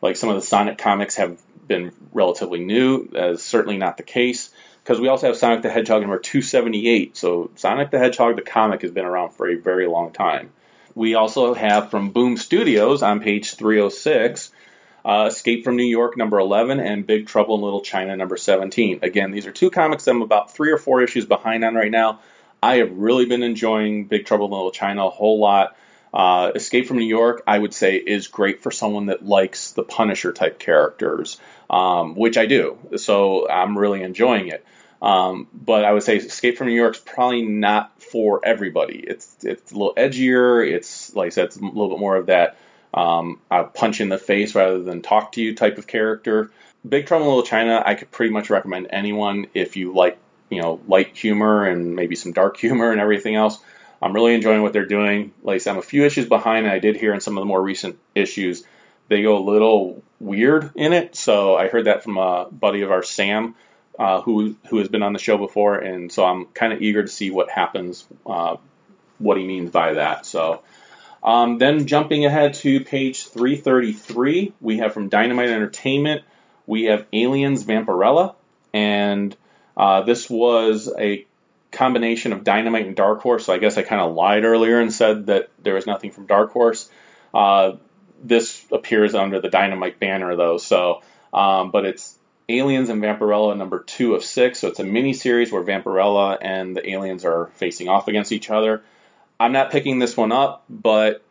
like 0.02 0.16
some 0.16 0.30
of 0.30 0.36
the 0.36 0.42
Sonic 0.42 0.78
comics 0.78 1.16
have 1.16 1.42
been 1.68 1.92
relatively 2.12 2.60
new, 2.60 3.08
that 3.10 3.30
is 3.32 3.44
certainly 3.44 3.78
not 3.78 3.98
the 3.98 4.04
case. 4.04 4.50
Because 4.84 5.00
we 5.00 5.08
also 5.08 5.28
have 5.28 5.38
Sonic 5.38 5.62
the 5.62 5.70
Hedgehog 5.70 6.02
number 6.02 6.20
278. 6.20 7.16
So 7.16 7.52
Sonic 7.56 7.90
the 7.90 8.00
Hedgehog, 8.00 8.36
the 8.36 8.42
comic, 8.42 8.82
has 8.82 8.92
been 8.92 9.06
around 9.06 9.32
for 9.32 9.50
a 9.50 9.56
very 9.56 9.88
long 9.88 10.12
time. 10.12 10.52
We 10.94 11.16
also 11.16 11.54
have 11.54 11.90
from 11.90 12.12
Boom 12.12 12.38
Studios 12.38 13.02
on 13.02 13.22
page 13.22 13.56
306 13.56 14.52
uh, 15.06 15.28
Escape 15.30 15.64
from 15.64 15.76
New 15.76 15.86
York, 15.86 16.18
number 16.18 16.40
11, 16.40 16.80
and 16.80 17.06
Big 17.06 17.28
Trouble 17.28 17.56
in 17.56 17.62
Little 17.62 17.82
China, 17.82 18.16
number 18.16 18.38
17. 18.38 19.00
Again, 19.02 19.32
these 19.32 19.46
are 19.46 19.52
two 19.52 19.70
comics 19.70 20.08
I'm 20.08 20.22
about 20.22 20.54
three 20.54 20.72
or 20.72 20.78
four 20.78 21.02
issues 21.02 21.26
behind 21.26 21.64
on 21.66 21.76
right 21.76 21.92
now. 21.92 22.20
I 22.62 22.78
have 22.78 22.92
really 22.94 23.26
been 23.26 23.44
enjoying 23.44 24.06
Big 24.06 24.26
Trouble 24.26 24.46
in 24.46 24.52
Little 24.54 24.72
China 24.72 25.08
a 25.08 25.10
whole 25.10 25.40
lot. 25.40 25.76
Uh, 26.14 26.52
Escape 26.56 26.88
from 26.88 26.98
New 26.98 27.08
York, 27.08 27.42
I 27.48 27.58
would 27.58 27.74
say, 27.74 27.96
is 27.96 28.28
great 28.28 28.62
for 28.62 28.72
someone 28.72 29.08
that 29.08 29.26
likes 29.26 29.72
the 29.72 29.84
Punisher 29.84 30.32
type 30.32 30.60
characters, 30.60 31.40
um, 31.70 32.16
which 32.16 32.38
I 32.38 32.46
do. 32.46 32.78
So 32.98 33.50
I'm 33.50 33.78
really 33.78 34.04
enjoying 34.04 34.50
it. 34.50 34.66
Um, 35.02 35.48
but 35.54 35.84
I 35.84 35.92
would 35.92 36.04
say 36.04 36.18
Escape 36.18 36.58
from 36.58 36.68
New 36.68 36.76
York 36.76 36.96
is 36.96 37.02
probably 37.02 37.42
not 37.42 38.02
for 38.02 38.40
everybody. 38.46 39.00
It's 39.00 39.44
it's 39.44 39.72
a 39.72 39.76
little 39.76 39.96
edgier. 39.96 40.66
It's 40.66 41.14
like 41.14 41.28
I 41.28 41.30
said, 41.30 41.46
it's 41.46 41.58
a 41.58 41.62
little 41.62 41.90
bit 41.90 42.00
more 42.00 42.16
of 42.16 42.28
that 42.28 42.58
um, 42.94 43.40
a 43.50 43.64
punch 43.64 44.02
in 44.02 44.10
the 44.10 44.18
face 44.18 44.56
rather 44.56 44.82
than 44.82 45.02
talk 45.02 45.34
to 45.34 45.42
you 45.42 45.56
type 45.56 45.78
of 45.78 45.88
character. 45.88 46.52
Big 46.88 47.08
Trouble 47.08 47.26
in 47.26 47.30
Little 47.30 47.44
China, 47.44 47.82
I 47.86 47.96
could 47.96 48.12
pretty 48.12 48.32
much 48.32 48.50
recommend 48.50 48.88
anyone 48.92 49.48
if 49.54 49.78
you 49.78 49.94
like, 49.94 50.18
you 50.50 50.62
know, 50.62 50.80
light 50.88 51.16
humor 51.16 51.66
and 51.66 51.96
maybe 51.96 52.16
some 52.16 52.34
dark 52.34 52.58
humor 52.66 52.92
and 52.92 53.02
everything 53.02 53.36
else. 53.36 53.60
I'm 54.04 54.14
really 54.14 54.34
enjoying 54.36 54.62
what 54.62 54.74
they're 54.74 54.86
doing. 54.86 55.34
Like 55.44 55.56
I 55.56 55.58
said, 55.60 55.72
I'm 55.72 55.80
a 55.80 55.84
few 55.84 56.06
issues 56.06 56.28
behind, 56.28 56.66
and 56.66 56.74
I 56.74 56.80
did 56.80 56.98
hear 56.98 57.14
in 57.14 57.22
some 57.22 57.38
of 57.38 57.42
the 57.42 57.46
more 57.46 57.62
recent 57.62 57.98
issues 58.14 58.64
they 59.08 59.22
go 59.22 59.38
a 59.38 59.44
little 59.44 60.02
weird 60.20 60.72
in 60.76 60.94
it. 60.94 61.16
So 61.16 61.56
I 61.56 61.68
heard 61.68 61.86
that 61.86 62.04
from 62.04 62.18
a 62.18 62.48
buddy 62.52 62.82
of 62.82 62.92
ours, 62.92 63.10
Sam, 63.10 63.56
uh, 64.00 64.22
who 64.22 64.56
who 64.70 64.80
has 64.80 64.88
been 64.88 65.04
on 65.04 65.14
the 65.14 65.20
show 65.20 65.38
before, 65.38 65.76
and 65.78 66.12
so 66.12 66.26
I'm 66.26 66.46
kind 66.46 66.74
of 66.74 66.82
eager 66.82 67.02
to 67.02 67.08
see 67.08 67.30
what 67.30 67.50
happens, 67.50 68.06
uh, 68.26 68.58
what 69.20 69.38
he 69.38 69.46
means 69.46 69.72
by 69.72 69.94
that. 69.94 70.26
So 70.26 70.64
um, 71.24 71.58
then 71.58 71.86
jumping 71.88 72.26
ahead 72.26 72.56
to 72.56 72.84
page 72.84 73.28
333, 73.28 74.54
we 74.60 74.78
have 74.80 74.94
from 74.94 75.10
Dynamite 75.10 75.50
Entertainment, 75.50 76.24
we 76.66 76.86
have 76.86 77.06
Aliens 77.14 77.64
Vampirella, 77.64 78.36
and 78.74 79.36
uh, 79.78 80.02
this 80.02 80.30
was 80.30 80.92
a 80.98 81.26
combination 81.74 82.34
of 82.34 82.44
Dynamite 82.44 82.88
and 82.88 82.96
Dark 82.96 83.22
Horse. 83.22 83.46
So 83.46 83.54
I 83.54 83.58
guess 83.58 83.78
I 83.78 83.82
kind 83.82 84.02
of 84.02 84.14
lied 84.14 84.46
earlier 84.46 84.80
and 84.80 84.94
said 84.94 85.28
that 85.28 85.50
there 85.62 85.74
was 85.74 85.86
nothing 85.86 86.12
from 86.12 86.26
Dark 86.26 86.52
Horse. 86.52 86.90
Uh, 87.34 87.74
this 88.24 88.64
appears 88.72 89.16
under 89.16 89.42
the 89.42 89.50
Dynamite 89.50 90.00
banner 90.00 90.36
though, 90.36 90.58
so 90.58 91.02
um, 91.34 91.72
but 91.72 91.86
it's 91.86 92.18
Aliens 92.48 92.90
and 92.90 93.02
Vampirella 93.02 93.58
number 93.58 93.80
two 93.80 94.16
of 94.16 94.24
six. 94.24 94.60
So 94.60 94.68
it's 94.68 94.80
a 94.80 94.84
mini 94.84 95.14
series 95.14 95.52
where 95.52 95.64
Vampirella 95.64 96.38
and 96.42 96.76
the 96.76 96.90
aliens 96.90 97.26
are 97.26 97.48
facing 97.56 97.90
off 97.90 98.08
against 98.08 98.32
each 98.32 98.50
other. 98.50 98.84
I'm 99.40 99.52
not 99.52 99.72
picking 99.72 100.00
this 100.00 100.16
one 100.16 100.32
up, 100.32 100.64
but 100.70 101.24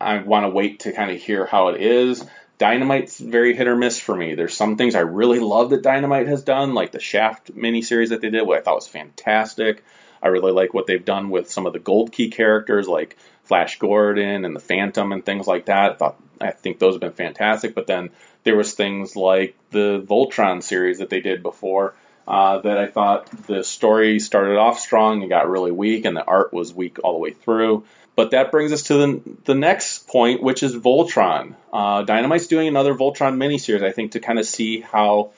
I 0.00 0.18
want 0.18 0.44
to 0.44 0.50
wait 0.50 0.80
to 0.80 0.92
kind 0.92 1.10
of 1.10 1.20
hear 1.20 1.44
how 1.44 1.68
it 1.68 1.80
is. 1.80 2.24
Dynamite's 2.58 3.18
very 3.18 3.54
hit 3.54 3.68
or 3.68 3.76
miss 3.76 4.00
for 4.00 4.14
me. 4.14 4.34
There's 4.34 4.56
some 4.56 4.76
things 4.76 4.94
I 4.94 5.00
really 5.00 5.38
love 5.38 5.70
that 5.70 5.82
Dynamite 5.82 6.26
has 6.26 6.42
done, 6.42 6.74
like 6.74 6.92
the 6.92 7.00
Shaft 7.00 7.54
miniseries 7.54 8.08
that 8.08 8.20
they 8.20 8.30
did, 8.30 8.46
what 8.46 8.58
I 8.58 8.62
thought 8.62 8.74
was 8.74 8.88
fantastic. 8.88 9.84
I 10.20 10.28
really 10.28 10.50
like 10.50 10.74
what 10.74 10.86
they've 10.86 11.04
done 11.04 11.30
with 11.30 11.50
some 11.50 11.66
of 11.66 11.72
the 11.72 11.78
Gold 11.78 12.10
Key 12.10 12.30
characters, 12.30 12.88
like 12.88 13.16
Flash 13.44 13.78
Gordon 13.78 14.44
and 14.44 14.54
the 14.54 14.60
Phantom 14.60 15.12
and 15.12 15.24
things 15.24 15.46
like 15.46 15.66
that. 15.66 15.92
I 15.92 15.94
thought 15.94 16.20
I 16.40 16.50
think 16.50 16.78
those 16.78 16.94
have 16.94 17.00
been 17.00 17.12
fantastic. 17.12 17.74
But 17.74 17.86
then 17.86 18.10
there 18.42 18.56
was 18.56 18.74
things 18.74 19.14
like 19.14 19.54
the 19.70 20.00
Voltron 20.00 20.62
series 20.62 20.98
that 20.98 21.10
they 21.10 21.20
did 21.20 21.42
before 21.42 21.94
uh, 22.28 22.58
that 22.58 22.76
I 22.76 22.86
thought 22.86 23.26
the 23.46 23.64
story 23.64 24.20
started 24.20 24.58
off 24.58 24.78
strong 24.78 25.22
and 25.22 25.30
got 25.30 25.48
really 25.48 25.72
weak, 25.72 26.04
and 26.04 26.14
the 26.14 26.22
art 26.22 26.52
was 26.52 26.74
weak 26.74 26.98
all 27.02 27.14
the 27.14 27.18
way 27.18 27.30
through. 27.30 27.84
But 28.16 28.32
that 28.32 28.50
brings 28.50 28.70
us 28.70 28.82
to 28.84 28.94
the, 28.94 29.22
the 29.44 29.54
next 29.54 30.06
point, 30.08 30.42
which 30.42 30.62
is 30.62 30.76
Voltron. 30.76 31.54
Uh, 31.72 32.02
Dynamite's 32.02 32.46
doing 32.46 32.68
another 32.68 32.92
Voltron 32.92 33.36
miniseries, 33.36 33.82
I 33.82 33.92
think, 33.92 34.12
to 34.12 34.20
kind 34.20 34.38
of 34.38 34.44
see 34.44 34.80
how 34.80 35.30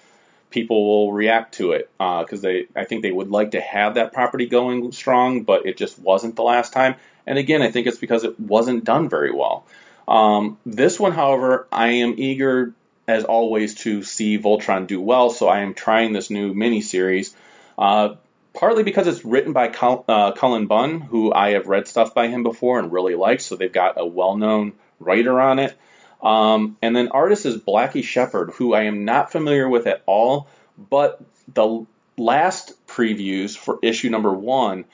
people 0.50 0.84
will 0.84 1.12
react 1.12 1.54
to 1.54 1.72
it 1.72 1.88
because 1.98 2.44
uh, 2.44 2.48
they 2.48 2.66
I 2.74 2.84
think 2.86 3.02
they 3.02 3.12
would 3.12 3.30
like 3.30 3.52
to 3.52 3.60
have 3.60 3.94
that 3.94 4.12
property 4.12 4.46
going 4.46 4.90
strong, 4.90 5.44
but 5.44 5.66
it 5.66 5.76
just 5.76 5.96
wasn't 5.96 6.34
the 6.34 6.42
last 6.42 6.72
time. 6.72 6.96
And 7.24 7.38
again, 7.38 7.62
I 7.62 7.70
think 7.70 7.86
it's 7.86 7.98
because 7.98 8.24
it 8.24 8.40
wasn't 8.40 8.82
done 8.82 9.08
very 9.08 9.30
well. 9.30 9.64
Um, 10.08 10.58
this 10.66 10.98
one, 10.98 11.12
however, 11.12 11.68
I 11.70 11.88
am 11.88 12.14
eager 12.18 12.74
as 13.06 13.24
always, 13.24 13.74
to 13.76 14.02
see 14.02 14.38
Voltron 14.38 14.86
do 14.86 15.00
well. 15.00 15.30
So 15.30 15.48
I 15.48 15.60
am 15.60 15.74
trying 15.74 16.12
this 16.12 16.30
new 16.30 16.54
mini 16.54 16.80
series, 16.80 17.34
uh, 17.78 18.14
partly 18.54 18.82
because 18.82 19.06
it's 19.06 19.24
written 19.24 19.52
by 19.52 19.68
Col- 19.68 20.04
uh, 20.08 20.32
Cullen 20.32 20.66
Bunn, 20.66 21.00
who 21.00 21.32
I 21.32 21.50
have 21.50 21.66
read 21.66 21.88
stuff 21.88 22.14
by 22.14 22.28
him 22.28 22.42
before 22.42 22.78
and 22.78 22.92
really 22.92 23.14
like. 23.14 23.40
So 23.40 23.56
they've 23.56 23.72
got 23.72 24.00
a 24.00 24.06
well-known 24.06 24.72
writer 24.98 25.40
on 25.40 25.58
it. 25.58 25.76
Um, 26.22 26.76
and 26.82 26.94
then 26.94 27.08
artist 27.08 27.46
is 27.46 27.56
Blacky 27.56 28.04
Shepherd, 28.04 28.50
who 28.50 28.74
I 28.74 28.82
am 28.82 29.04
not 29.04 29.32
familiar 29.32 29.68
with 29.68 29.86
at 29.86 30.02
all, 30.06 30.48
but 30.76 31.22
the 31.52 31.86
last 32.16 32.74
previews 32.86 33.56
for 33.56 33.78
issue 33.82 34.10
number 34.10 34.32
one, 34.32 34.84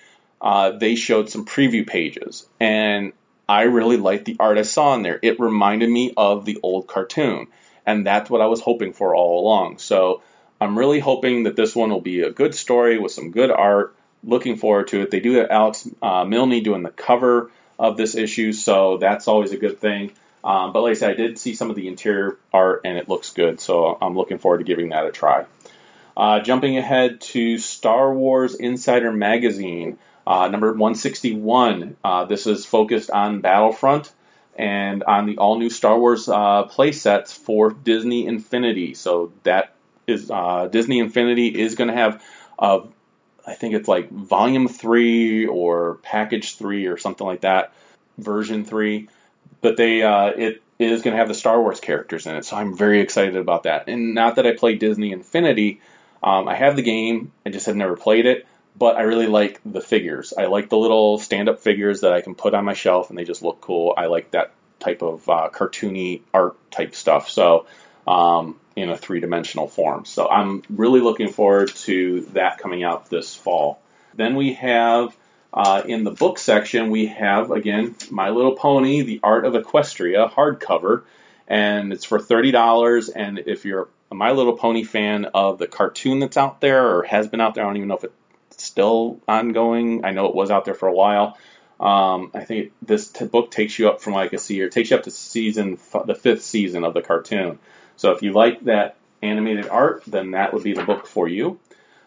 uh, 0.40 0.70
they 0.72 0.94
showed 0.94 1.28
some 1.28 1.44
preview 1.44 1.86
pages, 1.86 2.46
and 2.60 3.12
I 3.48 3.62
really 3.62 3.96
liked 3.96 4.24
the 4.24 4.36
art 4.38 4.58
I 4.58 4.62
saw 4.62 4.94
in 4.94 5.02
there. 5.02 5.18
It 5.22 5.40
reminded 5.40 5.90
me 5.90 6.12
of 6.16 6.44
the 6.44 6.58
old 6.62 6.86
cartoon 6.86 7.48
and 7.86 8.06
that's 8.06 8.28
what 8.28 8.40
I 8.40 8.46
was 8.46 8.60
hoping 8.60 8.92
for 8.92 9.14
all 9.14 9.40
along. 9.40 9.78
So 9.78 10.22
I'm 10.60 10.78
really 10.78 10.98
hoping 10.98 11.44
that 11.44 11.56
this 11.56 11.74
one 11.74 11.90
will 11.90 12.00
be 12.00 12.22
a 12.22 12.30
good 12.30 12.54
story 12.54 12.98
with 12.98 13.12
some 13.12 13.30
good 13.30 13.50
art. 13.50 13.94
Looking 14.24 14.56
forward 14.56 14.88
to 14.88 15.02
it. 15.02 15.10
They 15.10 15.20
do 15.20 15.34
have 15.34 15.50
Alex 15.50 15.88
uh, 16.02 16.24
Milne 16.24 16.62
doing 16.62 16.82
the 16.82 16.90
cover 16.90 17.50
of 17.78 17.96
this 17.96 18.16
issue, 18.16 18.52
so 18.52 18.96
that's 18.96 19.28
always 19.28 19.52
a 19.52 19.56
good 19.56 19.78
thing. 19.78 20.12
Um, 20.42 20.72
but 20.72 20.82
like 20.82 20.92
I 20.92 20.94
said, 20.94 21.10
I 21.10 21.14
did 21.14 21.38
see 21.38 21.54
some 21.54 21.70
of 21.70 21.76
the 21.76 21.86
interior 21.88 22.38
art 22.52 22.82
and 22.84 22.98
it 22.98 23.08
looks 23.08 23.32
good, 23.32 23.60
so 23.60 23.96
I'm 24.00 24.16
looking 24.16 24.38
forward 24.38 24.58
to 24.58 24.64
giving 24.64 24.88
that 24.88 25.06
a 25.06 25.12
try. 25.12 25.44
Uh, 26.16 26.40
jumping 26.40 26.78
ahead 26.78 27.20
to 27.20 27.58
Star 27.58 28.12
Wars 28.12 28.54
Insider 28.54 29.12
Magazine, 29.12 29.98
uh, 30.26 30.48
number 30.48 30.68
161. 30.68 31.96
Uh, 32.02 32.24
this 32.24 32.46
is 32.46 32.64
focused 32.64 33.10
on 33.10 33.42
Battlefront 33.42 34.10
and 34.56 35.04
on 35.04 35.26
the 35.26 35.38
all 35.38 35.58
new 35.58 35.70
Star 35.70 35.98
Wars 35.98 36.28
uh, 36.28 36.64
play 36.64 36.92
sets 36.92 37.32
for 37.32 37.70
Disney 37.70 38.26
Infinity. 38.26 38.94
So 38.94 39.32
that 39.42 39.74
is 40.06 40.30
uh, 40.30 40.68
Disney 40.70 40.98
Infinity 40.98 41.48
is 41.48 41.74
going 41.74 41.88
to 41.88 41.96
have, 41.96 42.22
uh, 42.58 42.80
I 43.46 43.54
think 43.54 43.74
it's 43.74 43.88
like 43.88 44.10
Volume 44.10 44.68
Three 44.68 45.46
or 45.46 45.96
Package 46.02 46.56
Three 46.56 46.86
or 46.86 46.96
something 46.96 47.26
like 47.26 47.42
that, 47.42 47.72
Version 48.18 48.64
Three. 48.64 49.08
But 49.60 49.76
they 49.76 50.02
uh, 50.02 50.28
it 50.28 50.62
is 50.78 51.02
going 51.02 51.12
to 51.12 51.18
have 51.18 51.28
the 51.28 51.34
Star 51.34 51.60
Wars 51.60 51.80
characters 51.80 52.26
in 52.26 52.34
it, 52.34 52.44
so 52.44 52.56
I'm 52.56 52.76
very 52.76 53.00
excited 53.00 53.36
about 53.36 53.64
that. 53.64 53.88
And 53.88 54.14
not 54.14 54.36
that 54.36 54.46
I 54.46 54.54
play 54.54 54.74
Disney 54.74 55.12
Infinity, 55.12 55.80
um, 56.22 56.48
I 56.48 56.54
have 56.54 56.76
the 56.76 56.82
game, 56.82 57.32
I 57.44 57.50
just 57.50 57.66
have 57.66 57.76
never 57.76 57.96
played 57.96 58.26
it. 58.26 58.46
But 58.78 58.96
I 58.96 59.02
really 59.02 59.26
like 59.26 59.60
the 59.64 59.80
figures. 59.80 60.34
I 60.36 60.46
like 60.46 60.68
the 60.68 60.76
little 60.76 61.18
stand-up 61.18 61.60
figures 61.60 62.02
that 62.02 62.12
I 62.12 62.20
can 62.20 62.34
put 62.34 62.52
on 62.54 62.64
my 62.64 62.74
shelf, 62.74 63.08
and 63.08 63.18
they 63.18 63.24
just 63.24 63.42
look 63.42 63.60
cool. 63.60 63.94
I 63.96 64.06
like 64.06 64.32
that 64.32 64.52
type 64.80 65.02
of 65.02 65.28
uh, 65.28 65.48
cartoony 65.52 66.20
art 66.34 66.56
type 66.70 66.94
stuff. 66.94 67.30
So 67.30 67.66
um, 68.06 68.60
in 68.76 68.90
a 68.90 68.96
three-dimensional 68.96 69.68
form. 69.68 70.04
So 70.04 70.28
I'm 70.28 70.62
really 70.68 71.00
looking 71.00 71.28
forward 71.28 71.74
to 71.74 72.20
that 72.34 72.58
coming 72.58 72.84
out 72.84 73.08
this 73.08 73.34
fall. 73.34 73.80
Then 74.14 74.36
we 74.36 74.54
have 74.54 75.16
uh, 75.52 75.82
in 75.86 76.04
the 76.04 76.10
book 76.10 76.38
section, 76.38 76.90
we 76.90 77.06
have 77.06 77.50
again 77.50 77.96
My 78.10 78.30
Little 78.30 78.54
Pony: 78.54 79.02
The 79.02 79.20
Art 79.22 79.46
of 79.46 79.54
Equestria 79.54 80.30
hardcover, 80.30 81.02
and 81.48 81.92
it's 81.92 82.04
for 82.04 82.20
thirty 82.20 82.50
dollars. 82.50 83.08
And 83.08 83.38
if 83.38 83.64
you're 83.64 83.88
a 84.10 84.14
My 84.14 84.32
Little 84.32 84.56
Pony 84.56 84.84
fan 84.84 85.24
of 85.26 85.58
the 85.58 85.66
cartoon 85.66 86.18
that's 86.18 86.36
out 86.36 86.60
there 86.60 86.96
or 86.96 87.02
has 87.04 87.28
been 87.28 87.40
out 87.40 87.54
there, 87.54 87.64
I 87.64 87.66
don't 87.66 87.78
even 87.78 87.88
know 87.88 87.96
if 87.96 88.04
it's 88.04 88.14
still 88.56 89.20
ongoing. 89.28 90.04
I 90.04 90.12
know 90.12 90.26
it 90.26 90.34
was 90.34 90.50
out 90.50 90.64
there 90.64 90.74
for 90.74 90.88
a 90.88 90.94
while. 90.94 91.38
Um, 91.78 92.30
I 92.34 92.44
think 92.44 92.72
this 92.80 93.08
t- 93.08 93.26
book 93.26 93.50
takes 93.50 93.78
you 93.78 93.88
up 93.88 94.00
from 94.00 94.14
like 94.14 94.32
a 94.32 94.52
year, 94.52 94.68
takes 94.70 94.90
you 94.90 94.96
up 94.96 95.02
to 95.04 95.10
season 95.10 95.74
f- 95.74 96.06
the 96.06 96.14
fifth 96.14 96.42
season 96.42 96.84
of 96.84 96.94
the 96.94 97.02
cartoon. 97.02 97.58
So 97.96 98.12
if 98.12 98.22
you 98.22 98.32
like 98.32 98.64
that 98.64 98.96
animated 99.22 99.68
art, 99.68 100.02
then 100.06 100.30
that 100.30 100.54
would 100.54 100.62
be 100.62 100.72
the 100.72 100.84
book 100.84 101.06
for 101.06 101.28
you. 101.28 101.58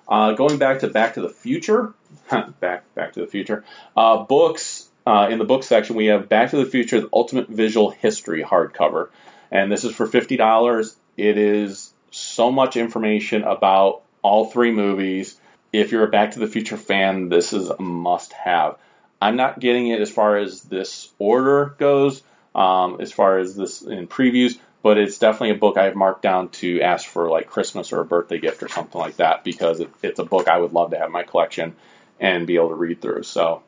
Uh, 0.07 0.33
going 0.33 0.57
back 0.57 0.79
to 0.79 0.87
Back 0.87 1.13
to 1.15 1.21
the 1.21 1.29
Future, 1.29 1.93
back 2.59 2.93
Back 2.95 3.13
to 3.13 3.19
the 3.21 3.27
Future 3.27 3.63
uh, 3.95 4.23
books. 4.23 4.87
Uh, 5.05 5.29
in 5.31 5.39
the 5.39 5.45
book 5.45 5.63
section, 5.63 5.95
we 5.95 6.07
have 6.07 6.29
Back 6.29 6.51
to 6.51 6.57
the 6.57 6.65
Future: 6.65 7.01
The 7.01 7.09
Ultimate 7.13 7.47
Visual 7.47 7.91
History 7.91 8.43
hardcover, 8.43 9.09
and 9.51 9.71
this 9.71 9.83
is 9.83 9.93
for 9.93 10.07
fifty 10.07 10.35
dollars. 10.35 10.95
It 11.15 11.37
is 11.37 11.93
so 12.11 12.51
much 12.51 12.75
information 12.75 13.43
about 13.43 14.01
all 14.21 14.45
three 14.45 14.71
movies. 14.71 15.38
If 15.71 15.91
you're 15.91 16.05
a 16.05 16.09
Back 16.09 16.31
to 16.31 16.39
the 16.39 16.47
Future 16.47 16.77
fan, 16.77 17.29
this 17.29 17.53
is 17.53 17.69
a 17.69 17.81
must-have. 17.81 18.77
I'm 19.21 19.35
not 19.35 19.59
getting 19.59 19.87
it 19.87 20.01
as 20.01 20.09
far 20.09 20.37
as 20.37 20.61
this 20.61 21.11
order 21.19 21.75
goes, 21.77 22.23
um, 22.55 23.01
as 23.01 23.11
far 23.11 23.37
as 23.37 23.55
this 23.55 23.81
in 23.81 24.07
previews, 24.07 24.57
but 24.81 24.97
it's 24.97 25.19
definitely 25.19 25.51
a 25.51 25.59
book 25.59 25.77
I've 25.77 25.95
marked 25.95 26.21
down 26.21 26.49
to 26.49 26.81
ask 26.81 27.05
for 27.05 27.29
like 27.29 27.47
Christmas 27.47 27.91
or 27.91 27.99
a 27.99 28.05
birthday 28.05 28.39
gift 28.39 28.63
or 28.63 28.69
something 28.69 28.99
like 28.99 29.17
that 29.17 29.43
because 29.43 29.81
it, 29.81 29.89
it's 30.01 30.19
a 30.19 30.23
book 30.23 30.47
I 30.47 30.57
would 30.57 30.73
love 30.73 30.91
to 30.91 30.97
have 30.97 31.07
in 31.07 31.11
my 31.11 31.23
collection 31.23 31.75
and 32.19 32.47
be 32.47 32.55
able 32.55 32.69
to 32.69 32.75
read 32.75 33.01
through. 33.01 33.23
So, 33.23 33.61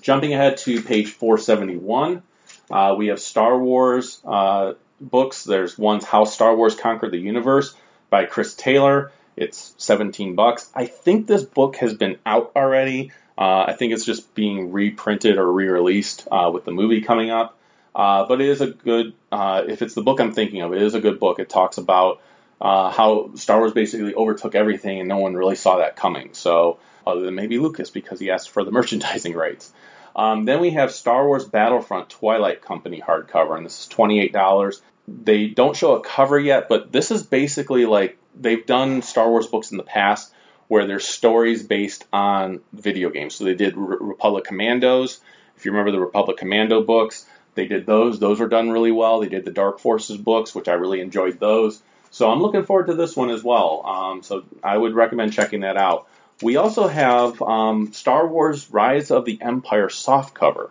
jumping 0.00 0.32
ahead 0.32 0.58
to 0.58 0.82
page 0.82 1.08
471, 1.08 2.22
uh, 2.70 2.94
we 2.96 3.08
have 3.08 3.20
Star 3.20 3.58
Wars 3.58 4.20
uh, 4.24 4.74
books. 5.00 5.44
There's 5.44 5.76
one's 5.76 6.04
How 6.04 6.24
Star 6.24 6.54
Wars 6.54 6.74
Conquered 6.74 7.12
the 7.12 7.18
Universe 7.18 7.74
by 8.08 8.24
Chris 8.24 8.54
Taylor. 8.54 9.12
It's 9.40 9.74
17 9.78 10.34
bucks. 10.34 10.70
I 10.74 10.84
think 10.84 11.26
this 11.26 11.42
book 11.42 11.76
has 11.76 11.94
been 11.94 12.18
out 12.26 12.52
already. 12.54 13.10
Uh, 13.38 13.64
I 13.68 13.72
think 13.72 13.94
it's 13.94 14.04
just 14.04 14.34
being 14.34 14.70
reprinted 14.70 15.38
or 15.38 15.50
re-released 15.50 16.28
uh, 16.30 16.50
with 16.52 16.66
the 16.66 16.72
movie 16.72 17.00
coming 17.00 17.30
up. 17.30 17.58
Uh, 17.94 18.26
but 18.26 18.42
it 18.42 18.48
is 18.48 18.60
a 18.60 18.66
good, 18.66 19.14
uh, 19.32 19.62
if 19.66 19.80
it's 19.80 19.94
the 19.94 20.02
book 20.02 20.20
I'm 20.20 20.32
thinking 20.32 20.60
of, 20.60 20.74
it 20.74 20.82
is 20.82 20.94
a 20.94 21.00
good 21.00 21.18
book. 21.18 21.38
It 21.38 21.48
talks 21.48 21.78
about 21.78 22.20
uh, 22.60 22.90
how 22.90 23.30
Star 23.34 23.58
Wars 23.58 23.72
basically 23.72 24.14
overtook 24.14 24.54
everything 24.54 25.00
and 25.00 25.08
no 25.08 25.16
one 25.16 25.34
really 25.34 25.56
saw 25.56 25.78
that 25.78 25.96
coming. 25.96 26.34
So, 26.34 26.78
other 27.06 27.22
than 27.22 27.34
maybe 27.34 27.58
Lucas 27.58 27.88
because 27.88 28.20
he 28.20 28.30
asked 28.30 28.50
for 28.50 28.62
the 28.62 28.70
merchandising 28.78 29.32
rights. 29.32 29.72
Um, 30.14 30.44
then 30.44 30.60
we 30.60 30.70
have 30.70 30.92
Star 30.92 31.26
Wars 31.26 31.46
Battlefront 31.46 32.10
Twilight 32.10 32.60
Company 32.60 33.00
hardcover, 33.00 33.56
and 33.56 33.64
this 33.64 33.80
is 33.80 33.88
$28. 33.88 34.82
They 35.08 35.46
don't 35.46 35.74
show 35.74 35.96
a 35.96 36.02
cover 36.02 36.38
yet, 36.38 36.68
but 36.68 36.92
this 36.92 37.10
is 37.10 37.22
basically 37.22 37.86
like 37.86 38.18
they've 38.38 38.64
done 38.64 39.02
Star 39.02 39.28
Wars 39.28 39.46
books 39.46 39.70
in 39.70 39.76
the 39.76 39.82
past 39.82 40.32
where 40.70 40.86
there's 40.86 41.04
stories 41.04 41.64
based 41.64 42.06
on 42.12 42.60
video 42.72 43.10
games. 43.10 43.34
So 43.34 43.42
they 43.42 43.56
did 43.56 43.76
Re- 43.76 43.96
Republic 44.00 44.44
Commandos. 44.44 45.20
If 45.56 45.64
you 45.64 45.72
remember 45.72 45.90
the 45.90 45.98
Republic 45.98 46.36
Commando 46.36 46.84
books, 46.84 47.26
they 47.56 47.66
did 47.66 47.86
those. 47.86 48.20
Those 48.20 48.38
were 48.38 48.46
done 48.46 48.70
really 48.70 48.92
well. 48.92 49.18
They 49.18 49.28
did 49.28 49.44
the 49.44 49.50
Dark 49.50 49.80
Forces 49.80 50.16
books, 50.16 50.54
which 50.54 50.68
I 50.68 50.74
really 50.74 51.00
enjoyed 51.00 51.40
those. 51.40 51.82
So 52.12 52.30
I'm 52.30 52.40
looking 52.40 52.62
forward 52.62 52.86
to 52.86 52.94
this 52.94 53.16
one 53.16 53.30
as 53.30 53.42
well. 53.42 53.84
Um, 53.84 54.22
so 54.22 54.44
I 54.62 54.78
would 54.78 54.94
recommend 54.94 55.32
checking 55.32 55.62
that 55.62 55.76
out. 55.76 56.06
We 56.40 56.54
also 56.54 56.86
have 56.86 57.42
um, 57.42 57.92
Star 57.92 58.28
Wars 58.28 58.70
Rise 58.70 59.10
of 59.10 59.24
the 59.24 59.38
Empire 59.42 59.88
softcover. 59.88 60.70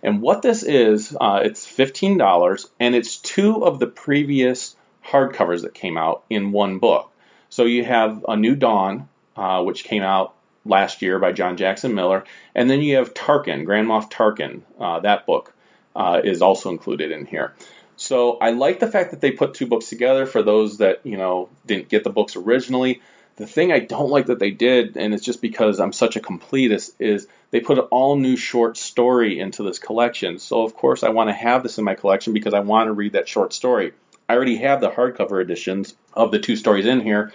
And 0.00 0.22
what 0.22 0.42
this 0.42 0.62
is, 0.62 1.14
uh, 1.20 1.40
it's 1.42 1.66
$15, 1.66 2.68
and 2.78 2.94
it's 2.94 3.16
two 3.16 3.64
of 3.64 3.80
the 3.80 3.88
previous 3.88 4.76
hardcovers 5.10 5.62
that 5.62 5.74
came 5.74 5.96
out 5.96 6.24
in 6.30 6.52
one 6.52 6.78
book. 6.78 7.10
So 7.48 7.64
you 7.64 7.84
have 7.84 8.24
A 8.28 8.36
New 8.36 8.54
Dawn, 8.54 9.08
uh, 9.36 9.62
which 9.62 9.84
came 9.84 10.02
out 10.02 10.34
last 10.64 11.02
year 11.02 11.18
by 11.18 11.32
John 11.32 11.56
Jackson 11.56 11.94
Miller, 11.94 12.24
and 12.54 12.70
then 12.70 12.80
you 12.82 12.96
have 12.96 13.14
Tarkin, 13.14 13.64
Grand 13.64 13.88
Moff 13.88 14.10
Tarkin. 14.10 14.62
Uh, 14.78 15.00
that 15.00 15.26
book 15.26 15.52
uh, 15.96 16.20
is 16.22 16.42
also 16.42 16.70
included 16.70 17.10
in 17.10 17.26
here. 17.26 17.54
So 17.96 18.38
I 18.38 18.52
like 18.52 18.80
the 18.80 18.90
fact 18.90 19.10
that 19.10 19.20
they 19.20 19.30
put 19.30 19.54
two 19.54 19.66
books 19.66 19.88
together 19.88 20.24
for 20.24 20.42
those 20.42 20.78
that 20.78 21.04
you 21.04 21.16
know 21.16 21.48
didn't 21.66 21.88
get 21.88 22.04
the 22.04 22.10
books 22.10 22.36
originally. 22.36 23.02
The 23.36 23.46
thing 23.46 23.72
I 23.72 23.78
don't 23.78 24.10
like 24.10 24.26
that 24.26 24.38
they 24.38 24.50
did, 24.50 24.96
and 24.96 25.14
it's 25.14 25.24
just 25.24 25.40
because 25.40 25.80
I'm 25.80 25.92
such 25.92 26.16
a 26.16 26.20
completist, 26.20 26.92
is 26.98 27.26
they 27.50 27.60
put 27.60 27.78
an 27.78 27.84
all 27.84 28.16
new 28.16 28.36
short 28.36 28.76
story 28.76 29.38
into 29.38 29.62
this 29.62 29.78
collection. 29.78 30.38
So 30.38 30.62
of 30.62 30.74
course 30.74 31.02
I 31.02 31.10
want 31.10 31.28
to 31.28 31.34
have 31.34 31.62
this 31.62 31.78
in 31.78 31.84
my 31.84 31.94
collection 31.94 32.32
because 32.32 32.54
I 32.54 32.60
want 32.60 32.88
to 32.88 32.92
read 32.92 33.12
that 33.12 33.28
short 33.28 33.52
story. 33.52 33.92
I 34.30 34.36
already 34.36 34.58
have 34.58 34.80
the 34.80 34.90
hardcover 34.90 35.42
editions 35.42 35.96
of 36.14 36.30
the 36.30 36.38
two 36.38 36.54
stories 36.54 36.86
in 36.86 37.00
here. 37.00 37.32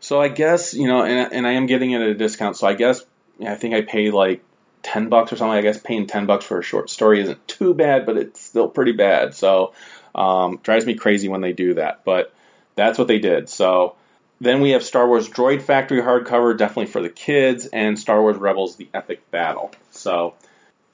So 0.00 0.18
I 0.18 0.28
guess, 0.28 0.72
you 0.72 0.86
know, 0.86 1.02
and, 1.02 1.30
and 1.30 1.46
I 1.46 1.52
am 1.52 1.66
getting 1.66 1.90
it 1.90 2.00
at 2.00 2.08
a 2.08 2.14
discount. 2.14 2.56
So 2.56 2.66
I 2.66 2.72
guess 2.72 3.04
I 3.44 3.54
think 3.54 3.74
I 3.74 3.82
pay 3.82 4.10
like 4.10 4.42
10 4.82 5.10
bucks 5.10 5.32
or 5.34 5.36
something. 5.36 5.58
I 5.58 5.60
guess 5.60 5.78
paying 5.78 6.06
10 6.06 6.24
bucks 6.24 6.46
for 6.46 6.58
a 6.58 6.62
short 6.62 6.88
story 6.88 7.20
isn't 7.20 7.46
too 7.46 7.74
bad, 7.74 8.06
but 8.06 8.16
it's 8.16 8.40
still 8.40 8.66
pretty 8.66 8.92
bad. 8.92 9.34
So 9.34 9.74
um, 10.14 10.58
drives 10.62 10.86
me 10.86 10.94
crazy 10.94 11.28
when 11.28 11.42
they 11.42 11.52
do 11.52 11.74
that. 11.74 12.02
But 12.02 12.32
that's 12.76 12.98
what 12.98 13.08
they 13.08 13.18
did. 13.18 13.50
So 13.50 13.96
then 14.40 14.62
we 14.62 14.70
have 14.70 14.82
Star 14.82 15.06
Wars 15.06 15.28
Droid 15.28 15.60
Factory 15.60 16.00
hardcover, 16.00 16.56
definitely 16.56 16.86
for 16.86 17.02
the 17.02 17.10
kids, 17.10 17.66
and 17.66 17.98
Star 17.98 18.22
Wars 18.22 18.38
Rebels: 18.38 18.76
The 18.76 18.88
Epic 18.94 19.30
Battle. 19.30 19.70
So 19.90 20.34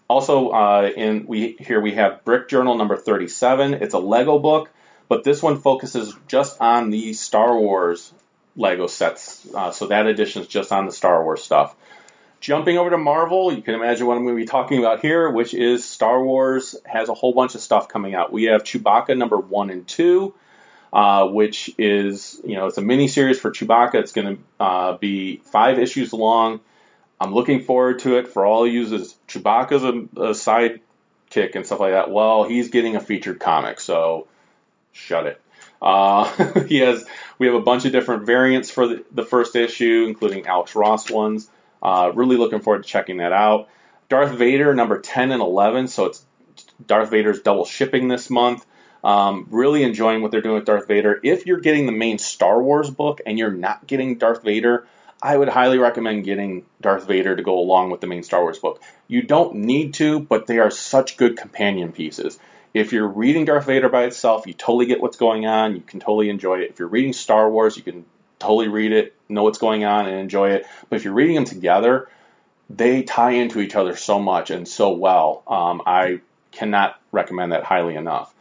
also 0.09 0.49
uh, 0.49 0.91
in 0.97 1.27
we 1.27 1.57
here 1.61 1.81
we 1.81 1.95
have 1.95 2.25
Brick 2.25 2.49
Journal 2.49 2.77
number 2.77 2.97
37. 2.97 3.75
It's 3.75 3.95
a 3.95 3.99
Lego 3.99 4.39
book, 4.39 4.71
but 5.09 5.25
this 5.25 5.43
one 5.43 5.61
focuses 5.61 6.15
just 6.29 6.61
on 6.61 6.91
the 6.91 7.13
Star 7.15 7.57
Wars 7.59 8.13
Lego 8.57 8.87
sets. 8.87 9.47
Uh, 9.55 9.71
so 9.71 9.87
that 9.87 10.07
edition 10.07 10.43
is 10.43 10.49
just 10.49 10.73
on 10.73 10.87
the 10.87 10.93
Star 10.93 11.23
Wars 11.23 11.43
stuff. 11.43 11.75
Jumping 12.41 12.79
over 12.79 12.91
to 12.91 12.99
Marvel, 12.99 13.53
you 13.53 13.63
can 13.63 13.75
imagine 13.75 14.07
what 14.07 14.17
I'm 14.17 14.25
going 14.25 14.37
to 14.37 14.41
be 14.41 14.47
talking 14.47 14.79
about 14.79 15.01
here, 15.01 15.29
which 15.29 15.55
is 15.55 15.85
Star 15.85 16.23
Wars 16.23 16.77
has 16.85 17.09
a 17.09 17.15
whole 17.15 17.33
bunch 17.33 17.57
of 17.57 17.61
stuff 17.61 17.89
coming 17.89 18.15
out. 18.15 18.33
We 18.33 18.45
have 18.45 18.63
Chewbacca 18.63 19.17
number 19.17 19.39
one 19.39 19.71
and 19.71 19.87
two, 19.89 20.35
uh, 20.93 21.27
which 21.27 21.71
is, 21.79 22.41
you 22.45 22.55
know, 22.55 22.67
it's 22.67 22.79
a 22.79 22.83
mini 22.83 23.09
series 23.09 23.41
for 23.41 23.51
Chewbacca. 23.51 23.95
It's 23.95 24.13
going 24.13 24.37
to 24.37 24.65
uh, 24.65 24.97
be 24.99 25.39
five 25.39 25.81
issues 25.81 26.13
long. 26.13 26.61
I'm 27.21 27.35
looking 27.35 27.63
forward 27.63 27.99
to 28.01 28.19
it 28.19 28.29
for 28.29 28.47
all 28.47 28.67
users. 28.67 29.17
Chewbacca's 29.27 29.83
a, 29.83 30.21
a 30.21 30.31
sidekick 30.31 31.57
and 31.57 31.67
stuff 31.67 31.81
like 31.81 31.93
that. 31.93 32.11
Well, 32.11 32.45
he's 32.45 32.69
getting 32.69 32.95
a 32.95 33.01
featured 33.01 33.41
comic, 33.41 33.81
so 33.81 34.29
shut 34.99 35.27
it. 35.27 35.41
Uh, 35.81 36.63
he 36.67 36.79
has. 36.79 37.05
We 37.39 37.47
have 37.47 37.55
a 37.55 37.61
bunch 37.61 37.85
of 37.85 37.93
different 37.93 38.27
variants 38.27 38.71
for 38.71 38.89
the, 38.89 39.05
the 39.13 39.25
first 39.25 39.55
issue, 39.55 40.07
including 40.09 40.47
Alex 40.47 40.75
Ross 40.75 41.11
ones. 41.11 41.49
Uh, 41.81 42.11
really 42.15 42.37
looking 42.37 42.61
forward 42.61 42.83
to 42.83 42.89
checking 42.89 43.19
that 43.19 43.33
out. 43.33 43.69
Darth 44.09 44.33
Vader 44.33 44.75
number 44.75 45.01
10 45.01 45.31
and 45.31 45.41
11, 45.41 45.89
so 45.89 46.07
it's 46.07 46.25
Darth 46.85 47.11
Vader's 47.11 47.41
double 47.41 47.65
shipping 47.65 48.09
this 48.09 48.31
month. 48.31 48.67
Um, 49.05 49.47
really 49.51 49.85
enjoying 49.85 50.23
what 50.23 50.33
they're 50.33 50.41
doing 50.41 50.57
with 50.57 50.65
Darth 50.65 50.89
Vader. 50.89 51.21
If 51.23 51.47
you're 51.47 51.61
getting 51.61 51.87
the 51.87 51.93
main 51.93 52.19
Star 52.19 52.61
Wars 52.61 52.91
book 52.91 53.21
and 53.25 53.39
you're 53.39 53.53
not 53.53 53.87
getting 53.87 54.19
Darth 54.19 54.43
Vader, 54.43 54.89
I 55.23 55.37
would 55.37 55.49
highly 55.49 55.79
recommend 55.79 56.25
getting 56.25 56.65
Darth 56.81 57.07
Vader 57.07 57.37
to 57.37 57.43
go 57.43 57.59
along 57.59 57.91
with 57.91 58.01
the 58.01 58.09
main 58.09 58.25
Star 58.25 58.41
Wars 58.41 58.59
book. 58.59 58.83
You 59.07 59.23
don't 59.23 59.57
need 59.57 59.95
to, 59.95 60.19
but 60.21 60.47
they 60.47 60.59
are 60.59 60.71
such 60.71 61.17
good 61.17 61.37
companion 61.37 61.93
pieces. 61.93 62.39
If 62.75 62.93
you're 62.93 63.09
reading 63.09 63.45
Darth 63.45 63.67
Vader 63.67 63.89
by 63.89 64.05
itself, 64.05 64.47
you 64.47 64.53
totally 64.53 64.87
get 64.87 65.01
what's 65.01 65.17
going 65.17 65.47
on. 65.47 65.75
You 65.75 65.81
can 65.81 66.01
totally 66.01 66.29
enjoy 66.29 66.61
it. 66.61 66.71
If 66.71 66.79
you're 66.79 66.89
reading 66.89 67.13
Star 67.13 67.51
Wars, 67.51 67.77
you 67.77 67.83
can 67.83 68.05
totally 68.39 68.69
read 68.69 68.93
it, 68.93 69.15
know 69.29 69.43
what's 69.43 69.59
going 69.59 69.85
on, 69.85 70.07
and 70.07 70.19
enjoy 70.19 70.51
it. 70.51 70.67
But 70.89 70.97
if 70.97 71.05
you're 71.05 71.15
reading 71.15 71.35
them 71.35 71.45
together, 71.45 72.09
they 72.71 73.03
tie 73.03 73.33
into 73.33 73.61
each 73.61 73.75
other 73.75 73.97
so 73.97 74.19
much 74.19 74.51
and 74.51 74.69
so 74.69 74.91
well. 74.91 75.43
Um, 75.47 75.83
I 75.87 76.21
cannot 76.53 77.01
recommend 77.13 77.53
that 77.53 77.65
highly 77.65 77.95
enough. 77.95 78.35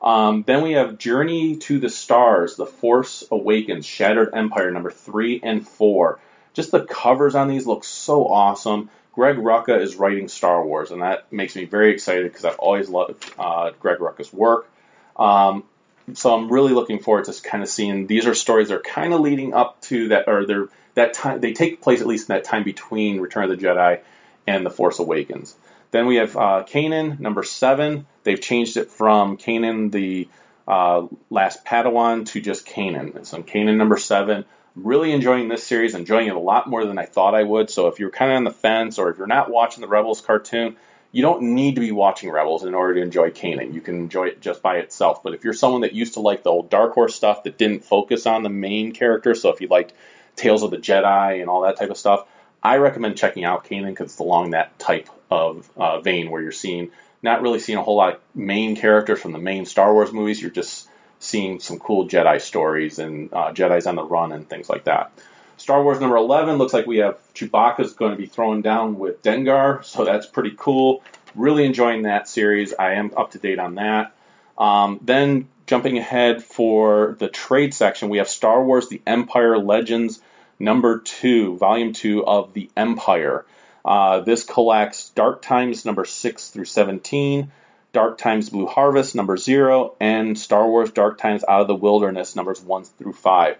Um, 0.00 0.44
then 0.46 0.62
we 0.62 0.72
have 0.72 0.98
Journey 0.98 1.56
to 1.56 1.78
the 1.78 1.88
Stars, 1.88 2.56
The 2.56 2.66
Force 2.66 3.24
Awakens, 3.30 3.86
Shattered 3.86 4.34
Empire, 4.34 4.70
number 4.70 4.90
three 4.90 5.40
and 5.42 5.66
four. 5.66 6.20
Just 6.52 6.70
the 6.70 6.84
covers 6.84 7.34
on 7.34 7.48
these 7.48 7.66
look 7.66 7.84
so 7.84 8.28
awesome. 8.28 8.90
Greg 9.14 9.36
Rucka 9.36 9.80
is 9.80 9.96
writing 9.96 10.28
Star 10.28 10.64
Wars, 10.64 10.90
and 10.90 11.02
that 11.02 11.32
makes 11.32 11.54
me 11.54 11.64
very 11.64 11.92
excited 11.92 12.24
because 12.24 12.44
I've 12.44 12.58
always 12.58 12.88
loved 12.88 13.32
uh, 13.38 13.70
Greg 13.78 13.98
Rucka's 13.98 14.32
work. 14.32 14.68
Um, 15.16 15.64
so 16.12 16.34
I'm 16.34 16.52
really 16.52 16.72
looking 16.72 16.98
forward 16.98 17.24
to 17.26 17.42
kind 17.42 17.62
of 17.62 17.68
seeing 17.68 18.06
these 18.06 18.26
are 18.26 18.34
stories 18.34 18.68
that 18.68 18.74
are 18.74 18.82
kind 18.82 19.14
of 19.14 19.20
leading 19.20 19.54
up 19.54 19.80
to 19.82 20.08
that, 20.08 20.28
or 20.28 20.46
they're 20.46 20.68
that 20.94 21.14
time 21.14 21.40
they 21.40 21.52
take 21.52 21.80
place 21.80 22.00
at 22.00 22.06
least 22.06 22.28
in 22.28 22.34
that 22.34 22.44
time 22.44 22.62
between 22.62 23.20
Return 23.20 23.50
of 23.50 23.58
the 23.58 23.64
Jedi 23.64 24.00
and 24.46 24.66
The 24.66 24.70
Force 24.70 24.98
Awakens. 24.98 25.54
Then 25.90 26.06
we 26.06 26.16
have 26.16 26.36
uh, 26.36 26.64
Kanan, 26.68 27.20
number 27.20 27.42
seven. 27.42 28.06
They've 28.24 28.40
changed 28.40 28.76
it 28.76 28.90
from 28.90 29.36
Kanan, 29.36 29.92
the 29.92 30.28
uh, 30.66 31.06
last 31.30 31.64
Padawan, 31.64 32.26
to 32.26 32.40
just 32.40 32.66
Kanan. 32.66 33.24
So 33.24 33.42
Kanan, 33.42 33.76
number 33.76 33.96
seven. 33.96 34.44
Really 34.76 35.12
enjoying 35.12 35.48
this 35.48 35.62
series, 35.62 35.94
enjoying 35.94 36.26
it 36.26 36.34
a 36.34 36.40
lot 36.40 36.68
more 36.68 36.84
than 36.84 36.98
I 36.98 37.06
thought 37.06 37.34
I 37.34 37.42
would. 37.42 37.70
So 37.70 37.88
if 37.88 38.00
you're 38.00 38.10
kind 38.10 38.32
of 38.32 38.36
on 38.38 38.44
the 38.44 38.50
fence, 38.50 38.98
or 38.98 39.10
if 39.10 39.18
you're 39.18 39.26
not 39.26 39.50
watching 39.50 39.82
the 39.82 39.88
Rebels 39.88 40.20
cartoon, 40.20 40.76
you 41.12 41.22
don't 41.22 41.54
need 41.54 41.76
to 41.76 41.80
be 41.80 41.92
watching 41.92 42.28
Rebels 42.28 42.64
in 42.64 42.74
order 42.74 42.94
to 42.94 43.02
enjoy 43.02 43.30
Kanan. 43.30 43.72
You 43.72 43.80
can 43.80 43.94
enjoy 43.94 44.26
it 44.28 44.40
just 44.40 44.62
by 44.62 44.78
itself. 44.78 45.22
But 45.22 45.34
if 45.34 45.44
you're 45.44 45.52
someone 45.52 45.82
that 45.82 45.92
used 45.92 46.14
to 46.14 46.20
like 46.20 46.42
the 46.42 46.50
old 46.50 46.70
Dark 46.70 46.94
Horse 46.94 47.14
stuff 47.14 47.44
that 47.44 47.56
didn't 47.56 47.84
focus 47.84 48.26
on 48.26 48.42
the 48.42 48.48
main 48.48 48.90
character, 48.90 49.36
so 49.36 49.50
if 49.50 49.60
you 49.60 49.68
liked 49.68 49.92
Tales 50.34 50.64
of 50.64 50.72
the 50.72 50.78
Jedi 50.78 51.40
and 51.40 51.48
all 51.48 51.60
that 51.60 51.76
type 51.76 51.90
of 51.90 51.96
stuff, 51.96 52.26
I 52.60 52.78
recommend 52.78 53.16
checking 53.16 53.44
out 53.44 53.64
Kanan 53.64 53.90
because 53.90 54.10
it's 54.10 54.18
along 54.18 54.50
that 54.50 54.76
type 54.80 55.08
of 55.30 55.70
uh, 55.76 56.00
vein 56.00 56.30
where 56.30 56.42
you're 56.42 56.50
seeing 56.50 56.90
not 57.22 57.42
really 57.42 57.58
seeing 57.58 57.78
a 57.78 57.82
whole 57.82 57.96
lot 57.96 58.14
of 58.14 58.20
main 58.34 58.74
characters 58.76 59.20
from 59.20 59.32
the 59.32 59.38
main 59.38 59.66
Star 59.66 59.92
Wars 59.92 60.12
movies. 60.12 60.42
You're 60.42 60.50
just 60.50 60.88
seeing 61.24 61.58
some 61.58 61.78
cool 61.78 62.06
Jedi 62.06 62.40
stories 62.40 62.98
and 62.98 63.32
uh, 63.32 63.52
Jedi's 63.52 63.86
on 63.86 63.96
the 63.96 64.04
run 64.04 64.32
and 64.32 64.48
things 64.48 64.68
like 64.68 64.84
that. 64.84 65.12
Star 65.56 65.82
Wars 65.82 66.00
number 66.00 66.16
11 66.16 66.56
looks 66.56 66.72
like 66.72 66.86
we 66.86 66.98
have 66.98 67.18
Chewbacca's 67.34 67.94
going 67.94 68.10
to 68.10 68.16
be 68.16 68.26
thrown 68.26 68.60
down 68.60 68.98
with 68.98 69.22
Dengar, 69.22 69.84
so 69.84 70.04
that's 70.04 70.26
pretty 70.26 70.54
cool. 70.56 71.02
Really 71.34 71.64
enjoying 71.64 72.02
that 72.02 72.28
series. 72.28 72.74
I 72.74 72.94
am 72.94 73.12
up 73.16 73.32
to 73.32 73.38
date 73.38 73.58
on 73.58 73.76
that. 73.76 74.14
Um, 74.58 75.00
then 75.02 75.48
jumping 75.66 75.96
ahead 75.98 76.42
for 76.42 77.16
the 77.18 77.28
trade 77.28 77.72
section, 77.72 78.08
we 78.08 78.18
have 78.18 78.28
Star 78.28 78.62
Wars: 78.62 78.88
The 78.88 79.00
Empire 79.06 79.58
Legends 79.58 80.20
number 80.58 81.00
two, 81.00 81.56
volume 81.56 81.92
two 81.92 82.24
of 82.26 82.52
The 82.52 82.70
Empire. 82.76 83.44
Uh, 83.84 84.20
this 84.20 84.44
collects 84.44 85.10
Dark 85.10 85.42
Times 85.42 85.84
number 85.84 86.04
six 86.04 86.48
through 86.48 86.64
17, 86.64 87.50
Dark 87.94 88.18
Times 88.18 88.50
Blue 88.50 88.66
Harvest 88.66 89.14
number 89.14 89.36
zero, 89.36 89.94
and 90.00 90.38
Star 90.38 90.68
Wars 90.68 90.90
Dark 90.90 91.16
Times 91.16 91.44
Out 91.48 91.62
of 91.62 91.68
the 91.68 91.74
Wilderness 91.76 92.36
numbers 92.36 92.60
one 92.60 92.84
through 92.84 93.14
five. 93.14 93.56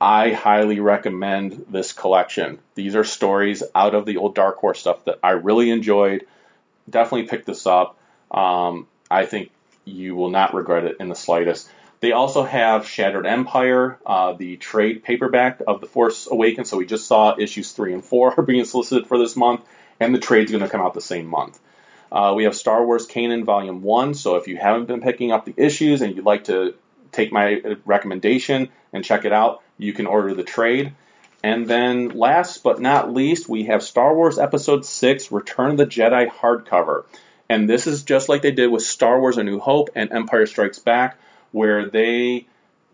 I 0.00 0.32
highly 0.32 0.80
recommend 0.80 1.66
this 1.68 1.92
collection. 1.92 2.58
These 2.74 2.96
are 2.96 3.04
stories 3.04 3.62
out 3.74 3.94
of 3.94 4.06
the 4.06 4.16
old 4.16 4.34
Dark 4.34 4.56
Horse 4.56 4.80
stuff 4.80 5.04
that 5.04 5.18
I 5.22 5.32
really 5.32 5.70
enjoyed. 5.70 6.26
Definitely 6.88 7.28
pick 7.28 7.44
this 7.44 7.66
up. 7.66 7.96
Um, 8.30 8.88
I 9.10 9.26
think 9.26 9.50
you 9.84 10.16
will 10.16 10.30
not 10.30 10.54
regret 10.54 10.84
it 10.84 10.96
in 10.98 11.08
the 11.08 11.14
slightest. 11.14 11.70
They 12.00 12.12
also 12.12 12.42
have 12.42 12.88
Shattered 12.88 13.26
Empire, 13.26 13.98
uh, 14.04 14.32
the 14.32 14.56
trade 14.56 15.04
paperback 15.04 15.60
of 15.66 15.80
The 15.80 15.86
Force 15.86 16.26
Awakens. 16.30 16.70
So 16.70 16.78
we 16.78 16.86
just 16.86 17.06
saw 17.06 17.36
issues 17.38 17.72
three 17.72 17.92
and 17.92 18.04
four 18.04 18.34
are 18.38 18.42
being 18.42 18.64
solicited 18.64 19.06
for 19.06 19.18
this 19.18 19.36
month, 19.36 19.62
and 20.00 20.14
the 20.14 20.18
trade's 20.18 20.50
going 20.50 20.64
to 20.64 20.70
come 20.70 20.80
out 20.80 20.94
the 20.94 21.00
same 21.00 21.26
month. 21.26 21.58
Uh, 22.14 22.32
we 22.32 22.44
have 22.44 22.54
Star 22.54 22.86
Wars 22.86 23.08
Kanan 23.08 23.44
Volume 23.44 23.82
1. 23.82 24.14
So 24.14 24.36
if 24.36 24.46
you 24.46 24.56
haven't 24.56 24.86
been 24.86 25.00
picking 25.00 25.32
up 25.32 25.44
the 25.44 25.54
issues 25.56 26.00
and 26.00 26.14
you'd 26.14 26.24
like 26.24 26.44
to 26.44 26.74
take 27.10 27.32
my 27.32 27.60
recommendation 27.84 28.68
and 28.92 29.04
check 29.04 29.24
it 29.24 29.32
out, 29.32 29.62
you 29.78 29.92
can 29.92 30.06
order 30.06 30.32
the 30.32 30.44
trade. 30.44 30.94
And 31.42 31.66
then 31.66 32.10
last 32.10 32.62
but 32.62 32.80
not 32.80 33.12
least, 33.12 33.48
we 33.48 33.64
have 33.64 33.82
Star 33.82 34.14
Wars 34.14 34.38
Episode 34.38 34.86
6 34.86 35.32
Return 35.32 35.72
of 35.72 35.76
the 35.76 35.86
Jedi 35.86 36.30
hardcover. 36.30 37.04
And 37.48 37.68
this 37.68 37.88
is 37.88 38.04
just 38.04 38.28
like 38.28 38.42
they 38.42 38.52
did 38.52 38.70
with 38.70 38.84
Star 38.84 39.20
Wars 39.20 39.36
A 39.36 39.42
New 39.42 39.58
Hope 39.58 39.90
and 39.96 40.12
Empire 40.12 40.46
Strikes 40.46 40.78
Back, 40.78 41.18
where 41.50 41.90
they 41.90 42.46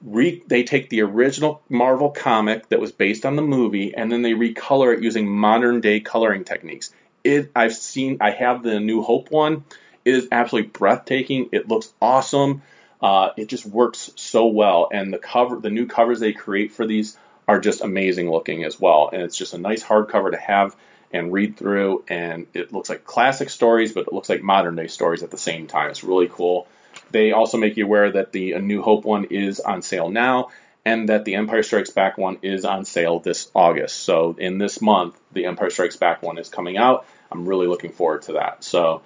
re- 0.03 0.43
they 0.47 0.65
take 0.65 0.89
the 0.89 1.03
original 1.03 1.61
Marvel 1.69 2.09
comic 2.09 2.71
that 2.71 2.81
was 2.81 2.91
based 2.91 3.27
on 3.27 3.37
the 3.37 3.43
movie 3.43 3.95
and 3.95 4.11
then 4.11 4.23
they 4.23 4.33
recolor 4.33 4.97
it 4.97 5.03
using 5.03 5.29
modern 5.29 5.83
day 5.83 6.01
coloring 6.01 6.45
techniques. 6.45 6.91
It 7.25 7.53
I've 7.55 7.75
seen 7.75 8.19
I 8.21 8.31
have 8.31 8.63
the 8.63 8.81
New 8.81 9.03
Hope 9.03 9.31
one. 9.31 9.65
It 10.05 10.15
is 10.15 10.29
absolutely 10.33 10.71
breathtaking. 10.71 11.51
It 11.53 11.69
looks 11.69 11.93
awesome. 12.01 12.63
Uh, 13.03 13.31
it 13.37 13.49
just 13.49 13.65
works 13.65 14.11
so 14.17 14.47
well, 14.47 14.89
and 14.93 15.13
the 15.13 15.19
cover, 15.19 15.57
the 15.57 15.71
new 15.71 15.87
covers 15.87 16.21
they 16.21 16.33
create 16.33 16.73
for 16.73 16.87
these 16.87 17.17
are 17.49 17.59
just 17.59 17.81
amazing 17.81 18.31
looking 18.31 18.65
as 18.65 18.79
well. 18.79 19.11
And 19.13 19.23
it's 19.23 19.37
just 19.37 19.55
a 19.55 19.59
nice 19.59 19.83
hardcover 19.83 20.31
to 20.31 20.37
have 20.37 20.77
and 21.13 21.33
read 21.33 21.57
through. 21.57 22.05
And 22.09 22.47
it 22.55 22.73
looks 22.73 22.89
like 22.89 23.05
classic 23.05 23.51
stories, 23.51 23.93
but 23.93 24.07
it 24.07 24.13
looks 24.13 24.29
like 24.29 24.43
modern 24.43 24.77
day 24.77 24.87
stories 24.87 25.23
at 25.23 25.31
the 25.31 25.39
same 25.39 25.67
time. 25.67 25.91
It's 25.91 26.05
really 26.05 26.29
cool. 26.29 26.69
They 27.11 27.33
also 27.33 27.59
make 27.59 27.77
you 27.77 27.87
aware 27.87 28.13
that 28.13 28.33
the 28.33 28.53
A 28.53 28.61
New 28.61 28.83
Hope 28.83 29.05
one 29.05 29.25
is 29.25 29.61
on 29.61 29.83
sale 29.83 30.11
now, 30.11 30.51
and 30.85 31.09
that 31.09 31.25
the 31.25 31.35
Empire 31.35 31.63
Strikes 31.63 31.91
Back 31.91 32.19
one 32.19 32.39
is 32.43 32.65
on 32.65 32.85
sale 32.85 33.21
this 33.21 33.51
August. 33.55 33.99
So 33.99 34.35
in 34.39 34.59
this 34.59 34.81
month, 34.81 35.19
the 35.33 35.47
Empire 35.47 35.71
Strikes 35.71 35.97
Back 35.97 36.23
one 36.23 36.39
is 36.39 36.49
coming 36.49 36.77
out. 36.77 37.07
I'm 37.31 37.47
really 37.47 37.67
looking 37.67 37.93
forward 37.93 38.23
to 38.23 38.33
that. 38.33 38.65
So 38.65 39.03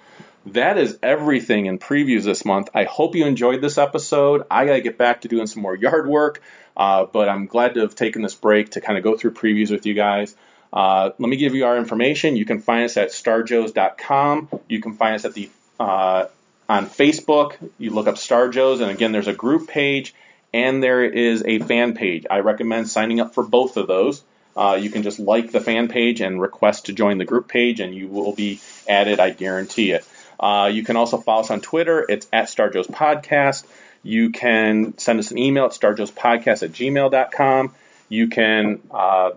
that 0.47 0.77
is 0.77 0.97
everything 1.01 1.65
in 1.65 1.79
previews 1.79 2.23
this 2.23 2.45
month. 2.45 2.69
I 2.73 2.85
hope 2.85 3.15
you 3.15 3.25
enjoyed 3.25 3.61
this 3.61 3.77
episode. 3.77 4.45
I 4.49 4.65
got 4.65 4.73
to 4.73 4.81
get 4.81 4.97
back 4.97 5.21
to 5.21 5.27
doing 5.27 5.47
some 5.47 5.61
more 5.61 5.75
yard 5.75 6.07
work, 6.07 6.41
uh, 6.77 7.05
but 7.05 7.29
I'm 7.29 7.47
glad 7.47 7.73
to 7.75 7.81
have 7.81 7.95
taken 7.95 8.21
this 8.21 8.35
break 8.35 8.71
to 8.71 8.81
kind 8.81 8.97
of 8.97 9.03
go 9.03 9.17
through 9.17 9.31
previews 9.31 9.71
with 9.71 9.85
you 9.85 9.93
guys. 9.93 10.35
Uh, 10.71 11.11
let 11.17 11.29
me 11.29 11.37
give 11.37 11.55
you 11.55 11.65
our 11.65 11.77
information. 11.77 12.35
You 12.35 12.45
can 12.45 12.59
find 12.59 12.85
us 12.85 12.97
at 12.97 13.09
starjoes.com. 13.09 14.49
You 14.67 14.81
can 14.81 14.93
find 14.93 15.15
us 15.15 15.25
at 15.25 15.33
the 15.33 15.49
uh, 15.79 16.25
on 16.67 16.87
Facebook. 16.87 17.55
You 17.77 17.91
look 17.91 18.07
up 18.07 18.15
Starjoes, 18.15 18.81
and 18.81 18.91
again, 18.91 19.11
there's 19.11 19.27
a 19.27 19.33
group 19.33 19.67
page 19.67 20.13
and 20.55 20.81
there 20.81 21.03
is 21.03 21.43
a 21.45 21.59
fan 21.59 21.93
page. 21.95 22.25
I 22.31 22.39
recommend 22.39 22.87
signing 22.87 23.19
up 23.19 23.33
for 23.33 23.43
both 23.43 23.75
of 23.75 23.87
those. 23.87 24.23
Uh, 24.55 24.77
you 24.79 24.89
can 24.89 25.03
just 25.03 25.19
like 25.19 25.51
the 25.51 25.59
fan 25.59 25.89
page 25.89 26.21
and 26.21 26.39
request 26.39 26.85
to 26.85 26.93
join 26.93 27.17
the 27.17 27.25
group 27.25 27.49
page, 27.49 27.81
and 27.81 27.93
you 27.93 28.07
will 28.07 28.31
be 28.31 28.61
added. 28.87 29.19
I 29.19 29.31
guarantee 29.31 29.91
it. 29.91 30.07
Uh, 30.39 30.71
you 30.71 30.85
can 30.85 30.95
also 30.95 31.17
follow 31.17 31.41
us 31.41 31.51
on 31.51 31.59
Twitter. 31.59 32.05
It's 32.07 32.25
at 32.31 32.45
StarJoes 32.45 32.87
Podcast. 32.87 33.65
You 34.01 34.29
can 34.29 34.97
send 34.97 35.19
us 35.19 35.31
an 35.31 35.39
email 35.39 35.65
at 35.65 35.71
starjoespodcast 35.71 36.63
at 36.63 36.71
gmail.com. 36.71 37.75
You 38.07 38.29
can 38.29 38.79
uh, 38.91 39.31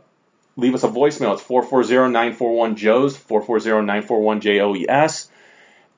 leave 0.56 0.76
us 0.76 0.84
a 0.84 0.88
voicemail. 0.88 1.34
It's 1.34 1.42
440-941-JOES, 1.42 3.16
440-941-JOES. 3.16 5.30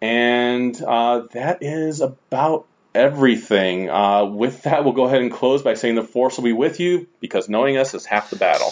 And 0.01 0.83
uh, 0.83 1.25
that 1.33 1.63
is 1.63 2.01
about 2.01 2.65
everything. 2.95 3.91
Uh, 3.91 4.25
with 4.25 4.63
that, 4.63 4.85
we'll 4.85 4.93
go 4.93 5.05
ahead 5.05 5.23
and 5.23 5.31
close 5.31 5.63
by 5.63 5.75
saying 5.75 5.95
the 5.95 6.03
Force 6.03 6.37
will 6.37 6.45
be 6.45 6.53
with 6.53 6.81
you 6.81 7.07
because 7.21 7.49
knowing 7.49 7.77
us 7.77 7.95
is 7.95 8.07
half 8.07 8.31
the 8.31 8.37
battle. 8.37 8.71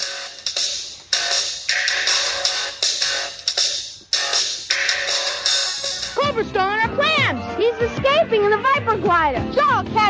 Clover's 6.15 6.57
our 6.57 6.89
plans. 6.95 7.57
He's 7.57 7.75
escaping 7.91 8.45
in 8.45 8.51
the 8.51 8.59
Viper 8.59 8.99
glider. 8.99 9.48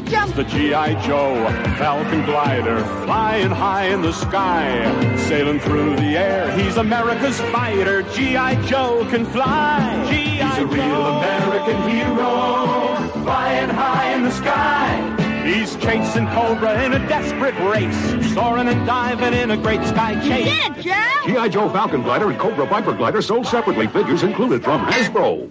Joe, 0.09 0.17
catch. 0.17 0.31
The 0.35 0.45
G.I. 0.45 1.07
Joe 1.07 1.35
Falcon 1.79 2.25
Glider, 2.25 2.85
flying 3.05 3.51
high 3.51 3.87
in 3.87 4.03
the 4.03 4.13
sky, 4.13 5.17
sailing 5.29 5.61
through 5.61 5.97
the 5.97 6.17
air. 6.17 6.51
He's 6.59 6.77
America's 6.77 7.41
fighter. 7.53 8.03
G.I. 8.03 8.67
Joe 8.67 9.07
can 9.11 9.25
fly. 9.27 10.07
He's 10.11 10.59
a 10.59 10.67
real 10.67 11.07
American 11.07 11.89
hero, 11.89 12.97
flying 13.25 13.71
high 13.71 14.15
in 14.15 14.23
the 14.23 14.31
sky. 14.31 15.45
He's 15.47 15.77
chasing 15.77 16.27
Cobra 16.29 16.85
in 16.85 16.93
a 16.93 16.99
desperate 17.09 17.59
race, 17.61 18.35
soaring 18.35 18.69
and 18.69 18.87
diving 18.87 19.33
in 19.33 19.51
a 19.51 19.57
great 19.57 19.83
sky 19.85 20.15
chase. 20.27 20.45
Did 20.45 20.79
it, 20.79 20.83
Joe? 20.83 21.27
G.I. 21.27 21.49
Joe 21.49 21.69
Falcon 21.71 22.03
Glider 22.03 22.31
and 22.31 22.39
Cobra 22.39 22.67
Viper 22.67 22.93
Glider 22.93 23.23
sold 23.23 23.47
separately. 23.47 23.87
Figures 23.87 24.23
included 24.23 24.63
from 24.63 24.85
Hasbro. 24.87 25.51